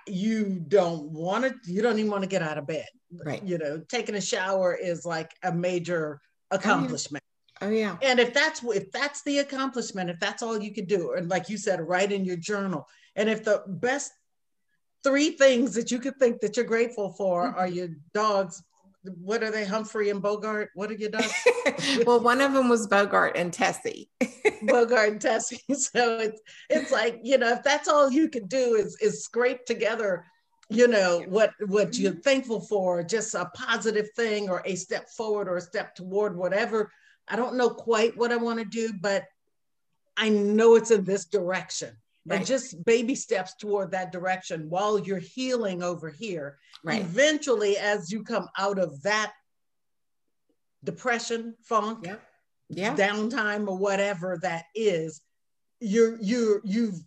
you 0.07 0.63
don't 0.67 1.09
want 1.11 1.43
to 1.43 1.71
you 1.71 1.81
don't 1.81 1.97
even 1.97 2.11
want 2.11 2.23
to 2.23 2.29
get 2.29 2.41
out 2.41 2.57
of 2.57 2.67
bed 2.67 2.85
right 3.23 3.43
you 3.43 3.57
know 3.57 3.81
taking 3.89 4.15
a 4.15 4.21
shower 4.21 4.75
is 4.75 5.05
like 5.05 5.31
a 5.43 5.51
major 5.51 6.19
accomplishment. 6.51 7.23
Oh 7.61 7.69
yeah. 7.69 7.97
And 8.01 8.19
if 8.19 8.33
that's 8.33 8.63
if 8.63 8.91
that's 8.91 9.23
the 9.23 9.39
accomplishment, 9.39 10.09
if 10.09 10.19
that's 10.19 10.43
all 10.43 10.61
you 10.61 10.73
could 10.73 10.87
do, 10.87 11.13
and 11.13 11.29
like 11.29 11.49
you 11.49 11.57
said, 11.57 11.79
write 11.81 12.11
in 12.11 12.25
your 12.25 12.37
journal. 12.37 12.87
And 13.15 13.29
if 13.29 13.43
the 13.43 13.63
best 13.67 14.11
three 15.03 15.31
things 15.31 15.73
that 15.75 15.91
you 15.91 15.99
could 15.99 16.17
think 16.17 16.41
that 16.41 16.57
you're 16.57 16.65
grateful 16.65 17.13
for 17.13 17.47
mm-hmm. 17.47 17.59
are 17.59 17.67
your 17.67 17.89
dogs, 18.13 18.61
what 19.21 19.43
are 19.43 19.51
they, 19.51 19.65
Humphrey 19.65 20.09
and 20.09 20.21
Bogart? 20.21 20.69
What 20.75 20.91
are 20.91 20.95
your 20.95 21.09
dogs? 21.09 21.33
well, 22.05 22.19
one 22.19 22.41
of 22.41 22.53
them 22.53 22.69
was 22.69 22.87
Bogart 22.87 23.35
and 23.35 23.51
Tessie. 23.51 24.09
Bogart 24.63 25.09
and 25.09 25.21
Tessie. 25.21 25.61
So 25.75 26.19
it's 26.19 26.41
it's 26.69 26.91
like, 26.91 27.19
you 27.23 27.37
know, 27.37 27.49
if 27.49 27.63
that's 27.63 27.87
all 27.87 28.11
you 28.11 28.29
can 28.29 28.47
do 28.47 28.75
is 28.75 28.97
is 29.01 29.23
scrape 29.23 29.65
together 29.65 30.25
you 30.69 30.87
know 30.87 31.23
what 31.27 31.51
what 31.67 31.97
you're 31.97 32.11
mm-hmm. 32.11 32.21
thankful 32.21 32.59
for 32.59 33.03
just 33.03 33.35
a 33.35 33.45
positive 33.53 34.09
thing 34.15 34.49
or 34.49 34.63
a 34.65 34.75
step 34.75 35.07
forward 35.09 35.47
or 35.47 35.57
a 35.57 35.61
step 35.61 35.93
toward 35.93 36.35
whatever 36.35 36.91
i 37.27 37.35
don't 37.35 37.55
know 37.55 37.69
quite 37.69 38.17
what 38.17 38.31
i 38.31 38.35
want 38.35 38.57
to 38.57 38.65
do 38.65 38.91
but 38.99 39.25
i 40.17 40.27
know 40.27 40.75
it's 40.75 40.89
in 40.89 41.03
this 41.03 41.25
direction 41.25 41.95
right. 42.25 42.37
and 42.37 42.45
just 42.45 42.83
baby 42.85 43.15
steps 43.15 43.55
toward 43.55 43.91
that 43.91 44.11
direction 44.11 44.69
while 44.69 44.99
you're 44.99 45.19
healing 45.19 45.83
over 45.83 46.09
here 46.09 46.57
right. 46.83 47.01
eventually 47.01 47.77
as 47.77 48.11
you 48.11 48.23
come 48.23 48.47
out 48.57 48.79
of 48.79 49.01
that 49.03 49.33
depression 50.83 51.55
funk 51.63 52.05
yeah. 52.05 52.15
yeah. 52.69 52.95
downtime 52.95 53.67
or 53.67 53.77
whatever 53.77 54.37
that 54.41 54.65
is 54.75 55.21
you're 55.79 56.17
you're 56.21 56.61
you've 56.63 56.99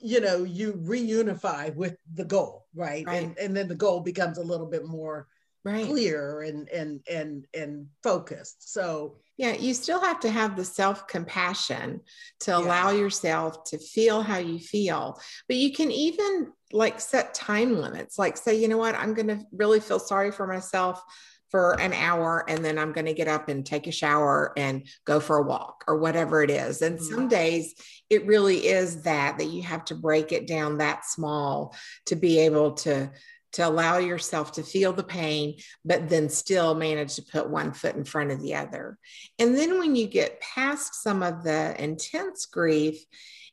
you 0.00 0.20
know 0.20 0.44
you 0.44 0.72
reunify 0.72 1.74
with 1.74 1.96
the 2.14 2.24
goal 2.24 2.66
right, 2.74 3.06
right. 3.06 3.22
and 3.22 3.38
and 3.38 3.56
then 3.56 3.68
the 3.68 3.74
goal 3.74 4.00
becomes 4.00 4.38
a 4.38 4.42
little 4.42 4.66
bit 4.66 4.86
more 4.86 5.28
right. 5.64 5.86
clear 5.86 6.42
and 6.42 6.68
and 6.68 7.00
and 7.10 7.46
and 7.54 7.86
focused 8.02 8.72
so 8.72 9.16
yeah 9.36 9.52
you 9.52 9.74
still 9.74 10.00
have 10.00 10.20
to 10.20 10.30
have 10.30 10.56
the 10.56 10.64
self 10.64 11.06
compassion 11.06 12.00
to 12.40 12.56
allow 12.56 12.90
yourself 12.90 13.64
to 13.64 13.78
feel 13.78 14.22
how 14.22 14.38
you 14.38 14.58
feel 14.58 15.20
but 15.48 15.56
you 15.56 15.72
can 15.72 15.90
even 15.90 16.52
like 16.72 17.00
set 17.00 17.34
time 17.34 17.76
limits 17.76 18.18
like 18.18 18.36
say 18.36 18.54
you 18.54 18.68
know 18.68 18.78
what 18.78 18.94
i'm 18.94 19.14
going 19.14 19.28
to 19.28 19.40
really 19.52 19.80
feel 19.80 19.98
sorry 19.98 20.30
for 20.30 20.46
myself 20.46 21.02
for 21.50 21.80
an 21.80 21.92
hour 21.94 22.44
and 22.48 22.64
then 22.64 22.78
I'm 22.78 22.92
going 22.92 23.06
to 23.06 23.14
get 23.14 23.28
up 23.28 23.48
and 23.48 23.64
take 23.64 23.86
a 23.86 23.92
shower 23.92 24.52
and 24.56 24.86
go 25.04 25.18
for 25.18 25.38
a 25.38 25.42
walk 25.42 25.84
or 25.88 25.98
whatever 25.98 26.42
it 26.42 26.50
is. 26.50 26.82
And 26.82 26.98
mm-hmm. 26.98 27.14
some 27.14 27.28
days 27.28 27.74
it 28.10 28.26
really 28.26 28.66
is 28.66 29.02
that 29.02 29.38
that 29.38 29.46
you 29.46 29.62
have 29.62 29.84
to 29.86 29.94
break 29.94 30.32
it 30.32 30.46
down 30.46 30.78
that 30.78 31.06
small 31.06 31.74
to 32.06 32.16
be 32.16 32.40
able 32.40 32.72
to 32.72 33.10
to 33.52 33.66
allow 33.66 33.98
yourself 33.98 34.52
to 34.52 34.62
feel 34.62 34.92
the 34.92 35.02
pain 35.02 35.56
but 35.84 36.08
then 36.08 36.28
still 36.28 36.74
manage 36.74 37.16
to 37.16 37.22
put 37.22 37.48
one 37.48 37.72
foot 37.72 37.96
in 37.96 38.04
front 38.04 38.30
of 38.30 38.40
the 38.40 38.54
other. 38.54 38.98
And 39.38 39.56
then 39.56 39.78
when 39.78 39.96
you 39.96 40.06
get 40.06 40.40
past 40.40 41.02
some 41.02 41.22
of 41.22 41.42
the 41.42 41.74
intense 41.82 42.46
grief, 42.46 43.04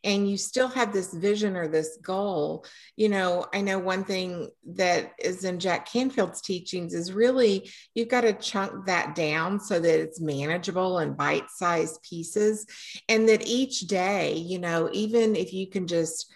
and 0.06 0.30
you 0.30 0.38
still 0.38 0.68
have 0.68 0.93
this 0.93 1.12
vision 1.14 1.58
or 1.58 1.68
this 1.68 1.98
goal, 2.02 2.64
you 2.96 3.10
know, 3.10 3.48
I 3.52 3.62
know 3.62 3.80
one 3.80 4.04
thing 4.04 4.50
that 4.76 5.14
is 5.18 5.43
in 5.43 5.60
Jack 5.60 5.91
Canfield's 5.91 6.41
teachings 6.41 6.93
is 6.93 7.12
really 7.12 7.72
you've 7.96 8.10
got 8.10 8.22
to 8.22 8.34
chunk 8.34 8.86
that 8.86 9.16
down 9.16 9.60
so 9.60 9.80
that 9.80 10.00
it's 10.00 10.22
manageable 10.22 11.00
and 11.00 11.18
bite 11.18 11.50
sized 11.50 12.04
pieces. 12.08 12.68
And 13.10 13.28
that 13.30 13.48
each 13.48 13.82
day, 13.82 14.36
you 14.36 14.60
know, 14.60 14.89
even 14.93 15.36
if 15.36 15.54
you 15.54 15.68
can 15.68 15.88
just 15.88 16.32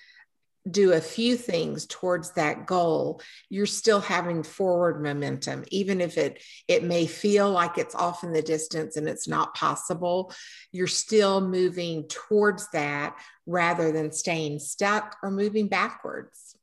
do 0.69 0.93
a 0.93 1.01
few 1.01 1.37
things 1.37 1.85
towards 1.85 2.31
that 2.31 2.65
goal 2.65 3.21
you're 3.49 3.65
still 3.65 4.01
having 4.01 4.43
forward 4.43 5.01
momentum 5.01 5.63
even 5.69 6.01
if 6.01 6.17
it 6.17 6.41
it 6.67 6.83
may 6.83 7.07
feel 7.07 7.49
like 7.49 7.77
it's 7.77 7.95
off 7.95 8.23
in 8.23 8.33
the 8.33 8.41
distance 8.41 8.97
and 8.97 9.07
it's 9.07 9.27
not 9.27 9.55
possible 9.55 10.33
you're 10.71 10.85
still 10.85 11.39
moving 11.39 12.03
towards 12.09 12.69
that 12.71 13.15
rather 13.49 13.91
than 13.91 14.11
staying 14.11 14.59
stuck 14.59 15.17
or 15.23 15.31
moving 15.31 15.67
backwards. 15.67 16.55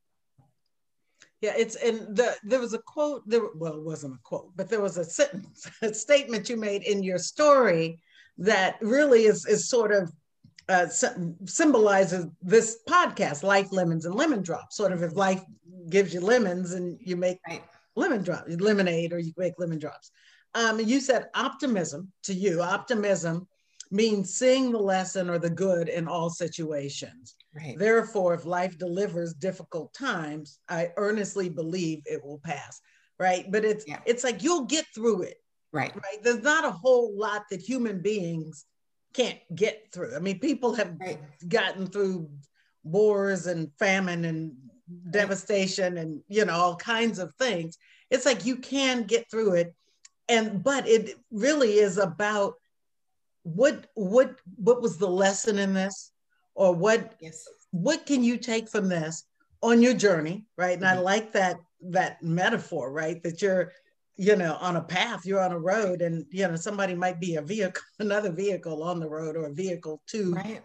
Yeah 1.41 1.55
it's 1.57 1.77
and 1.77 2.17
the 2.17 2.35
there 2.45 2.61
was 2.61 2.73
a 2.73 2.79
quote 2.79 3.23
there 3.27 3.43
well 3.55 3.75
it 3.75 3.83
wasn't 3.83 4.15
a 4.15 4.19
quote 4.23 4.53
but 4.57 4.69
there 4.71 4.81
was 4.81 4.97
a 4.97 5.05
sentence 5.05 5.69
a 5.83 5.93
statement 5.93 6.49
you 6.49 6.57
made 6.57 6.83
in 6.83 7.03
your 7.03 7.19
story 7.19 8.01
that 8.39 8.79
really 8.81 9.25
is 9.27 9.45
is 9.47 9.69
sort 9.69 9.93
of 9.93 10.11
uh, 10.69 10.87
symbolizes 10.89 12.27
this 12.43 12.79
podcast, 12.89 13.43
Life, 13.43 13.73
Lemons, 13.73 14.05
and 14.05 14.15
Lemon 14.15 14.43
Drops. 14.43 14.77
Sort 14.77 14.93
of 14.93 15.03
if 15.03 15.15
life 15.15 15.43
gives 15.89 16.13
you 16.13 16.21
lemons 16.21 16.73
and 16.73 16.99
you 17.01 17.17
make 17.17 17.39
right. 17.49 17.63
lemon 17.95 18.23
drop, 18.23 18.45
lemonade, 18.49 19.13
or 19.13 19.19
you 19.19 19.33
make 19.37 19.55
lemon 19.59 19.79
drops. 19.79 20.11
Um, 20.55 20.81
you 20.81 21.01
said 21.01 21.29
optimism 21.35 22.11
to 22.25 22.35
you, 22.35 22.63
optimism 22.63 23.47
means 23.91 24.35
seeing 24.35 24.73
the 24.73 24.79
lesson 24.79 25.31
or 25.31 25.39
the 25.39 25.51
good 25.51 25.89
in 25.89 26.09
all 26.09 26.31
situations. 26.31 27.37
Right. 27.55 27.79
Therefore, 27.79 28.35
if 28.35 28.45
life 28.45 28.79
delivers 28.79 29.35
difficult 29.35 29.95
times, 29.95 30.59
I 30.69 30.91
earnestly 30.97 31.49
believe 31.49 32.03
it 32.07 32.25
will 32.25 32.41
pass. 32.45 32.81
Right. 33.19 33.47
But 33.51 33.65
it's 33.65 33.85
yeah. 33.87 34.01
it's 34.05 34.25
like 34.25 34.43
you'll 34.43 34.65
get 34.67 34.87
through 34.95 35.23
it. 35.23 35.37
Right. 35.73 35.95
Right. 35.95 36.23
There's 36.23 36.43
not 36.43 36.65
a 36.65 36.71
whole 36.71 37.17
lot 37.17 37.45
that 37.51 37.61
human 37.61 38.03
beings 38.03 38.65
can't 39.17 39.39
get 39.55 39.89
through. 39.93 40.15
I 40.15 40.19
mean, 40.19 40.39
people 40.39 40.75
have 40.75 40.95
right. 41.01 41.19
gotten 41.49 41.87
through 41.87 42.29
wars 42.85 43.47
and 43.47 43.71
famine 43.79 44.25
and 44.25 44.53
devastation 45.11 45.99
and 45.99 46.21
you 46.29 46.45
know 46.45 46.55
all 46.55 46.77
kinds 46.77 47.19
of 47.19 47.35
things. 47.39 47.79
It's 48.11 48.27
like 48.27 48.45
you 48.45 48.57
can 48.57 49.05
get 49.05 49.31
through 49.31 49.55
it, 49.55 49.75
and 50.29 50.63
but 50.63 50.87
it 50.87 51.19
really 51.31 51.75
is 51.75 51.99
about 51.99 52.55
what 53.43 53.87
what 53.95 54.39
what 54.57 54.83
was 54.83 54.99
the 54.99 55.09
lesson 55.09 55.59
in 55.59 55.73
this, 55.73 56.13
or 56.55 56.75
what 56.75 57.15
yes. 57.21 57.45
what 57.71 58.07
can 58.07 58.23
you 58.23 58.37
take 58.37 58.69
from 58.69 58.89
this 58.89 59.25
on 59.63 59.83
your 59.83 59.95
journey, 59.95 60.47
right? 60.57 60.77
And 60.77 60.83
mm-hmm. 60.83 60.99
I 60.99 61.03
like 61.03 61.33
that 61.33 61.57
that 61.91 62.23
metaphor, 62.23 62.93
right? 62.93 63.23
That 63.23 63.41
you're 63.41 63.73
you 64.17 64.35
know 64.37 64.57
on 64.61 64.77
a 64.77 64.83
path 64.83 65.27
you're 65.27 65.43
on 65.43 65.53
a 65.53 65.59
road 65.59 66.01
and 66.01 66.25
you 66.31 66.47
know 66.47 66.57
somebody 66.57 66.95
might 66.95 67.21
be 67.21 67.37
a 67.37 67.43
vehicle 67.43 67.83
another 67.99 68.33
vehicle 68.33 68.83
on 68.83 68.99
the 68.99 69.09
road 69.09 69.37
or 69.37 69.47
a 69.47 69.53
vehicle 69.53 70.03
to 70.07 70.33
right. 70.35 70.63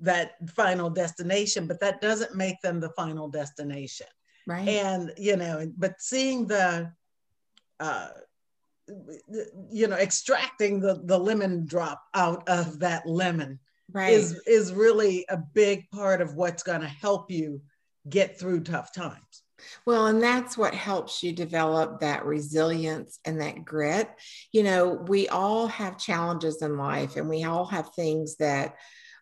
that 0.00 0.32
final 0.54 0.90
destination 0.90 1.66
but 1.66 1.80
that 1.80 2.00
doesn't 2.00 2.34
make 2.34 2.60
them 2.62 2.80
the 2.80 2.90
final 2.90 3.28
destination 3.28 4.06
Right. 4.48 4.66
And, 4.66 5.12
you 5.18 5.36
know, 5.36 5.70
but 5.76 6.00
seeing 6.00 6.46
the, 6.46 6.90
uh, 7.78 8.08
you 9.70 9.86
know, 9.86 9.96
extracting 9.96 10.80
the, 10.80 11.02
the 11.04 11.18
lemon 11.18 11.66
drop 11.66 12.02
out 12.14 12.48
of 12.48 12.78
that 12.78 13.06
lemon 13.06 13.58
right. 13.92 14.10
is, 14.10 14.40
is 14.46 14.72
really 14.72 15.26
a 15.28 15.36
big 15.36 15.90
part 15.90 16.22
of 16.22 16.34
what's 16.34 16.62
going 16.62 16.80
to 16.80 16.88
help 16.88 17.30
you 17.30 17.60
get 18.08 18.40
through 18.40 18.60
tough 18.60 18.94
times. 18.94 19.42
Well, 19.86 20.06
and 20.06 20.22
that's 20.22 20.56
what 20.56 20.74
helps 20.74 21.22
you 21.22 21.32
develop 21.32 22.00
that 22.00 22.24
resilience 22.24 23.18
and 23.24 23.40
that 23.40 23.64
grit. 23.64 24.08
You 24.52 24.62
know, 24.62 24.88
we 25.08 25.28
all 25.28 25.66
have 25.68 25.98
challenges 25.98 26.62
in 26.62 26.76
life 26.76 27.16
and 27.16 27.28
we 27.28 27.44
all 27.44 27.66
have 27.66 27.90
things 27.94 28.36
that 28.36 28.76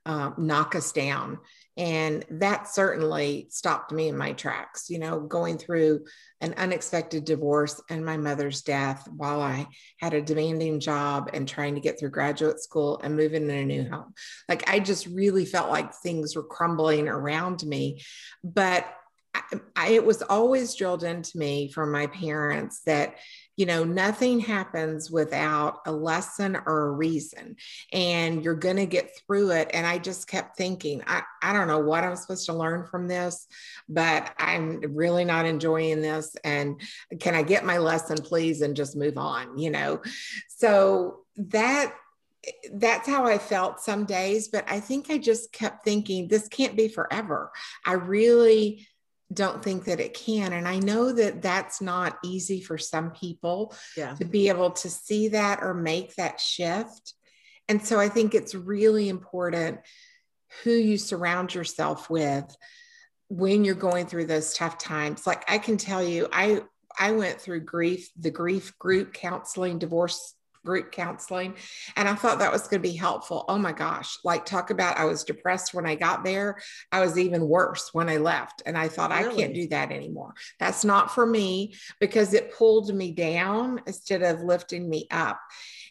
um, 0.07 0.35
knock 0.39 0.77
us 0.77 0.93
down. 0.93 1.39
And 1.77 2.25
that 2.31 2.69
certainly 2.69 3.49
stopped 3.51 3.93
me 3.93 4.09
in 4.09 4.17
my 4.17 4.33
tracks, 4.33 4.89
you 4.89 4.99
know, 4.99 5.21
going 5.21 5.59
through 5.59 6.07
an 6.41 6.55
unexpected 6.57 7.25
divorce 7.25 7.83
and 7.91 8.07
my 8.07 8.17
mother's 8.17 8.63
death 8.63 9.07
while 9.15 9.43
I 9.43 9.67
had 10.01 10.15
a 10.15 10.23
demanding 10.23 10.81
job 10.81 11.31
and 11.35 11.47
trying 11.47 11.75
to 11.75 11.81
get 11.81 11.99
through 11.99 12.11
graduate 12.11 12.61
school 12.61 13.01
and 13.03 13.17
moving 13.17 13.45
in 13.45 13.51
a 13.51 13.65
new 13.65 13.91
home. 13.91 14.15
Like 14.49 14.71
I 14.71 14.79
just 14.79 15.07
really 15.07 15.45
felt 15.45 15.71
like 15.71 15.93
things 15.93 16.37
were 16.37 16.45
crumbling 16.45 17.09
around 17.09 17.63
me. 17.65 18.01
But 18.43 18.87
I, 19.75 19.89
it 19.89 20.05
was 20.05 20.23
always 20.23 20.75
drilled 20.75 21.05
into 21.05 21.39
me 21.39 21.71
from 21.71 21.93
my 21.93 22.07
parents 22.07 22.81
that 22.87 23.17
you 23.57 23.65
know 23.65 23.85
nothing 23.85 24.39
happens 24.39 25.11
without 25.11 25.81
a 25.87 25.93
lesson 25.93 26.57
or 26.67 26.89
a 26.89 26.93
reason 26.93 27.57
and 27.93 28.45
you're 28.45 28.55
going 28.55 28.77
to 28.77 28.87
get 28.87 29.11
through 29.19 29.51
it 29.53 29.71
and 29.73 29.87
i 29.87 29.99
just 29.99 30.29
kept 30.29 30.57
thinking 30.57 31.03
I, 31.07 31.23
I 31.43 31.53
don't 31.53 31.69
know 31.69 31.81
what 31.81 32.05
i'm 32.05 32.17
supposed 32.17 32.47
to 32.47 32.53
learn 32.53 32.87
from 32.87 33.09
this 33.09 33.47
but 33.89 34.33
i'm 34.39 34.81
really 34.95 35.25
not 35.25 35.47
enjoying 35.47 36.03
this 36.03 36.37
and 36.45 36.81
can 37.19 37.35
i 37.35 37.43
get 37.43 37.65
my 37.65 37.79
lesson 37.79 38.19
please 38.19 38.61
and 38.61 38.77
just 38.77 38.97
move 38.97 39.17
on 39.17 39.59
you 39.59 39.71
know 39.71 40.03
so 40.49 41.21
that 41.37 41.95
that's 42.73 43.09
how 43.09 43.25
I 43.25 43.39
felt 43.39 43.81
some 43.81 44.05
days, 44.05 44.47
but 44.47 44.65
I 44.69 44.79
think 44.79 45.11
I 45.11 45.19
just 45.19 45.53
kept 45.53 45.85
thinking 45.85 46.29
this 46.29 46.47
can't 46.47 46.77
be 46.77 46.87
forever. 46.87 47.51
I 47.85 47.95
really 47.95 48.87
don't 49.33 49.63
think 49.63 49.85
that 49.85 50.01
it 50.01 50.15
can. 50.15 50.53
And 50.53 50.69
I 50.69 50.79
know 50.79 51.13
that 51.13 51.43
that's 51.43 51.81
not 51.81 52.19
easy 52.25 52.61
for 52.61 52.79
some 52.79 53.11
people 53.11 53.75
yeah. 53.97 54.15
to 54.15 54.25
be 54.25 54.49
able 54.49 54.71
to 54.71 54.89
see 54.89 55.29
that 55.29 55.63
or 55.63 55.75
make 55.75 56.15
that 56.15 56.41
shift. 56.41 57.15
And 57.69 57.85
so 57.85 57.99
I 57.99 58.09
think 58.09 58.35
it's 58.35 58.55
really 58.55 59.09
important 59.09 59.81
who 60.63 60.71
you 60.71 60.97
surround 60.97 61.55
yourself 61.55 62.09
with 62.09 62.57
when 63.29 63.65
you're 63.65 63.75
going 63.75 64.07
through 64.07 64.27
those 64.27 64.55
tough 64.55 64.79
times. 64.79 65.27
Like 65.27 65.45
I 65.51 65.59
can 65.59 65.77
tell 65.77 66.03
you, 66.03 66.29
I 66.33 66.63
I 66.99 67.13
went 67.13 67.41
through 67.41 67.61
grief, 67.61 68.09
the 68.19 68.31
grief 68.31 68.79
group 68.79 69.13
counseling, 69.13 69.79
divorce 69.79 70.35
group 70.67 70.93
counseling. 70.93 71.55
And 71.97 72.09
I 72.09 72.15
thought 72.15 72.41
that 72.41 72.53
was 72.53 72.69
going 72.69 72.83
to 72.83 72.89
be 72.89 72.97
helpful. 72.97 73.47
Oh 73.49 73.59
my 73.59 73.73
gosh, 73.73 74.19
like 74.25 74.45
talk 74.45 74.71
about 74.71 74.99
I 74.99 75.07
was 75.07 75.25
depressed 75.25 75.73
when 75.73 75.87
I 75.87 75.95
got 75.95 76.25
there. 76.25 76.59
I 76.93 77.01
was 77.01 77.19
even 77.19 77.49
worse 77.49 77.95
when 77.95 78.11
I 78.11 78.19
left. 78.19 78.63
And 78.67 78.77
I 78.77 78.89
thought, 78.89 79.11
really? 79.11 79.33
I 79.33 79.37
can't 79.37 79.55
do 79.55 79.69
that 79.69 79.93
anymore. 79.93 80.35
That's 80.61 80.85
not 80.85 81.15
for 81.15 81.25
me 81.25 81.75
because 82.01 82.35
it 82.35 82.53
pulled 82.53 82.95
me 82.95 83.13
down 83.13 83.81
instead 83.87 84.23
of 84.23 84.43
lifting 84.43 84.89
me 84.89 85.07
up. 85.11 85.41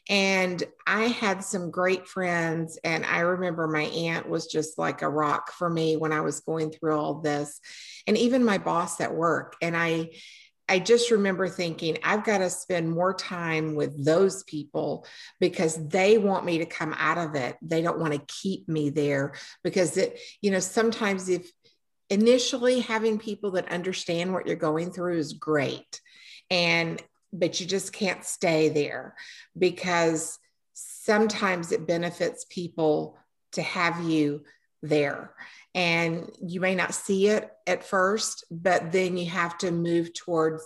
And 0.08 0.64
I 0.86 1.06
had 1.06 1.44
some 1.44 1.72
great 1.72 2.08
friends. 2.08 2.78
And 2.84 3.06
I 3.06 3.22
remember 3.22 3.68
my 3.68 3.84
aunt 3.84 4.30
was 4.30 4.46
just 4.46 4.78
like 4.78 5.02
a 5.02 5.10
rock 5.10 5.52
for 5.52 5.70
me 5.70 5.98
when 5.98 6.14
I 6.14 6.22
was 6.22 6.42
going 6.42 6.72
through 6.72 6.96
all 6.96 7.16
this. 7.16 7.60
And 8.06 8.18
even 8.18 8.46
my 8.46 8.60
boss 8.60 9.02
at 9.02 9.16
work. 9.16 9.56
And 9.62 9.76
I, 9.76 10.12
I 10.68 10.80
just 10.80 11.12
remember 11.12 11.48
thinking, 11.48 11.98
I've 12.04 12.24
got 12.24 12.40
to 12.40 12.50
spend 12.50 12.90
more 12.90 13.14
time 13.14 13.76
with 13.76 14.04
those 14.04 14.44
people 14.44 15.06
because 15.40 15.76
they 15.90 16.18
want 16.18 16.46
me 16.46 16.58
to 16.60 16.66
come 16.66 16.94
out 16.98 17.18
of 17.18 17.36
it. 17.36 17.56
They 17.62 17.82
don't 17.82 18.00
want 18.00 18.14
to 18.14 18.34
keep 18.42 18.68
me 18.68 18.90
there 18.90 19.34
because 19.64 19.96
it, 19.98 20.20
you 20.42 20.50
know, 20.50 20.60
sometimes 20.60 21.30
if 21.30 21.52
initially 22.10 22.80
having 22.80 23.20
people 23.20 23.52
that 23.52 23.72
understand 23.72 24.34
what 24.34 24.48
you're 24.48 24.56
going 24.56 24.92
through 24.92 25.18
is 25.18 25.34
great. 25.34 26.02
And, 26.50 27.02
but 27.32 27.60
you 27.60 27.66
just 27.66 27.94
can't 27.94 28.24
stay 28.24 28.70
there 28.70 29.16
because 29.58 30.40
sometimes 30.74 31.72
it 31.72 31.88
benefits 31.88 32.46
people 32.50 33.18
to 33.52 33.62
have 33.62 34.04
you 34.04 34.44
there 34.82 35.34
and 35.76 36.32
you 36.42 36.60
may 36.60 36.74
not 36.74 36.96
see 36.96 37.28
it 37.28 37.52
at 37.68 37.84
first 37.84 38.46
but 38.50 38.92
then 38.92 39.18
you 39.18 39.30
have 39.30 39.56
to 39.58 39.70
move 39.70 40.12
towards 40.14 40.64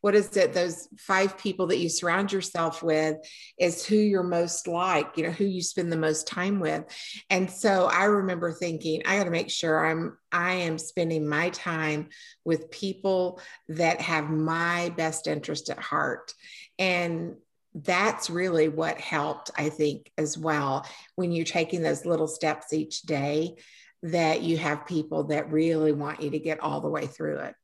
what 0.00 0.14
is 0.14 0.36
it 0.36 0.52
those 0.52 0.88
five 0.98 1.36
people 1.36 1.66
that 1.66 1.78
you 1.78 1.88
surround 1.88 2.32
yourself 2.32 2.82
with 2.82 3.16
is 3.58 3.84
who 3.84 3.96
you're 3.96 4.22
most 4.22 4.68
like 4.68 5.16
you 5.16 5.24
know 5.24 5.30
who 5.30 5.44
you 5.44 5.62
spend 5.62 5.90
the 5.90 5.96
most 5.96 6.28
time 6.28 6.60
with. 6.60 6.84
And 7.28 7.50
so 7.50 7.86
i 7.86 8.04
remember 8.04 8.52
thinking 8.52 9.02
i 9.04 9.18
got 9.18 9.24
to 9.24 9.30
make 9.30 9.50
sure 9.50 9.84
i'm 9.84 10.16
i 10.30 10.52
am 10.52 10.78
spending 10.78 11.28
my 11.28 11.50
time 11.50 12.08
with 12.44 12.70
people 12.70 13.40
that 13.68 14.00
have 14.00 14.30
my 14.30 14.92
best 14.96 15.26
interest 15.26 15.70
at 15.70 15.78
heart. 15.80 16.32
And 16.78 17.34
that's 17.74 18.30
really 18.30 18.68
what 18.68 18.98
helped 18.98 19.50
i 19.58 19.68
think 19.68 20.10
as 20.16 20.38
well 20.38 20.86
when 21.16 21.30
you're 21.30 21.44
taking 21.44 21.82
those 21.82 22.06
little 22.06 22.26
steps 22.26 22.72
each 22.72 23.02
day 23.02 23.54
that 24.02 24.42
you 24.42 24.58
have 24.58 24.86
people 24.86 25.24
that 25.24 25.50
really 25.50 25.92
want 25.92 26.22
you 26.22 26.30
to 26.30 26.38
get 26.38 26.60
all 26.60 26.80
the 26.80 26.88
way 26.88 27.06
through 27.06 27.38
it. 27.38 27.54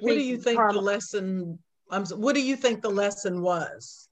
What 0.00 0.14
do 0.14 0.22
you 0.22 0.38
think 0.38 0.58
the 0.58 0.80
lesson? 0.80 1.58
Um, 1.90 2.04
what 2.06 2.34
do 2.34 2.42
you 2.42 2.56
think 2.56 2.82
the 2.82 2.90
lesson 2.90 3.42
was? 3.42 4.08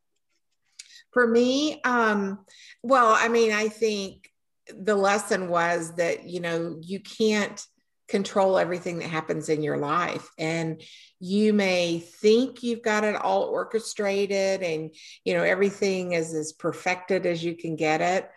For 1.13 1.27
me, 1.27 1.81
um, 1.83 2.45
well, 2.83 3.17
I 3.17 3.29
mean, 3.29 3.53
I 3.53 3.69
think 3.69 4.31
the 4.77 4.97
lesson 4.97 5.49
was 5.49 5.95
that 5.97 6.29
you 6.29 6.41
know 6.41 6.79
you 6.81 7.01
can't 7.01 7.65
control 8.07 8.59
everything 8.59 8.99
that 8.99 9.09
happens 9.09 9.49
in 9.49 9.63
your 9.63 9.79
life 9.79 10.29
and 10.39 10.83
you 11.21 11.55
may 11.55 11.99
think 11.99 12.63
you've 12.63 12.83
got 12.83 13.03
it 13.03 13.17
all 13.17 13.45
orchestrated 13.45 14.63
and 14.63 14.95
you 15.25 15.33
know 15.33 15.43
everything 15.43 16.13
is 16.13 16.35
as 16.35 16.53
perfected 16.53 17.25
as 17.25 17.43
you 17.43 17.57
can 17.57 17.77
get 17.77 18.03
it 18.03 18.31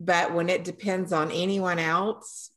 but 0.00 0.34
when 0.34 0.48
it 0.48 0.64
depends 0.64 1.12
on 1.12 1.30
anyone 1.30 1.78
else 1.78 2.50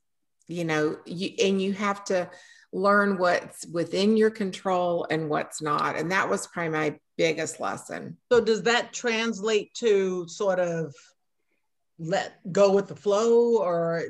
you 0.48 0.64
know 0.64 0.98
you 1.06 1.32
and 1.44 1.62
you 1.62 1.74
have 1.74 2.04
to 2.06 2.30
learn 2.76 3.18
what's 3.18 3.66
within 3.68 4.18
your 4.18 4.30
control 4.30 5.08
and 5.10 5.30
what's 5.30 5.62
not. 5.62 5.96
And 5.96 6.12
that 6.12 6.30
was 6.30 6.48
probably 6.48 6.72
my 6.72 7.00
biggest 7.18 7.62
lesson. 7.62 8.18
So 8.32 8.42
does 8.42 8.64
that 8.64 8.92
translate 8.92 9.74
to 9.76 10.28
sort 10.28 10.60
of 10.60 10.94
let 11.98 12.40
go 12.52 12.74
with 12.74 12.88
the 12.88 12.96
flow 12.96 13.58
or 13.58 14.04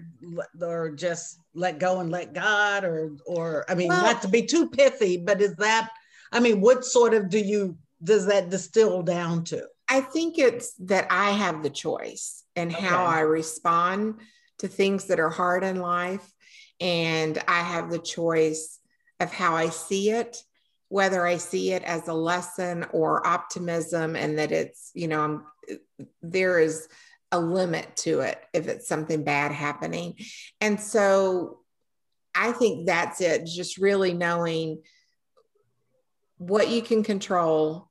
or 0.59 0.89
just 0.91 1.39
let 1.53 1.77
go 1.77 1.99
and 1.99 2.09
let 2.09 2.33
god 2.33 2.83
or 2.83 3.11
or 3.27 3.63
i 3.69 3.75
mean 3.75 3.89
well, 3.89 4.01
not 4.01 4.23
to 4.23 4.27
be 4.27 4.41
too 4.41 4.67
pithy 4.67 5.17
but 5.17 5.39
is 5.39 5.55
that 5.57 5.91
i 6.31 6.39
mean 6.39 6.61
what 6.61 6.83
sort 6.83 7.13
of 7.13 7.29
do 7.29 7.37
you 7.37 7.77
does 8.03 8.25
that 8.25 8.49
distill 8.49 9.01
down 9.01 9.43
to? 9.45 9.63
I 9.87 10.01
think 10.01 10.39
it's 10.39 10.73
that 10.85 11.05
i 11.11 11.29
have 11.29 11.61
the 11.61 11.69
choice 11.69 12.43
and 12.55 12.73
okay. 12.73 12.83
how 12.83 13.05
i 13.05 13.19
respond 13.19 14.15
to 14.59 14.67
things 14.67 15.05
that 15.05 15.19
are 15.19 15.29
hard 15.29 15.63
in 15.63 15.79
life. 15.79 16.25
And 16.79 17.37
I 17.47 17.61
have 17.61 17.89
the 17.89 17.99
choice 17.99 18.79
of 19.19 19.31
how 19.31 19.55
I 19.55 19.69
see 19.69 20.11
it, 20.11 20.37
whether 20.89 21.25
I 21.25 21.37
see 21.37 21.71
it 21.71 21.83
as 21.83 22.07
a 22.07 22.13
lesson 22.13 22.85
or 22.91 23.25
optimism, 23.25 24.15
and 24.15 24.37
that 24.37 24.51
it's, 24.51 24.91
you 24.93 25.07
know, 25.07 25.21
I'm, 25.21 25.45
there 26.21 26.59
is 26.59 26.87
a 27.31 27.39
limit 27.39 27.95
to 27.97 28.21
it 28.21 28.41
if 28.53 28.67
it's 28.67 28.87
something 28.87 29.23
bad 29.23 29.51
happening. 29.51 30.15
And 30.61 30.79
so 30.79 31.59
I 32.35 32.51
think 32.51 32.85
that's 32.85 33.21
it, 33.21 33.45
just 33.45 33.77
really 33.77 34.13
knowing 34.13 34.81
what 36.37 36.69
you 36.69 36.81
can 36.81 37.03
control 37.03 37.89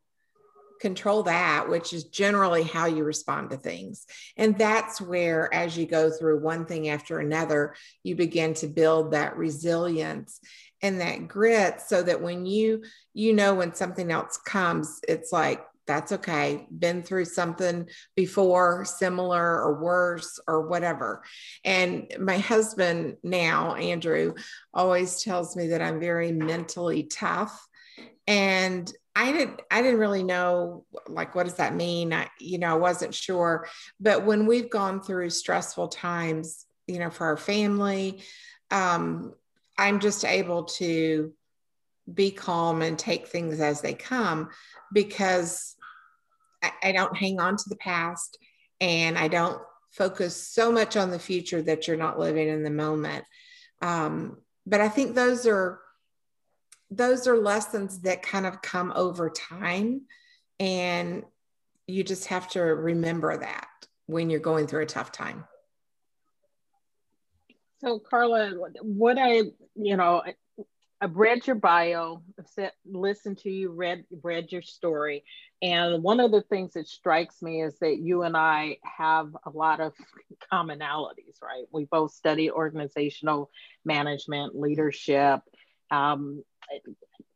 control 0.85 1.23
that, 1.23 1.67
which 1.71 1.95
is 1.95 2.05
generally 2.05 2.63
how 2.63 2.85
you 2.85 3.05
respond 3.05 3.49
to 3.49 3.57
things. 3.57 4.05
And 4.37 4.59
that's 4.59 5.01
where, 5.01 5.49
as 5.55 5.79
you 5.79 5.87
go 5.87 6.11
through 6.11 6.43
one 6.43 6.67
thing 6.67 6.91
after 6.91 7.21
another, 7.21 7.75
you 8.03 8.17
begin 8.17 8.53
to 8.55 8.67
build 8.67 9.13
that 9.13 9.39
resilience 9.39 10.41
and 10.83 11.01
that 11.01 11.27
grit 11.27 11.81
so 11.81 12.03
that 12.03 12.21
when 12.21 12.45
you, 12.45 12.85
you 13.15 13.33
know, 13.33 13.55
when 13.55 13.75
something 13.75 14.13
else 14.13 14.37
comes, 14.37 15.01
it's 15.09 15.33
like, 15.33 15.65
that's 15.87 16.13
okay. 16.13 16.67
Been 16.71 17.03
through 17.03 17.25
something 17.25 17.89
before, 18.15 18.85
similar 18.85 19.63
or 19.63 19.83
worse 19.83 20.39
or 20.47 20.69
whatever. 20.69 21.23
And 21.65 22.13
my 22.21 22.37
husband 22.37 23.17
now, 23.23 23.75
Andrew, 23.75 24.35
always 24.75 25.23
tells 25.23 25.57
me 25.57 25.69
that 25.69 25.81
I'm 25.81 25.99
very 25.99 26.31
mentally 26.31 27.05
tough. 27.05 27.67
And 28.27 28.93
I 29.17 29.33
didn't 29.33 29.63
I 29.71 29.83
didn't 29.83 30.01
really 30.01 30.25
know 30.25 30.85
like 31.09 31.35
what 31.35 31.45
does 31.45 31.55
that 31.55 31.75
mean? 31.75 32.13
I, 32.13 32.29
you 32.41 32.59
know, 32.59 32.71
I 32.71 32.79
wasn't 32.79 33.15
sure. 33.15 33.69
But 34.01 34.25
when 34.25 34.47
we've 34.47 34.71
gone 34.71 35.01
through 35.01 35.31
stressful 35.31 35.89
times, 35.89 36.67
you 36.87 36.99
know, 36.99 37.11
for 37.11 37.27
our 37.27 37.37
family, 37.37 38.23
um, 38.71 39.35
I'm 39.79 40.01
just 40.01 40.25
able 40.25 40.65
to 40.65 41.33
be 42.13 42.31
calm 42.31 42.83
and 42.83 42.99
take 42.99 43.29
things 43.29 43.61
as 43.61 43.81
they 43.81 43.95
come 43.95 44.51
because 44.93 45.77
I, 46.63 46.73
I 46.83 46.93
don't 46.93 47.17
hang 47.17 47.41
on 47.41 47.57
to 47.57 47.65
the 47.69 47.77
past 47.77 48.39
and 48.81 49.17
I 49.17 49.29
don't 49.29 49.61
focus 49.93 50.37
so 50.37 50.73
much 50.73 50.97
on 50.97 51.11
the 51.11 51.19
future 51.19 51.63
that 51.63 51.87
you're 51.87 51.97
not 51.97 52.19
living 52.19 52.49
in 52.49 52.65
the 52.65 52.71
moment. 52.71 53.25
Um, 53.81 54.39
but 54.67 54.81
I 54.81 54.89
think 54.89 55.15
those 55.15 55.47
are 55.47 55.81
those 56.97 57.27
are 57.27 57.37
lessons 57.37 58.01
that 58.01 58.23
kind 58.23 58.47
of 58.47 58.63
come 58.63 58.93
over 58.95 59.31
time 59.31 60.03
and 60.61 61.25
you 61.87 62.05
just 62.05 62.27
have 62.27 62.49
to 62.49 62.61
remember 62.61 63.37
that 63.37 63.69
when 64.07 64.31
you're 64.31 64.41
going 64.41 64.67
through 64.67 64.83
a 64.83 64.87
tough 64.87 65.13
time 65.13 65.45
so 67.81 67.99
carla 67.99 68.51
what 68.83 69.19
i 69.19 69.43
you 69.75 69.97
know 69.97 70.23
I've 71.05 71.17
read 71.17 71.47
your 71.47 71.57
bio, 71.57 72.23
listened 72.87 73.37
to 73.39 73.51
you, 73.51 73.73
read 73.73 74.05
read 74.23 74.51
your 74.51 74.63
story, 74.63 75.23
and 75.61 76.03
one 76.03 76.19
of 76.19 76.31
the 76.31 76.41
things 76.41 76.73
that 76.75 76.89
strikes 76.89 77.43
me 77.43 77.63
is 77.63 77.79
that 77.81 77.99
you 77.99 78.23
and 78.23 78.35
I 78.35 78.79
have 78.83 79.37
a 79.45 79.51
lot 79.51 79.81
of 79.81 79.93
commonalities, 80.51 81.43
right? 81.43 81.65
We 81.73 81.85
both 81.85 82.13
study 82.13 82.51
organizational 82.51 83.51
management, 83.85 84.59
leadership. 84.59 85.41
Um, 85.91 86.43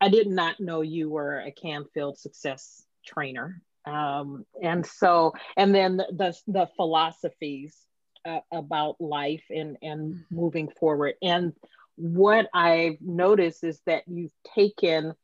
I 0.01 0.09
did 0.09 0.29
not 0.29 0.61
know 0.61 0.81
you 0.81 1.11
were 1.11 1.41
a 1.41 1.51
Canfield 1.51 2.19
success 2.19 2.85
trainer, 3.05 3.63
um, 3.85 4.45
and 4.63 4.85
so 4.87 5.33
and 5.57 5.75
then 5.75 5.97
the 5.97 6.37
the 6.47 6.69
philosophies 6.77 7.77
uh, 8.25 8.41
about 8.53 9.01
life 9.01 9.45
and 9.51 9.77
and 9.83 10.25
moving 10.31 10.69
forward. 10.69 11.15
And 11.23 11.53
what 11.97 12.49
I've 12.55 13.01
noticed 13.01 13.65
is 13.65 13.81
that 13.87 14.05
you've 14.07 14.35
taken 14.55 15.15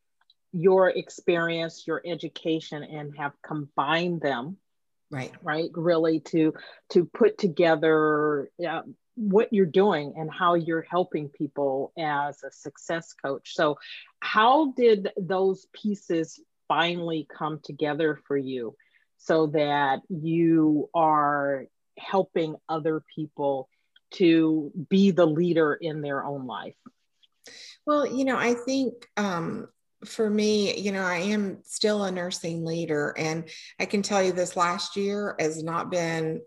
your 0.52 0.88
experience, 0.88 1.84
your 1.86 2.02
education, 2.04 2.82
and 2.82 3.16
have 3.18 3.32
combined 3.42 4.20
them, 4.20 4.56
right? 5.10 5.32
Right, 5.42 5.70
really 5.74 6.20
to 6.20 6.54
to 6.90 7.04
put 7.04 7.38
together 7.38 8.50
uh, 8.66 8.82
what 9.16 9.52
you're 9.52 9.66
doing 9.66 10.14
and 10.16 10.30
how 10.30 10.54
you're 10.54 10.86
helping 10.88 11.28
people 11.28 11.92
as 11.98 12.42
a 12.42 12.50
success 12.50 13.12
coach. 13.12 13.54
So, 13.54 13.78
how 14.20 14.72
did 14.72 15.10
those 15.16 15.66
pieces 15.72 16.40
finally 16.68 17.26
come 17.36 17.60
together 17.62 18.20
for 18.26 18.36
you, 18.36 18.76
so 19.18 19.46
that 19.48 20.00
you 20.08 20.88
are 20.94 21.66
helping 21.98 22.56
other 22.68 23.02
people 23.14 23.68
to 24.12 24.72
be 24.88 25.10
the 25.10 25.26
leader 25.26 25.74
in 25.74 26.00
their 26.00 26.24
own 26.24 26.46
life? 26.46 26.76
Well, 27.86 28.06
you 28.06 28.24
know, 28.24 28.36
I 28.36 28.54
think 28.54 29.06
um, 29.16 29.68
for 30.04 30.28
me, 30.28 30.78
you 30.78 30.92
know, 30.92 31.02
I 31.02 31.16
am 31.16 31.58
still 31.64 32.04
a 32.04 32.10
nursing 32.10 32.64
leader, 32.64 33.14
and 33.16 33.48
I 33.78 33.86
can 33.86 34.02
tell 34.02 34.22
you 34.22 34.32
this 34.32 34.56
last 34.56 34.96
year 34.96 35.36
has 35.38 35.62
not 35.62 35.90
been 35.90 36.40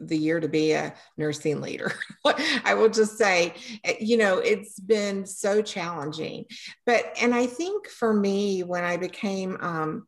the 0.00 0.16
year 0.16 0.40
to 0.40 0.48
be 0.48 0.72
a 0.72 0.94
nursing 1.16 1.60
leader. 1.60 1.92
I 2.64 2.74
will 2.74 2.88
just 2.88 3.18
say, 3.18 3.54
eh, 3.84 3.96
you 4.00 4.16
know, 4.16 4.38
it's 4.38 4.78
been 4.78 5.26
so 5.26 5.62
challenging. 5.62 6.46
But, 6.86 7.16
and 7.20 7.34
I 7.34 7.46
think 7.46 7.88
for 7.88 8.12
me, 8.12 8.62
when 8.62 8.84
I 8.84 8.96
became, 8.96 9.56
um, 9.60 10.06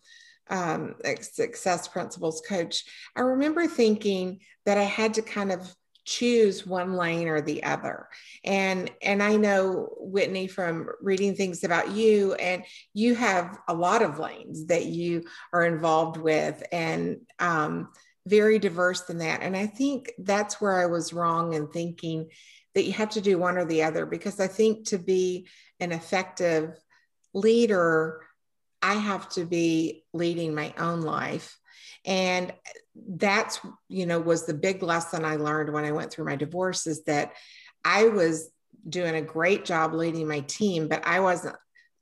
um, 0.49 0.95
success 1.21 1.89
principles 1.89 2.41
coach, 2.49 2.85
I 3.17 3.23
remember 3.23 3.67
thinking 3.67 4.41
that 4.65 4.79
I 4.79 4.85
had 4.85 5.15
to 5.15 5.23
kind 5.23 5.51
of 5.51 5.75
choose 6.07 6.65
one 6.65 6.95
lane 6.95 7.27
or 7.27 7.41
the 7.41 7.65
other 7.65 8.09
and 8.45 8.91
and 9.03 9.21
i 9.21 9.35
know 9.35 9.93
Whitnie 10.01 10.49
from 10.49 10.89
reading 11.03 11.35
things 11.35 11.65
about 11.65 11.91
you 11.91 12.35
and 12.35 12.63
you 12.95 13.17
have 13.17 13.59
a 13.67 13.75
lot 13.75 14.03
of 14.03 14.21
lanes 14.21 14.67
that 14.67 14.87
you 14.87 15.25
are 15.53 15.65
involved 15.65 16.17
with 16.17 16.63
and 16.71 17.19
um, 17.41 17.89
very 18.27 18.59
diverse 18.59 19.03
than 19.03 19.19
that. 19.19 19.43
And 19.43 19.57
i 19.57 19.67
think 19.67 20.13
that's 20.19 20.61
where 20.61 20.81
i 20.81 20.87
was 20.87 21.13
wrong 21.13 21.55
in 21.55 21.69
thinking 21.69 22.29
that 22.75 22.85
you 22.85 22.93
have 22.93 23.11
to 23.11 23.21
do 23.21 23.39
one 23.39 23.57
or 23.57 23.65
the 23.65 23.85
other 23.85 24.05
because 24.05 24.39
i 24.41 24.47
think 24.47 24.89
to 24.89 24.99
be 24.99 25.47
an 25.81 25.93
effective 25.93 26.79
leader 27.33 28.21
i 28.83 28.95
have 28.95 29.29
to 29.31 29.45
be 29.45 30.05
leading 30.13 30.55
my 30.55 30.75
own 30.79 31.01
life. 31.03 31.59
And 32.05 32.53
that's 32.95 33.61
you 33.89 34.07
know 34.07 34.19
was 34.19 34.47
the 34.47 34.55
big 34.55 34.83
lesson 34.83 35.25
i 35.25 35.37
learned 35.37 35.73
when 35.73 35.85
i 35.85 35.93
went 35.93 36.11
through 36.11 36.25
my 36.25 36.37
divorce 36.37 36.87
is 36.87 37.05
that 37.05 37.33
i 37.85 38.05
was 38.05 38.51
doing 38.89 39.15
a 39.15 39.21
great 39.21 39.67
job 39.67 39.93
leading 39.93 40.27
my 40.27 40.41
team 40.41 40.89
but 40.89 41.07
i 41.07 41.21
wasn't 41.21 41.57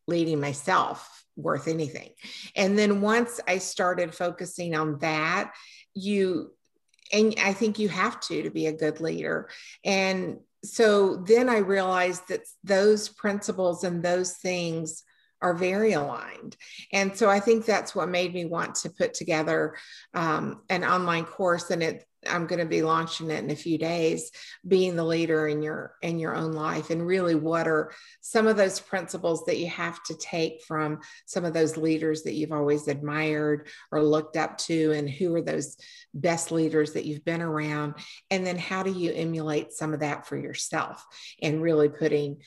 leading 0.07 0.41
myself 0.41 1.25
worth 1.37 1.67
anything. 1.67 2.11
And 2.55 2.79
then 2.79 3.01
once 3.01 3.41
i 3.49 3.59
started 3.59 4.15
focusing 4.15 4.77
on 4.77 4.99
that 5.01 5.53
you 5.95 6.51
and 7.13 7.35
i 7.43 7.53
think 7.53 7.79
you 7.79 7.89
have 7.89 8.21
to 8.21 8.43
to 8.43 8.51
be 8.51 8.67
a 8.67 8.73
good 8.73 9.01
leader 9.01 9.49
and 9.85 10.39
so 10.65 11.17
then 11.17 11.49
i 11.49 11.59
realized 11.59 12.29
that 12.29 12.43
those 12.63 13.09
principles 13.09 13.85
and 13.85 14.03
those 14.03 14.33
things 14.35 15.05
are 15.45 15.55
very 15.55 15.93
aligned. 15.93 16.57
And 16.91 17.15
so 17.15 17.29
I 17.29 17.39
think 17.39 17.67
that's 17.67 17.95
what 17.95 18.09
made 18.09 18.33
me 18.33 18.47
want 18.47 18.77
to 18.77 18.89
put 18.89 19.13
together 19.13 19.77
um, 20.15 20.63
an 20.71 20.85
online 20.85 21.27
course. 21.27 21.71
And 21.71 21.83
it, 21.83 22.05
I'm 22.29 22.47
going 22.47 22.59
to 22.59 22.67
be 22.67 22.83
launching 22.83 23.31
it 23.31 23.43
in 23.43 23.51
a 23.51 23.57
few 23.57 23.79
days, 23.79 24.31
being 24.67 24.97
the 24.97 25.05
leader 25.05 25.49
in 25.49 25.63
your 25.63 25.95
in 26.03 26.19
your 26.19 26.35
own 26.35 26.53
life, 26.53 26.91
and 26.91 27.07
really 27.07 27.35
what 27.35 27.67
are 27.67 27.93
some 28.21 28.47
of 28.47 28.57
those 28.57 28.81
principles 28.81 29.45
that 29.47 29.59
you 29.59 29.69
have 29.69 30.03
to 30.05 30.17
take 30.17 30.63
from 30.63 31.01
some 31.27 31.45
of 31.45 31.53
those 31.53 31.77
leaders 31.77 32.23
that 32.23 32.35
you've 32.35 32.53
always 32.53 32.89
admired 32.89 33.69
or 33.91 34.03
looked 34.03 34.37
up 34.37 34.59
to, 34.59 34.93
and 34.93 35.09
who 35.09 35.35
are 35.35 35.43
those 35.43 35.77
best 36.13 36.51
leaders 36.51 36.93
that 36.93 37.05
you've 37.05 37.25
been 37.25 37.43
around, 37.43 37.95
and 38.31 38.47
then 38.47 38.59
how 38.59 38.83
do 38.83 38.93
you 38.93 39.13
emulate 39.13 39.73
some 39.73 39.95
of 39.95 40.01
that 40.01 40.27
for 40.27 40.37
yourself, 40.37 41.05
and 41.43 41.63
really 41.63 41.89
putting 41.89 42.39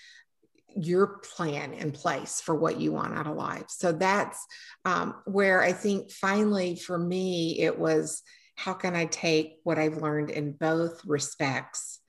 your 0.80 1.20
plan 1.36 1.74
in 1.74 1.92
place 1.92 2.40
for 2.40 2.54
what 2.54 2.80
you 2.80 2.92
want 2.92 3.18
out 3.18 3.26
of 3.26 3.36
life. 3.36 3.66
So 3.68 3.92
that's 3.94 4.46
um, 4.86 5.16
where 5.26 5.64
I 5.64 5.74
think 5.74 6.12
finally 6.12 6.76
for 6.76 7.00
me, 7.00 7.60
it 7.62 7.80
was 7.80 8.22
how 8.58 8.74
can 8.74 8.96
I 8.96 9.06
take 9.06 9.60
what 9.64 9.78
I've 9.78 9.98
learned 9.98 10.32
in 10.32 10.52
both 10.52 11.06
respects 11.06 12.00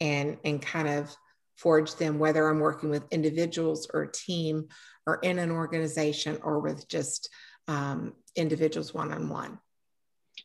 and, 0.00 0.38
and 0.44 0.62
kind 0.62 0.88
of 0.88 1.14
forge 1.56 1.96
them, 1.96 2.18
whether 2.18 2.48
I'm 2.48 2.60
working 2.60 2.90
with 2.90 3.04
individuals 3.10 3.88
or 3.92 4.02
a 4.02 4.12
team 4.12 4.68
or 5.06 5.16
in 5.22 5.38
an 5.38 5.50
organization 5.50 6.38
or 6.42 6.60
with 6.60 6.88
just 6.88 7.28
um, 7.66 8.14
individuals 8.36 8.94
one 8.94 9.12
on 9.12 9.28
one. 9.28 9.58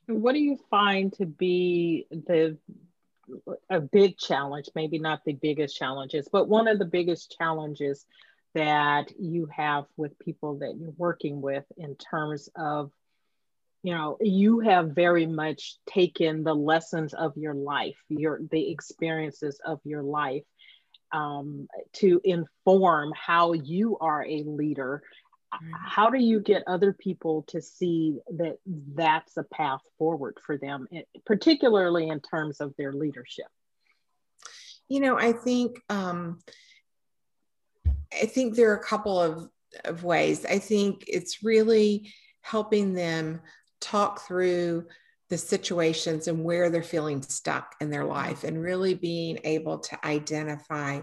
What 0.08 0.34
do 0.34 0.40
you 0.40 0.58
find 0.70 1.14
to 1.14 1.26
be 1.26 2.08
the 2.10 2.58
a 3.70 3.80
big 3.80 4.18
challenge, 4.18 4.66
maybe 4.76 5.00
not 5.00 5.22
the 5.26 5.34
biggest 5.34 5.78
challenges, 5.78 6.28
but 6.30 6.50
one 6.50 6.68
of 6.68 6.80
the 6.80 6.86
biggest 6.86 7.36
challenges 7.38 8.06
that 8.56 9.12
you 9.18 9.48
have 9.56 9.86
with 9.96 10.18
people 10.20 10.60
that 10.60 10.76
you're 10.78 10.94
working 10.98 11.40
with 11.40 11.64
in 11.78 11.96
terms 11.96 12.50
of 12.56 12.92
you 13.84 13.94
know 13.94 14.18
you 14.22 14.60
have 14.60 14.92
very 14.92 15.26
much 15.26 15.78
taken 15.88 16.44
the 16.44 16.54
lessons 16.54 17.14
of 17.14 17.36
your 17.36 17.54
life 17.54 17.98
your 18.10 18.40
the 18.52 18.72
experiences 18.72 19.60
of 19.66 19.80
your 19.84 20.04
life 20.04 20.44
um, 21.12 21.68
to 21.94 22.22
inform 22.24 23.12
how 23.16 23.54
you 23.54 23.98
are 24.00 24.24
a 24.24 24.44
leader. 24.44 25.04
How 25.86 26.10
do 26.10 26.18
you 26.18 26.40
get 26.40 26.64
other 26.66 26.94
people 26.94 27.44
to 27.50 27.62
see 27.62 28.20
that 28.38 28.58
that's 28.96 29.36
a 29.36 29.44
path 29.44 29.82
forward 29.98 30.38
for 30.46 30.58
them 30.58 30.88
eh, 30.94 31.02
particularly 31.26 32.08
in 32.08 32.22
terms 32.22 32.62
of 32.62 32.74
their 32.78 32.94
leadership? 32.94 33.48
You 34.88 35.02
know 35.02 35.18
i 35.18 35.34
think 35.34 35.80
um, 35.90 36.40
i 38.14 38.26
think 38.26 38.56
there 38.56 38.72
are 38.72 38.78
a 38.78 38.84
couple 38.84 39.20
of, 39.20 39.50
of 39.86 40.04
ways. 40.04 40.46
I 40.46 40.60
think 40.60 41.04
it's 41.08 41.44
really 41.44 42.14
helping 42.42 42.94
them 42.94 43.42
talk 43.82 44.26
through 44.26 44.86
the 45.30 45.38
situations 45.38 46.28
and 46.28 46.44
where 46.44 46.70
they're 46.70 46.84
feeling 46.84 47.22
stuck 47.22 47.76
in 47.80 47.90
their 47.90 48.06
life 48.06 48.44
and 48.44 48.62
really 48.62 48.94
being 48.94 49.40
able 49.44 49.80
to 49.80 50.06
identify 50.06 51.02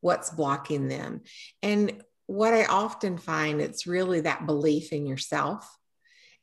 what's 0.00 0.30
blocking 0.30 0.88
them 0.88 1.22
and 1.62 2.02
what 2.26 2.54
I 2.54 2.64
often 2.66 3.18
find 3.18 3.60
it's 3.60 3.88
really 3.88 4.20
that 4.20 4.46
belief 4.46 4.92
in 4.92 5.04
yourself 5.04 5.68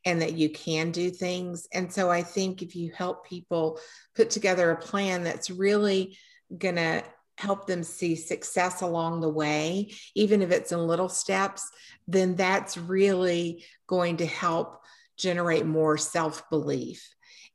and 0.04 0.22
that 0.22 0.34
you 0.34 0.50
can 0.50 0.92
do 0.92 1.10
things. 1.10 1.68
And 1.74 1.92
so 1.92 2.10
I 2.10 2.24
think 2.24 2.62
if 2.62 2.76
you 2.76 2.92
help 2.92 3.26
people 3.26 3.80
put 4.14 4.30
together 4.30 4.70
a 4.72 4.78
plan 4.78 5.24
that's 5.24 5.50
really 5.50 6.18
going 6.56 6.76
to 6.76 7.04
help 7.38 7.68
them 7.68 7.84
see 7.84 8.16
success 8.16 8.82
along 8.82 9.22
the 9.22 9.30
way, 9.30 9.92
even 10.16 10.42
if 10.42 10.52
it's 10.52 10.72
in 10.72 10.88
little 10.88 11.10
steps, 11.10 11.70
then 12.08 12.36
that's 12.36 12.78
really 12.78 13.64
going 13.88 14.18
to 14.18 14.26
help 14.26 14.82
generate 15.18 15.66
more 15.66 15.98
self 15.98 16.50
belief. 16.50 17.08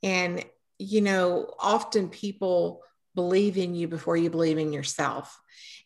And, 0.02 0.44
you 0.78 1.00
know, 1.00 1.54
often 1.58 2.08
people 2.08 2.80
believe 3.14 3.58
in 3.58 3.74
you 3.74 3.88
before 3.88 4.16
you 4.16 4.30
believe 4.30 4.58
in 4.58 4.72
yourself. 4.72 5.38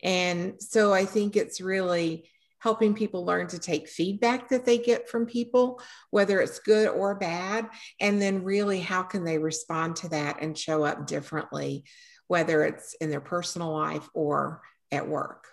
And 0.02 0.54
so 0.60 0.92
I 0.92 1.04
think 1.04 1.36
it's 1.36 1.60
really 1.60 2.30
helping 2.58 2.94
people 2.94 3.24
learn 3.24 3.46
to 3.48 3.58
take 3.58 3.88
feedback 3.88 4.48
that 4.48 4.64
they 4.64 4.78
get 4.78 5.08
from 5.08 5.26
people, 5.26 5.80
whether 6.10 6.40
it's 6.40 6.58
good 6.58 6.88
or 6.88 7.14
bad, 7.14 7.68
and 8.00 8.20
then 8.20 8.42
really 8.42 8.80
how 8.80 9.02
can 9.02 9.24
they 9.24 9.38
respond 9.38 9.96
to 9.96 10.08
that 10.08 10.38
and 10.40 10.56
show 10.56 10.84
up 10.84 11.06
differently, 11.06 11.84
whether 12.26 12.64
it's 12.64 12.94
in 12.94 13.10
their 13.10 13.20
personal 13.20 13.72
life 13.72 14.08
or 14.14 14.62
at 14.90 15.06
work. 15.06 15.46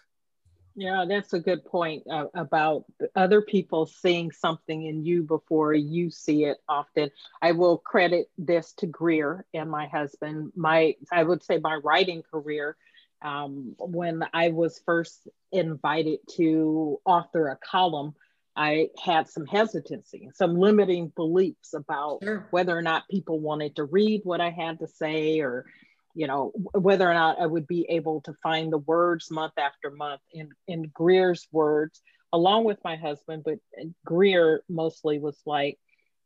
Yeah, 0.76 1.06
that's 1.08 1.34
a 1.34 1.40
good 1.40 1.64
point 1.66 2.04
uh, 2.10 2.26
about 2.34 2.86
other 3.16 3.42
people 3.42 3.86
seeing 3.86 4.32
something 4.32 4.86
in 4.86 5.06
you 5.06 5.24
before 5.24 5.74
you 5.74 6.10
see 6.10 6.46
it 6.46 6.58
often. 6.68 7.12
I 7.42 7.52
will 7.52 7.78
credit 7.78 8.30
this 8.38 8.74
to 8.78 8.88
Greer 8.88 9.46
and 9.54 9.70
my 9.70 9.88
husband. 9.88 10.52
My, 10.56 10.96
I 11.12 11.24
would 11.24 11.44
say 11.44 11.60
my 11.60 11.76
writing 11.76 12.24
career 12.24 12.76
um, 13.24 13.76
when 13.80 14.24
I 14.34 14.50
was 14.50 14.82
first 14.86 15.28
invited 15.52 16.20
to 16.36 17.00
author 17.06 17.48
a 17.48 17.58
column, 17.58 18.16
I 18.56 18.90
had 19.04 19.30
some 19.30 19.46
hesitancy, 19.46 20.30
some 20.34 20.58
limiting 20.58 21.12
beliefs 21.16 21.74
about 21.74 22.20
sure. 22.22 22.48
whether 22.52 22.78
or 22.78 22.82
not 22.82 23.08
people 23.10 23.40
wanted 23.40 23.78
to 23.78 23.86
read 23.86 24.22
what 24.24 24.42
I 24.42 24.52
had 24.52 24.80
to 24.80 24.88
say 24.88 25.40
or 25.40 25.66
you 26.14 26.28
know 26.28 26.52
whether 26.74 27.10
or 27.10 27.14
not 27.14 27.40
I 27.40 27.46
would 27.46 27.68
be 27.68 27.86
able 27.90 28.22
to 28.22 28.34
find 28.44 28.72
the 28.72 28.78
words 28.78 29.32
month 29.32 29.54
after 29.58 29.92
month 29.92 30.22
in 30.34 30.50
in 30.68 30.92
Greer's 30.94 31.48
words 31.52 32.02
along 32.32 32.66
with 32.66 32.80
my 32.84 32.96
husband 32.96 33.44
but 33.44 33.60
Greer 34.06 34.64
mostly 34.70 35.20
was 35.20 35.40
like 35.46 35.78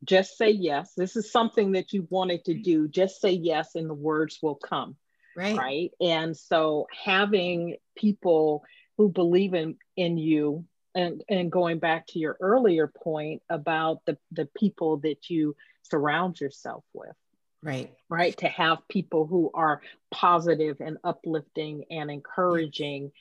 just 0.03 0.37
say 0.37 0.51
yes. 0.51 0.93
This 0.95 1.15
is 1.15 1.31
something 1.31 1.73
that 1.73 1.93
you 1.93 2.07
wanted 2.09 2.45
to 2.45 2.53
do. 2.53 2.87
Just 2.87 3.21
say 3.21 3.31
yes 3.31 3.75
and 3.75 3.89
the 3.89 3.95
words 3.95 4.39
will 4.41 4.55
come. 4.55 4.95
Right. 5.35 5.57
Right? 5.57 5.91
And 6.01 6.35
so 6.35 6.87
having 7.05 7.77
people 7.95 8.63
who 8.97 9.09
believe 9.09 9.53
in 9.53 9.77
in 9.95 10.17
you 10.17 10.65
and 10.95 11.23
and 11.29 11.51
going 11.51 11.79
back 11.79 12.07
to 12.07 12.19
your 12.19 12.37
earlier 12.41 12.87
point 12.87 13.43
about 13.49 14.01
the 14.05 14.17
the 14.31 14.47
people 14.57 14.97
that 14.97 15.29
you 15.29 15.55
surround 15.83 16.39
yourself 16.39 16.83
with 16.93 17.15
right 17.63 17.91
right 18.09 18.37
to 18.37 18.47
have 18.47 18.87
people 18.87 19.25
who 19.25 19.49
are 19.53 19.81
positive 20.11 20.77
and 20.79 20.97
uplifting 21.03 21.83
and 21.89 22.11
encouraging 22.11 23.11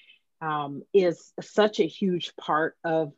um, 0.41 0.82
is 0.93 1.32
such 1.41 1.80
a 1.80 1.87
huge 1.87 2.37
part 2.37 2.76
of 2.84 3.12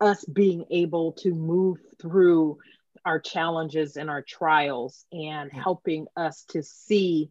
us 0.00 0.24
being 0.24 0.64
able 0.70 1.12
to 1.12 1.34
move 1.34 1.78
through 2.00 2.58
our 3.04 3.18
challenges 3.18 3.96
and 3.96 4.10
our 4.10 4.22
trials 4.22 5.04
and 5.12 5.50
helping 5.52 6.06
us 6.16 6.44
to 6.50 6.62
see 6.62 7.30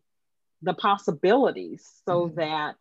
the 0.62 0.74
possibilities 0.74 1.88
so 2.06 2.28
mm-hmm. 2.28 2.36
that 2.40 2.76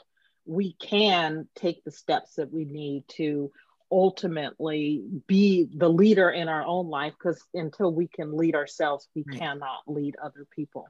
we 0.47 0.73
can 0.73 1.47
take 1.55 1.85
the 1.85 1.91
steps 1.91 2.35
that 2.37 2.53
we 2.53 2.65
need 2.65 3.05
to 3.09 3.53
ultimately 3.91 5.03
be 5.27 5.69
the 5.75 5.89
leader 5.89 6.31
in 6.31 6.49
our 6.49 6.65
own 6.65 6.89
life 6.89 7.15
because 7.19 7.43
until 7.55 7.93
we 7.93 8.07
can 8.07 8.37
lead 8.37 8.55
ourselves 8.55 9.09
we 9.15 9.25
right. 9.27 9.39
cannot 9.39 9.81
lead 9.87 10.15
other 10.23 10.47
people 10.55 10.89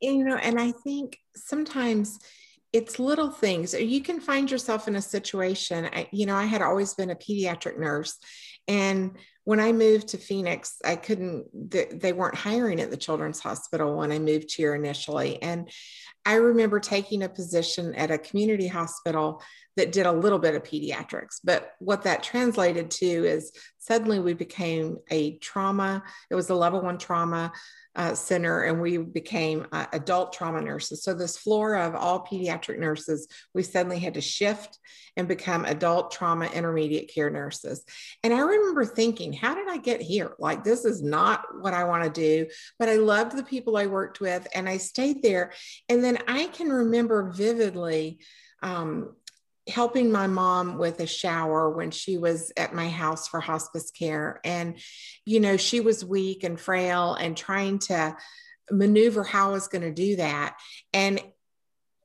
you 0.00 0.24
know 0.24 0.36
and 0.36 0.60
i 0.60 0.70
think 0.70 1.18
sometimes 1.34 2.18
it's 2.72 2.98
little 2.98 3.30
things 3.30 3.74
you 3.74 4.02
can 4.02 4.20
find 4.20 4.50
yourself 4.50 4.86
in 4.86 4.96
a 4.96 5.02
situation 5.02 5.88
I, 5.92 6.08
you 6.12 6.26
know 6.26 6.36
i 6.36 6.44
had 6.44 6.62
always 6.62 6.94
been 6.94 7.10
a 7.10 7.16
pediatric 7.16 7.78
nurse 7.78 8.18
and 8.68 9.16
when 9.46 9.60
I 9.60 9.70
moved 9.70 10.08
to 10.08 10.18
Phoenix, 10.18 10.78
I 10.84 10.96
couldn't, 10.96 11.46
they 11.70 12.12
weren't 12.12 12.34
hiring 12.34 12.80
at 12.80 12.90
the 12.90 12.96
Children's 12.96 13.38
Hospital 13.38 13.96
when 13.96 14.10
I 14.10 14.18
moved 14.18 14.52
here 14.52 14.74
initially. 14.74 15.40
And 15.40 15.70
I 16.24 16.34
remember 16.34 16.80
taking 16.80 17.22
a 17.22 17.28
position 17.28 17.94
at 17.94 18.10
a 18.10 18.18
community 18.18 18.66
hospital 18.66 19.40
that 19.76 19.92
did 19.92 20.06
a 20.06 20.12
little 20.12 20.38
bit 20.38 20.54
of 20.54 20.62
pediatrics. 20.62 21.40
But 21.44 21.72
what 21.78 22.02
that 22.04 22.22
translated 22.22 22.90
to 22.92 23.06
is 23.06 23.52
suddenly 23.78 24.18
we 24.18 24.34
became 24.34 24.98
a 25.10 25.36
trauma, 25.38 26.02
it 26.30 26.34
was 26.34 26.50
a 26.50 26.54
level 26.54 26.80
one 26.80 26.98
trauma 26.98 27.52
uh, 27.96 28.14
center 28.14 28.62
and 28.62 28.80
we 28.80 28.98
became 28.98 29.66
uh, 29.72 29.86
adult 29.92 30.32
trauma 30.32 30.60
nurses. 30.60 31.02
So, 31.02 31.14
this 31.14 31.38
floor 31.38 31.76
of 31.76 31.94
all 31.94 32.26
pediatric 32.26 32.78
nurses, 32.78 33.26
we 33.54 33.62
suddenly 33.62 33.98
had 33.98 34.14
to 34.14 34.20
shift 34.20 34.78
and 35.16 35.26
become 35.26 35.64
adult 35.64 36.10
trauma 36.10 36.46
intermediate 36.46 37.10
care 37.12 37.30
nurses. 37.30 37.82
And 38.22 38.34
I 38.34 38.40
remember 38.40 38.84
thinking, 38.84 39.32
how 39.32 39.54
did 39.54 39.68
I 39.68 39.78
get 39.78 40.02
here? 40.02 40.34
Like, 40.38 40.62
this 40.62 40.84
is 40.84 41.02
not 41.02 41.44
what 41.60 41.72
I 41.72 41.84
want 41.84 42.04
to 42.04 42.10
do. 42.10 42.50
But 42.78 42.90
I 42.90 42.96
loved 42.96 43.34
the 43.34 43.42
people 43.42 43.78
I 43.78 43.86
worked 43.86 44.20
with 44.20 44.46
and 44.54 44.68
I 44.68 44.76
stayed 44.76 45.22
there. 45.22 45.52
And 45.88 46.04
then 46.04 46.18
I 46.28 46.46
can 46.48 46.68
remember 46.68 47.32
vividly. 47.34 48.18
Um, 48.62 49.14
helping 49.68 50.12
my 50.12 50.26
mom 50.26 50.78
with 50.78 51.00
a 51.00 51.06
shower 51.06 51.70
when 51.70 51.90
she 51.90 52.18
was 52.18 52.52
at 52.56 52.74
my 52.74 52.88
house 52.88 53.28
for 53.28 53.40
hospice 53.40 53.90
care. 53.90 54.40
And, 54.44 54.78
you 55.24 55.40
know, 55.40 55.56
she 55.56 55.80
was 55.80 56.04
weak 56.04 56.44
and 56.44 56.58
frail 56.58 57.14
and 57.14 57.36
trying 57.36 57.80
to 57.80 58.16
maneuver 58.70 59.24
how 59.24 59.50
I 59.50 59.52
was 59.52 59.68
going 59.68 59.82
to 59.82 59.92
do 59.92 60.16
that. 60.16 60.56
And 60.92 61.20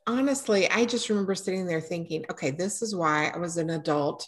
honestly, 0.07 0.69
I 0.69 0.85
just 0.85 1.09
remember 1.09 1.35
sitting 1.35 1.65
there 1.65 1.81
thinking, 1.81 2.25
okay, 2.31 2.51
this 2.51 2.81
is 2.81 2.95
why 2.95 3.31
I 3.33 3.37
was 3.37 3.57
an 3.57 3.69
adult 3.69 4.27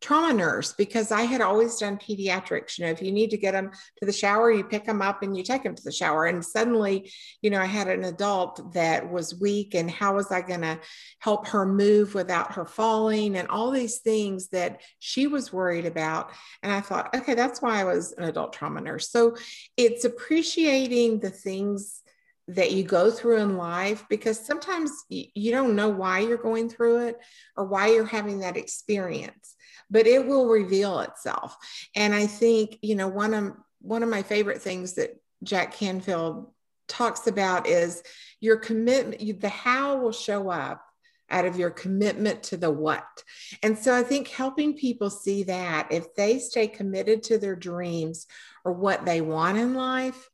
trauma 0.00 0.34
nurse 0.34 0.72
because 0.72 1.10
I 1.10 1.22
had 1.22 1.40
always 1.40 1.78
done 1.78 1.96
pediatrics. 1.96 2.78
You 2.78 2.84
know, 2.84 2.90
if 2.90 3.00
you 3.00 3.10
need 3.10 3.30
to 3.30 3.38
get 3.38 3.52
them 3.52 3.70
to 3.98 4.06
the 4.06 4.12
shower, 4.12 4.50
you 4.50 4.62
pick 4.62 4.84
them 4.84 5.00
up 5.00 5.22
and 5.22 5.36
you 5.36 5.42
take 5.42 5.62
them 5.62 5.74
to 5.74 5.82
the 5.82 5.92
shower. 5.92 6.26
And 6.26 6.44
suddenly, 6.44 7.10
you 7.40 7.50
know, 7.50 7.60
I 7.60 7.66
had 7.66 7.88
an 7.88 8.04
adult 8.04 8.74
that 8.74 9.10
was 9.10 9.38
weak, 9.40 9.74
and 9.74 9.90
how 9.90 10.16
was 10.16 10.30
I 10.30 10.42
going 10.42 10.60
to 10.60 10.78
help 11.20 11.48
her 11.48 11.64
move 11.64 12.14
without 12.14 12.52
her 12.52 12.66
falling 12.66 13.36
and 13.36 13.48
all 13.48 13.70
these 13.70 13.98
things 13.98 14.48
that 14.48 14.82
she 14.98 15.26
was 15.26 15.52
worried 15.52 15.86
about. 15.86 16.30
And 16.62 16.72
I 16.72 16.80
thought, 16.80 17.14
okay, 17.14 17.34
that's 17.34 17.62
why 17.62 17.80
I 17.80 17.84
was 17.84 18.12
an 18.12 18.24
adult 18.24 18.52
trauma 18.52 18.80
nurse. 18.80 19.10
So 19.10 19.36
it's 19.76 20.04
appreciating 20.04 21.20
the 21.20 21.30
things 21.30 22.02
that 22.48 22.72
you 22.72 22.82
go 22.84 23.10
through 23.10 23.38
in 23.38 23.56
life 23.56 24.04
because 24.10 24.38
sometimes 24.38 24.92
you 25.08 25.50
don't 25.50 25.74
know 25.74 25.88
why 25.88 26.18
you're 26.18 26.36
going 26.36 26.68
through 26.68 27.06
it 27.06 27.18
or 27.56 27.64
why 27.64 27.88
you're 27.88 28.04
having 28.04 28.40
that 28.40 28.58
experience 28.58 29.53
but 29.90 30.06
it 30.06 30.26
will 30.26 30.46
reveal 30.46 31.00
itself 31.00 31.56
and 31.94 32.14
i 32.14 32.26
think 32.26 32.78
you 32.82 32.94
know 32.94 33.08
one 33.08 33.34
of 33.34 33.52
one 33.80 34.02
of 34.02 34.08
my 34.08 34.22
favorite 34.22 34.62
things 34.62 34.94
that 34.94 35.16
jack 35.42 35.74
canfield 35.74 36.50
talks 36.88 37.26
about 37.26 37.66
is 37.66 38.02
your 38.40 38.56
commitment 38.56 39.40
the 39.40 39.48
how 39.48 39.96
will 39.96 40.12
show 40.12 40.50
up 40.50 40.84
out 41.30 41.46
of 41.46 41.56
your 41.56 41.70
commitment 41.70 42.42
to 42.44 42.56
the 42.56 42.70
what. 42.70 43.24
And 43.62 43.78
so 43.78 43.94
I 43.94 44.02
think 44.02 44.28
helping 44.28 44.74
people 44.74 45.10
see 45.10 45.44
that 45.44 45.88
if 45.90 46.14
they 46.14 46.38
stay 46.38 46.68
committed 46.68 47.22
to 47.24 47.38
their 47.38 47.56
dreams 47.56 48.26
or 48.64 48.72
what 48.72 49.04
they 49.04 49.20
want 49.20 49.58
in 49.58 49.74
life, 49.74 50.28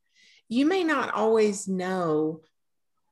you 0.48 0.66
may 0.66 0.82
not 0.84 1.14
always 1.14 1.68
know 1.68 2.40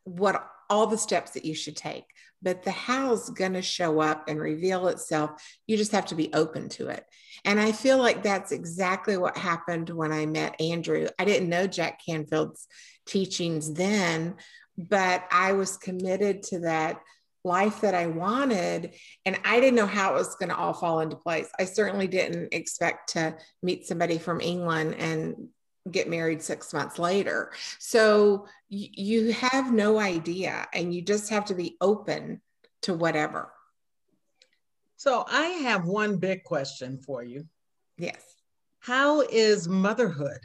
what 0.04 0.46
all 0.68 0.86
the 0.86 0.98
steps 0.98 1.32
that 1.32 1.44
you 1.44 1.54
should 1.54 1.76
take, 1.76 2.04
but 2.42 2.62
the 2.62 2.70
how's 2.70 3.30
going 3.30 3.54
to 3.54 3.62
show 3.62 4.00
up 4.00 4.28
and 4.28 4.40
reveal 4.40 4.88
itself. 4.88 5.30
You 5.66 5.76
just 5.76 5.92
have 5.92 6.06
to 6.06 6.14
be 6.14 6.32
open 6.32 6.68
to 6.70 6.88
it. 6.88 7.04
And 7.44 7.60
I 7.60 7.72
feel 7.72 7.98
like 7.98 8.22
that's 8.22 8.52
exactly 8.52 9.16
what 9.16 9.36
happened 9.36 9.90
when 9.90 10.12
I 10.12 10.26
met 10.26 10.60
Andrew. 10.60 11.08
I 11.18 11.24
didn't 11.24 11.48
know 11.48 11.66
Jack 11.66 12.00
Canfield's 12.04 12.66
teachings 13.06 13.72
then, 13.72 14.36
but 14.76 15.24
I 15.30 15.52
was 15.52 15.76
committed 15.76 16.42
to 16.44 16.60
that 16.60 17.00
life 17.44 17.80
that 17.80 17.94
I 17.94 18.06
wanted. 18.06 18.94
And 19.24 19.38
I 19.44 19.60
didn't 19.60 19.76
know 19.76 19.86
how 19.86 20.12
it 20.12 20.18
was 20.18 20.34
going 20.36 20.50
to 20.50 20.56
all 20.56 20.74
fall 20.74 21.00
into 21.00 21.16
place. 21.16 21.48
I 21.58 21.64
certainly 21.64 22.06
didn't 22.06 22.52
expect 22.52 23.10
to 23.10 23.36
meet 23.62 23.86
somebody 23.86 24.18
from 24.18 24.40
England 24.40 24.96
and 24.98 25.48
get 25.92 26.08
married 26.08 26.42
six 26.42 26.72
months 26.72 26.98
later. 26.98 27.52
So 27.78 28.46
y- 28.70 28.90
you 28.92 29.32
have 29.32 29.72
no 29.72 29.98
idea, 29.98 30.66
and 30.72 30.94
you 30.94 31.02
just 31.02 31.30
have 31.30 31.46
to 31.46 31.54
be 31.54 31.76
open 31.80 32.40
to 32.82 32.94
whatever. 32.94 33.52
So 34.96 35.24
I 35.28 35.46
have 35.46 35.86
one 35.86 36.16
big 36.16 36.44
question 36.44 36.98
for 36.98 37.22
you. 37.22 37.46
Yes. 37.98 38.22
How 38.80 39.20
is 39.20 39.68
motherhood? 39.68 40.40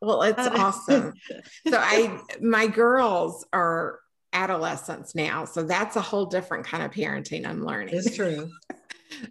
Well, 0.00 0.22
it's 0.22 0.38
uh, 0.38 0.50
awesome. 0.54 1.12
so 1.68 1.78
I 1.78 2.20
my 2.40 2.66
girls 2.66 3.44
are 3.52 4.00
adolescents 4.32 5.14
now. 5.14 5.44
So 5.44 5.62
that's 5.62 5.96
a 5.96 6.00
whole 6.00 6.26
different 6.26 6.66
kind 6.66 6.82
of 6.82 6.90
parenting 6.90 7.46
I'm 7.46 7.64
learning. 7.64 7.94
It's 7.96 8.14
true. 8.14 8.50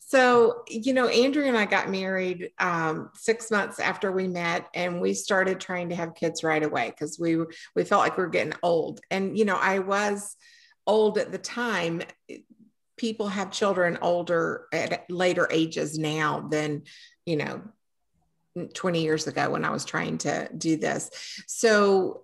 So, 0.02 0.64
you 0.68 0.94
know, 0.94 1.08
Andrew 1.08 1.46
and 1.46 1.58
I 1.58 1.66
got 1.66 1.90
married 1.90 2.52
um, 2.60 3.10
six 3.14 3.52
months 3.52 3.80
after 3.80 4.12
we 4.12 4.28
met, 4.28 4.68
and 4.74 5.02
we 5.02 5.14
started 5.14 5.60
trying 5.60 5.90
to 5.90 5.96
have 5.96 6.16
kids 6.16 6.44
right 6.44 6.64
away 6.64 6.90
because 6.90 7.20
we 7.20 7.38
we 7.76 7.84
felt 7.84 8.02
like 8.02 8.18
we 8.18 8.24
were 8.24 8.30
getting 8.30 8.54
old. 8.64 9.02
And 9.12 9.38
you 9.38 9.46
know, 9.46 9.56
I 9.56 9.80
was 9.80 10.36
old 10.86 11.18
at 11.18 11.32
the 11.32 11.38
time. 11.38 12.02
People 12.98 13.28
have 13.28 13.52
children 13.52 13.98
older 14.02 14.66
at 14.74 15.06
later 15.10 15.48
ages 15.52 15.98
now 15.98 16.48
than 16.50 16.84
you 17.26 17.38
know 17.38 17.62
20 18.74 19.02
years 19.02 19.28
ago 19.28 19.52
when 19.52 19.64
I 19.64 19.70
was 19.70 19.86
trying 19.86 20.18
to 20.20 20.50
do 20.58 20.78
this. 20.78 21.10
So 21.48 22.24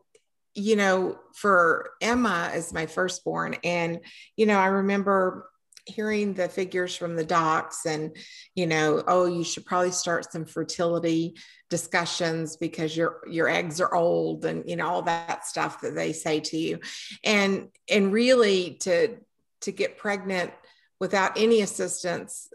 you 0.57 0.77
know, 0.77 1.19
for 1.33 1.91
Emma 2.01 2.49
as 2.53 2.71
my 2.71 2.85
firstborn, 2.85 3.57
and 3.63 3.99
you 4.37 4.45
know, 4.45 4.57
I 4.57 4.67
remember 4.67 5.49
hearing 5.85 6.33
the 6.33 6.49
figures 6.49 6.95
from 6.95 7.15
the 7.15 7.23
docs 7.23 7.85
and 7.85 8.15
you 8.55 8.65
know 8.65 9.03
oh 9.07 9.25
you 9.25 9.43
should 9.43 9.65
probably 9.65 9.91
start 9.91 10.31
some 10.31 10.43
fertility 10.43 11.35
discussions 11.69 12.57
because 12.57 12.95
your 12.95 13.21
your 13.29 13.49
eggs 13.49 13.81
are 13.81 13.93
old 13.93 14.45
and 14.45 14.69
you 14.69 14.75
know 14.75 14.87
all 14.87 15.01
that 15.01 15.45
stuff 15.45 15.81
that 15.81 15.95
they 15.95 16.13
say 16.13 16.39
to 16.39 16.57
you. 16.57 16.79
And 17.23 17.69
and 17.89 18.13
really 18.13 18.77
to 18.81 19.17
to 19.61 19.71
get 19.71 19.97
pregnant 19.97 20.51
without 20.99 21.37
any 21.37 21.61
assistance 21.61 22.49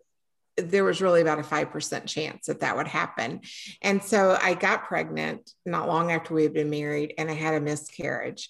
there 0.56 0.84
was 0.84 1.00
really 1.00 1.20
about 1.20 1.38
a 1.38 1.42
5% 1.42 2.06
chance 2.06 2.46
that 2.46 2.60
that 2.60 2.76
would 2.76 2.88
happen. 2.88 3.40
And 3.82 4.02
so 4.02 4.38
I 4.40 4.54
got 4.54 4.84
pregnant 4.84 5.50
not 5.64 5.88
long 5.88 6.12
after 6.12 6.34
we 6.34 6.42
had 6.42 6.54
been 6.54 6.70
married 6.70 7.14
and 7.18 7.30
I 7.30 7.34
had 7.34 7.54
a 7.54 7.60
miscarriage. 7.60 8.48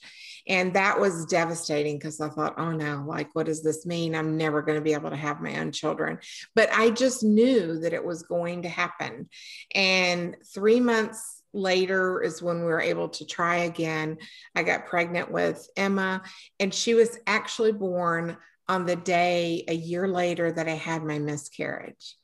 And 0.48 0.74
that 0.74 0.98
was 0.98 1.26
devastating 1.26 1.96
because 1.96 2.20
I 2.20 2.28
thought, 2.28 2.59
oh 2.59 2.72
no, 2.72 3.05
like, 3.07 3.28
what 3.34 3.46
does 3.46 3.62
this 3.62 3.86
mean? 3.86 4.14
I'm 4.14 4.36
never 4.36 4.62
going 4.62 4.78
to 4.78 4.84
be 4.84 4.94
able 4.94 5.11
to 5.11 5.16
have 5.16 5.40
my 5.40 5.59
own 5.59 5.72
children. 5.72 6.18
But 6.55 6.70
I 6.72 6.90
just 6.90 7.22
knew 7.22 7.78
that 7.80 7.92
it 7.92 8.05
was 8.05 8.22
going 8.22 8.62
to 8.62 8.68
happen. 8.68 9.28
And 9.74 10.36
three 10.53 10.80
months 10.80 11.40
later 11.53 12.22
is 12.22 12.42
when 12.42 12.61
we 12.61 12.66
were 12.66 12.80
able 12.80 13.09
to 13.09 13.26
try 13.26 13.59
again. 13.59 14.18
I 14.55 14.62
got 14.62 14.86
pregnant 14.86 15.30
with 15.30 15.68
Emma, 15.76 16.22
and 16.59 16.72
she 16.72 16.94
was 16.94 17.18
actually 17.26 17.72
born 17.72 18.36
on 18.70 18.86
the 18.86 18.94
day 18.94 19.64
a 19.66 19.74
year 19.74 20.06
later 20.06 20.52
that 20.52 20.68
I 20.68 20.76
had 20.76 21.02
my 21.02 21.18
miscarriage. 21.18 22.16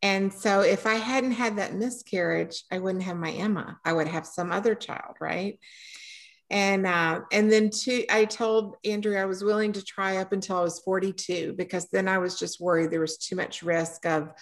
And 0.00 0.32
so 0.32 0.60
if 0.60 0.86
I 0.86 0.94
hadn't 0.94 1.32
had 1.32 1.58
that 1.58 1.74
miscarriage, 1.74 2.62
I 2.70 2.78
wouldn't 2.78 3.02
have 3.02 3.16
my 3.16 3.32
Emma. 3.32 3.80
I 3.84 3.92
would 3.92 4.06
have 4.06 4.24
some 4.24 4.52
other 4.52 4.76
child, 4.76 5.16
right? 5.20 5.58
And 6.50 6.86
uh, 6.86 7.22
and 7.32 7.50
then 7.50 7.70
two, 7.70 8.04
I 8.08 8.26
told 8.26 8.76
Andrew 8.84 9.18
I 9.18 9.24
was 9.24 9.42
willing 9.42 9.72
to 9.72 9.84
try 9.84 10.18
up 10.18 10.32
until 10.32 10.58
I 10.58 10.62
was 10.62 10.78
42 10.78 11.54
because 11.58 11.88
then 11.88 12.06
I 12.06 12.18
was 12.18 12.38
just 12.38 12.60
worried 12.60 12.92
there 12.92 13.00
was 13.00 13.18
too 13.18 13.34
much 13.34 13.64
risk 13.64 14.06
of, 14.06 14.32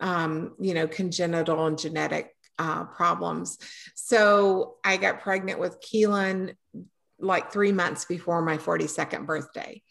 um, 0.00 0.56
you 0.60 0.74
know, 0.74 0.86
congenital 0.86 1.66
and 1.66 1.78
genetic 1.78 2.36
uh, 2.58 2.84
problems. 2.84 3.56
So 3.94 4.76
I 4.84 4.98
got 4.98 5.22
pregnant 5.22 5.58
with 5.58 5.80
Keelan 5.80 6.54
like 7.18 7.50
three 7.50 7.72
months 7.72 8.04
before 8.04 8.42
my 8.42 8.58
42nd 8.58 9.24
birthday. 9.24 9.82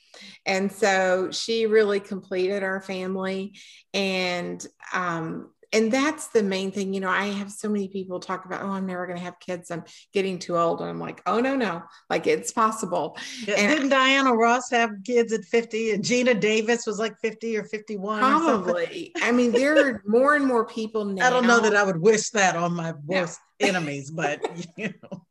And 0.46 0.72
so 0.72 1.32
she 1.32 1.66
really 1.66 2.00
completed 2.00 2.64
our 2.64 2.82
family. 2.82 3.54
And, 3.94 4.66
um, 4.94 5.50
and 5.74 5.92
that's 5.92 6.28
the 6.30 6.44
main 6.44 6.72
thing. 6.72 6.94
You 6.94 7.02
know, 7.02 7.10
I 7.10 7.26
have 7.28 7.52
so 7.52 7.70
many 7.70 7.88
people 7.88 8.20
talk 8.20 8.46
about, 8.46 8.62
oh, 8.64 8.70
I'm 8.70 8.86
never 8.86 9.06
going 9.06 9.18
to 9.18 9.24
have 9.24 9.40
kids. 9.40 9.70
I'm 9.70 9.84
getting 10.14 10.40
too 10.40 10.58
old. 10.58 10.80
And 10.82 10.90
I'm 10.90 11.00
like, 11.00 11.22
oh, 11.26 11.40
no, 11.40 11.56
no, 11.56 11.84
like 12.10 12.28
it's 12.28 12.52
possible. 12.52 13.18
And 13.48 13.72
didn't 13.72 13.90
Diana 13.90 14.34
Ross 14.34 14.70
have 14.72 14.92
kids 15.04 15.34
at 15.34 15.44
50 15.44 15.92
and 15.92 16.04
Geena 16.04 16.40
Davis 16.40 16.86
was 16.86 17.00
like 17.00 17.18
50 17.20 17.58
or 17.58 17.64
51? 17.66 18.20
Probably. 18.20 19.12
Or 19.16 19.24
I 19.24 19.32
mean, 19.32 19.52
there 19.52 19.88
are 19.88 20.04
more 20.08 20.36
and 20.36 20.46
more 20.46 20.66
people 20.66 21.06
now. 21.06 21.28
I 21.28 21.30
don't 21.30 21.48
know 21.48 21.60
that 21.60 21.76
I 21.76 21.84
would 21.84 22.02
wish 22.02 22.30
that 22.32 22.56
on 22.56 22.74
my 22.74 22.94
worst 23.06 23.40
no. 23.60 23.68
enemies, 23.68 24.10
but, 24.12 24.42
you 24.78 24.94
know. 25.02 25.26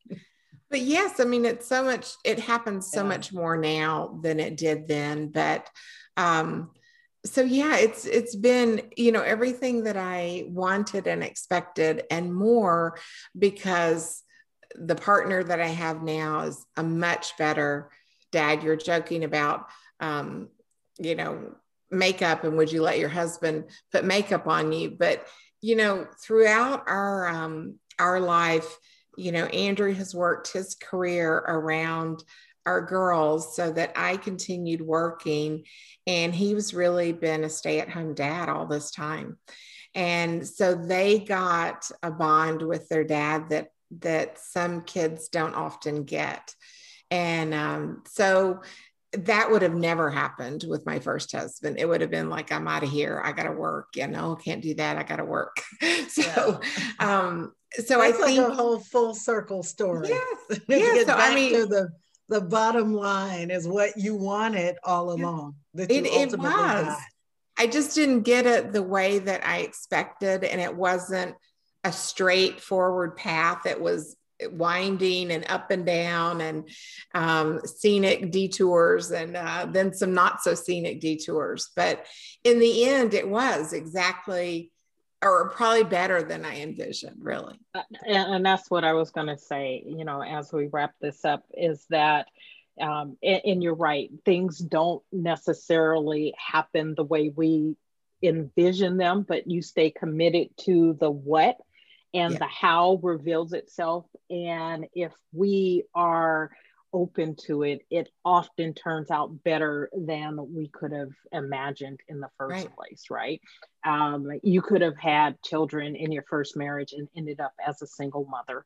But 0.76 0.84
yes, 0.84 1.20
I 1.20 1.24
mean, 1.24 1.46
it's 1.46 1.66
so 1.66 1.82
much, 1.82 2.06
it 2.22 2.38
happens 2.38 2.90
so 2.90 3.00
yeah. 3.00 3.08
much 3.08 3.32
more 3.32 3.56
now 3.56 4.18
than 4.22 4.38
it 4.38 4.58
did 4.58 4.86
then. 4.86 5.28
But, 5.28 5.66
um, 6.18 6.72
so 7.24 7.40
yeah, 7.40 7.78
it's 7.78 8.04
it's 8.04 8.36
been 8.36 8.82
you 8.94 9.10
know 9.10 9.22
everything 9.22 9.84
that 9.84 9.96
I 9.96 10.44
wanted 10.48 11.06
and 11.06 11.22
expected 11.24 12.04
and 12.10 12.34
more 12.34 12.98
because 13.38 14.22
the 14.74 14.96
partner 14.96 15.42
that 15.42 15.60
I 15.60 15.68
have 15.68 16.02
now 16.02 16.40
is 16.40 16.62
a 16.76 16.82
much 16.82 17.38
better 17.38 17.90
dad. 18.30 18.62
You're 18.62 18.76
joking 18.76 19.24
about 19.24 19.68
um, 19.98 20.48
you 20.98 21.14
know 21.14 21.54
makeup 21.90 22.44
and 22.44 22.58
would 22.58 22.70
you 22.70 22.82
let 22.82 22.98
your 22.98 23.08
husband 23.08 23.70
put 23.92 24.04
makeup 24.04 24.46
on 24.46 24.72
you? 24.72 24.90
But 24.90 25.26
you 25.62 25.74
know 25.74 26.06
throughout 26.22 26.84
our 26.86 27.26
um, 27.28 27.76
our 27.98 28.20
life, 28.20 28.76
you 29.16 29.32
know, 29.32 29.46
Andrew 29.46 29.92
has 29.94 30.14
worked 30.14 30.52
his 30.52 30.74
career 30.74 31.36
around 31.36 32.22
our 32.66 32.80
girls 32.80 33.54
so 33.54 33.70
that 33.72 33.92
I 33.96 34.16
continued 34.16 34.82
working. 34.82 35.64
And 36.06 36.34
he 36.34 36.54
was 36.54 36.74
really 36.74 37.12
been 37.12 37.44
a 37.44 37.48
stay 37.48 37.80
at 37.80 37.90
home 37.90 38.14
dad 38.14 38.48
all 38.48 38.66
this 38.66 38.90
time. 38.90 39.38
And 39.94 40.46
so 40.46 40.74
they 40.74 41.20
got 41.20 41.88
a 42.02 42.10
bond 42.10 42.62
with 42.62 42.88
their 42.88 43.04
dad 43.04 43.50
that 43.50 43.68
that 44.00 44.38
some 44.38 44.82
kids 44.82 45.28
don't 45.28 45.54
often 45.54 46.02
get. 46.02 46.54
And 47.10 47.54
um, 47.54 48.02
so 48.08 48.62
that 49.24 49.50
would 49.50 49.62
have 49.62 49.74
never 49.74 50.10
happened 50.10 50.64
with 50.68 50.84
my 50.86 50.98
first 50.98 51.32
husband. 51.32 51.78
It 51.78 51.88
would 51.88 52.00
have 52.00 52.10
been 52.10 52.28
like, 52.28 52.52
I'm 52.52 52.68
out 52.68 52.82
of 52.82 52.90
here. 52.90 53.20
I 53.24 53.32
got 53.32 53.44
to 53.44 53.52
work. 53.52 53.88
You 53.94 54.06
know, 54.06 54.36
can't 54.36 54.62
do 54.62 54.74
that. 54.74 54.96
I 54.96 55.02
got 55.02 55.16
to 55.16 55.24
work. 55.24 55.60
so, 56.08 56.22
yeah. 56.22 56.58
um, 56.98 57.52
so 57.70 57.98
That's 57.98 58.18
I 58.18 58.26
think 58.26 58.40
like 58.40 58.52
a 58.52 58.54
whole 58.54 58.78
full 58.78 59.14
circle 59.14 59.62
story. 59.62 60.08
Yes. 60.08 60.60
yes. 60.68 61.06
so, 61.06 61.14
I 61.14 61.34
mean, 61.34 61.52
to 61.54 61.66
the, 61.66 61.88
the 62.28 62.40
bottom 62.40 62.94
line 62.94 63.50
is 63.50 63.66
what 63.66 63.96
you 63.96 64.14
wanted 64.14 64.76
all 64.84 65.12
along. 65.12 65.56
That 65.74 65.90
it, 65.90 66.06
it 66.06 66.38
was. 66.38 66.40
Got. 66.40 66.98
I 67.58 67.66
just 67.66 67.94
didn't 67.94 68.22
get 68.22 68.46
it 68.46 68.72
the 68.72 68.82
way 68.82 69.18
that 69.18 69.46
I 69.46 69.58
expected. 69.58 70.44
And 70.44 70.60
it 70.60 70.74
wasn't 70.74 71.34
a 71.84 71.92
straightforward 71.92 73.16
path. 73.16 73.66
It 73.66 73.80
was 73.80 74.16
winding 74.50 75.30
and 75.30 75.44
up 75.48 75.70
and 75.70 75.86
down 75.86 76.40
and 76.40 76.68
um, 77.14 77.60
scenic 77.64 78.30
detours 78.30 79.10
and 79.10 79.36
uh, 79.36 79.66
then 79.70 79.94
some 79.94 80.14
not 80.14 80.42
so 80.42 80.54
scenic 80.54 81.00
detours. 81.00 81.70
But 81.74 82.06
in 82.44 82.58
the 82.58 82.88
end, 82.88 83.14
it 83.14 83.28
was 83.28 83.72
exactly 83.72 84.72
or 85.22 85.50
probably 85.50 85.84
better 85.84 86.22
than 86.22 86.44
I 86.44 86.60
envisioned, 86.60 87.16
really. 87.20 87.58
Uh, 87.74 87.82
and, 88.06 88.34
and, 88.34 88.46
that's 88.46 88.70
what 88.70 88.84
I 88.84 88.92
was 88.92 89.10
going 89.10 89.28
to 89.28 89.38
say, 89.38 89.82
you 89.86 90.04
know, 90.04 90.22
as 90.22 90.52
we 90.52 90.66
wrap 90.66 90.92
this 91.00 91.24
up, 91.24 91.44
is 91.54 91.84
that, 91.90 92.26
um, 92.80 93.16
and, 93.22 93.40
and 93.44 93.62
you're 93.62 93.74
right, 93.74 94.10
things 94.24 94.58
don't 94.58 95.02
necessarily 95.10 96.34
happen 96.38 96.94
the 96.94 97.02
way 97.02 97.32
we 97.34 97.76
envision 98.22 98.98
them, 98.98 99.24
but 99.26 99.50
you 99.50 99.62
stay 99.62 99.90
committed 99.90 100.48
to 100.58 100.96
the 101.00 101.10
what 101.10 101.56
and 102.16 102.32
yeah. 102.32 102.38
the 102.38 102.46
how 102.46 102.98
reveals 103.02 103.52
itself. 103.52 104.06
And 104.30 104.86
if 104.94 105.12
we 105.32 105.84
are 105.94 106.50
open 106.92 107.36
to 107.46 107.62
it, 107.62 107.82
it 107.90 108.08
often 108.24 108.72
turns 108.72 109.10
out 109.10 109.44
better 109.44 109.90
than 109.92 110.38
we 110.54 110.68
could 110.68 110.92
have 110.92 111.10
imagined 111.30 112.00
in 112.08 112.20
the 112.20 112.30
first 112.38 112.66
right. 112.66 112.74
place, 112.74 113.04
right? 113.10 113.40
Um, 113.84 114.30
you 114.42 114.62
could 114.62 114.80
have 114.80 114.96
had 114.96 115.42
children 115.42 115.94
in 115.94 116.10
your 116.10 116.24
first 116.28 116.56
marriage 116.56 116.94
and 116.94 117.06
ended 117.14 117.38
up 117.38 117.52
as 117.64 117.82
a 117.82 117.86
single 117.86 118.24
mother, 118.24 118.64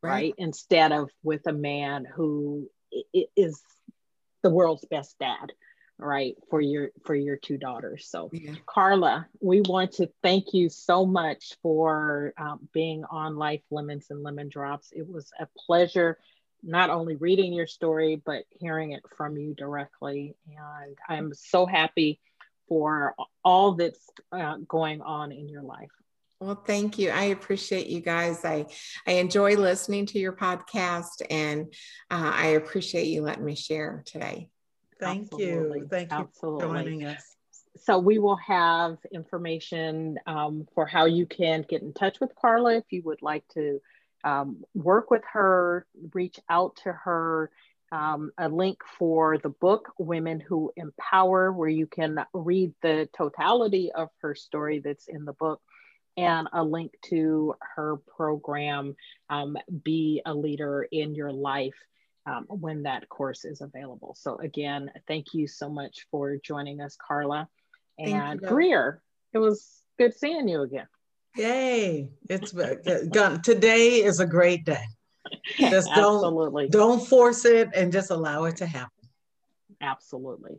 right? 0.00 0.10
right? 0.10 0.34
Instead 0.38 0.92
of 0.92 1.10
with 1.24 1.44
a 1.48 1.52
man 1.52 2.06
who 2.14 2.70
is 3.36 3.60
the 4.42 4.50
world's 4.50 4.84
best 4.84 5.18
dad 5.18 5.52
right 6.02 6.36
for 6.50 6.60
your 6.60 6.90
for 7.04 7.14
your 7.14 7.36
two 7.36 7.56
daughters 7.56 8.06
so 8.08 8.28
yeah. 8.32 8.54
carla 8.66 9.26
we 9.40 9.60
want 9.62 9.92
to 9.92 10.08
thank 10.22 10.52
you 10.52 10.68
so 10.68 11.06
much 11.06 11.54
for 11.62 12.34
um, 12.38 12.68
being 12.72 13.04
on 13.10 13.36
life 13.36 13.62
lemons 13.70 14.06
and 14.10 14.22
lemon 14.22 14.48
drops 14.48 14.92
it 14.92 15.08
was 15.08 15.30
a 15.38 15.46
pleasure 15.66 16.18
not 16.62 16.90
only 16.90 17.16
reading 17.16 17.52
your 17.52 17.66
story 17.66 18.20
but 18.24 18.44
hearing 18.50 18.92
it 18.92 19.02
from 19.16 19.36
you 19.36 19.54
directly 19.54 20.34
and 20.48 20.98
i'm 21.08 21.32
so 21.34 21.66
happy 21.66 22.20
for 22.68 23.14
all 23.44 23.72
that's 23.72 24.08
uh, 24.32 24.56
going 24.68 25.00
on 25.02 25.32
in 25.32 25.48
your 25.48 25.62
life 25.62 25.90
well, 26.42 26.56
thank 26.56 26.98
you. 26.98 27.10
I 27.10 27.26
appreciate 27.26 27.86
you 27.86 28.00
guys. 28.00 28.44
I 28.44 28.66
I 29.06 29.12
enjoy 29.12 29.54
listening 29.54 30.06
to 30.06 30.18
your 30.18 30.32
podcast, 30.32 31.22
and 31.30 31.72
uh, 32.10 32.32
I 32.34 32.46
appreciate 32.46 33.06
you 33.06 33.22
letting 33.22 33.44
me 33.44 33.54
share 33.54 34.02
today. 34.06 34.48
Thank 35.02 35.32
Absolutely. 35.32 35.80
you. 35.80 35.88
Thank 35.88 36.12
you 36.12 36.28
for 36.38 36.60
joining 36.60 37.04
us. 37.04 37.36
So 37.76 37.98
we 37.98 38.18
will 38.18 38.36
have 38.36 38.98
information 39.12 40.18
um, 40.26 40.68
for 40.74 40.86
how 40.86 41.06
you 41.06 41.26
can 41.26 41.64
get 41.68 41.82
in 41.82 41.92
touch 41.92 42.20
with 42.20 42.30
Carla 42.40 42.76
if 42.76 42.84
you 42.90 43.02
would 43.04 43.20
like 43.20 43.42
to 43.54 43.80
um, 44.24 44.62
work 44.74 45.10
with 45.10 45.22
her, 45.32 45.86
reach 46.14 46.38
out 46.48 46.76
to 46.84 46.92
her. 46.92 47.50
Um, 47.90 48.30
a 48.38 48.48
link 48.48 48.78
for 48.98 49.36
the 49.36 49.50
book 49.50 49.92
Women 49.98 50.40
Who 50.40 50.72
Empower, 50.76 51.52
where 51.52 51.68
you 51.68 51.86
can 51.86 52.24
read 52.32 52.72
the 52.80 53.06
totality 53.14 53.92
of 53.92 54.08
her 54.22 54.34
story 54.34 54.78
that's 54.78 55.08
in 55.08 55.26
the 55.26 55.34
book, 55.34 55.60
and 56.16 56.48
a 56.54 56.64
link 56.64 56.92
to 57.10 57.54
her 57.76 57.96
program, 58.16 58.96
um, 59.28 59.58
Be 59.82 60.22
a 60.24 60.32
Leader 60.32 60.88
in 60.90 61.14
Your 61.14 61.32
Life 61.32 61.74
um, 62.26 62.44
when 62.48 62.84
that 62.84 63.08
course 63.08 63.44
is 63.44 63.60
available. 63.60 64.14
So 64.18 64.36
again, 64.36 64.90
thank 65.08 65.34
you 65.34 65.46
so 65.46 65.68
much 65.68 66.06
for 66.10 66.36
joining 66.36 66.80
us, 66.80 66.96
Carla 66.96 67.48
and 67.98 68.40
Greer. 68.40 69.02
It 69.32 69.38
was 69.38 69.82
good 69.98 70.14
seeing 70.14 70.48
you 70.48 70.62
again. 70.62 70.86
Yay! 71.36 72.10
It's. 72.28 72.52
Today 72.52 74.02
is 74.02 74.20
a 74.20 74.26
great 74.26 74.64
day. 74.64 74.84
Just 75.56 75.88
don't 75.94 76.16
Absolutely. 76.16 76.68
don't 76.68 77.06
force 77.06 77.44
it 77.44 77.70
and 77.74 77.92
just 77.92 78.10
allow 78.10 78.44
it 78.44 78.56
to 78.56 78.66
happen. 78.66 79.08
Absolutely. 79.80 80.58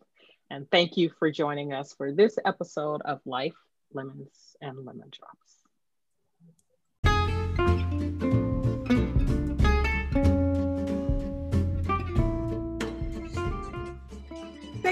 And 0.50 0.70
thank 0.72 0.98
you 0.98 1.12
for 1.20 1.30
joining 1.32 1.74
us 1.74 1.94
for 1.94 2.12
this 2.12 2.38
episode 2.46 3.02
of 3.04 3.20
Life, 3.26 3.56
Lemons, 3.94 4.56
and 4.62 4.78
Lemon 4.86 5.10
Drops. 5.12 5.43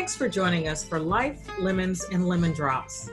Thanks 0.02 0.16
for 0.16 0.28
joining 0.28 0.68
us 0.68 0.84
for 0.84 1.00
Life, 1.00 1.48
Lemons, 1.60 2.04
and 2.12 2.28
Lemon 2.28 2.54
Drops. 2.54 3.12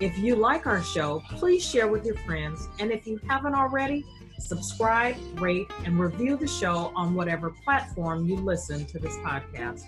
If 0.00 0.18
you 0.18 0.36
like 0.36 0.66
our 0.66 0.82
show, 0.82 1.22
please 1.30 1.64
share 1.64 1.88
with 1.88 2.04
your 2.04 2.18
friends. 2.26 2.68
And 2.78 2.92
if 2.92 3.06
you 3.06 3.18
haven't 3.26 3.54
already, 3.54 4.04
subscribe, 4.38 5.16
rate, 5.40 5.70
and 5.86 5.98
review 5.98 6.36
the 6.36 6.46
show 6.46 6.92
on 6.94 7.14
whatever 7.14 7.54
platform 7.64 8.28
you 8.28 8.36
listen 8.36 8.84
to 8.84 8.98
this 8.98 9.16
podcast. 9.16 9.84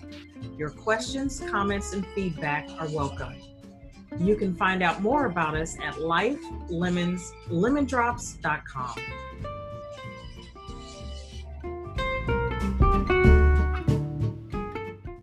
Your 0.57 0.71
questions, 0.71 1.39
comments, 1.39 1.93
and 1.93 2.03
feedback 2.15 2.67
are 2.79 2.89
welcome. 2.89 3.35
You 4.17 4.35
can 4.35 4.55
find 4.55 4.81
out 4.81 5.03
more 5.03 5.27
about 5.27 5.55
us 5.55 5.77
at 5.77 5.97
lifelemonslemondrops.com. 5.97 8.95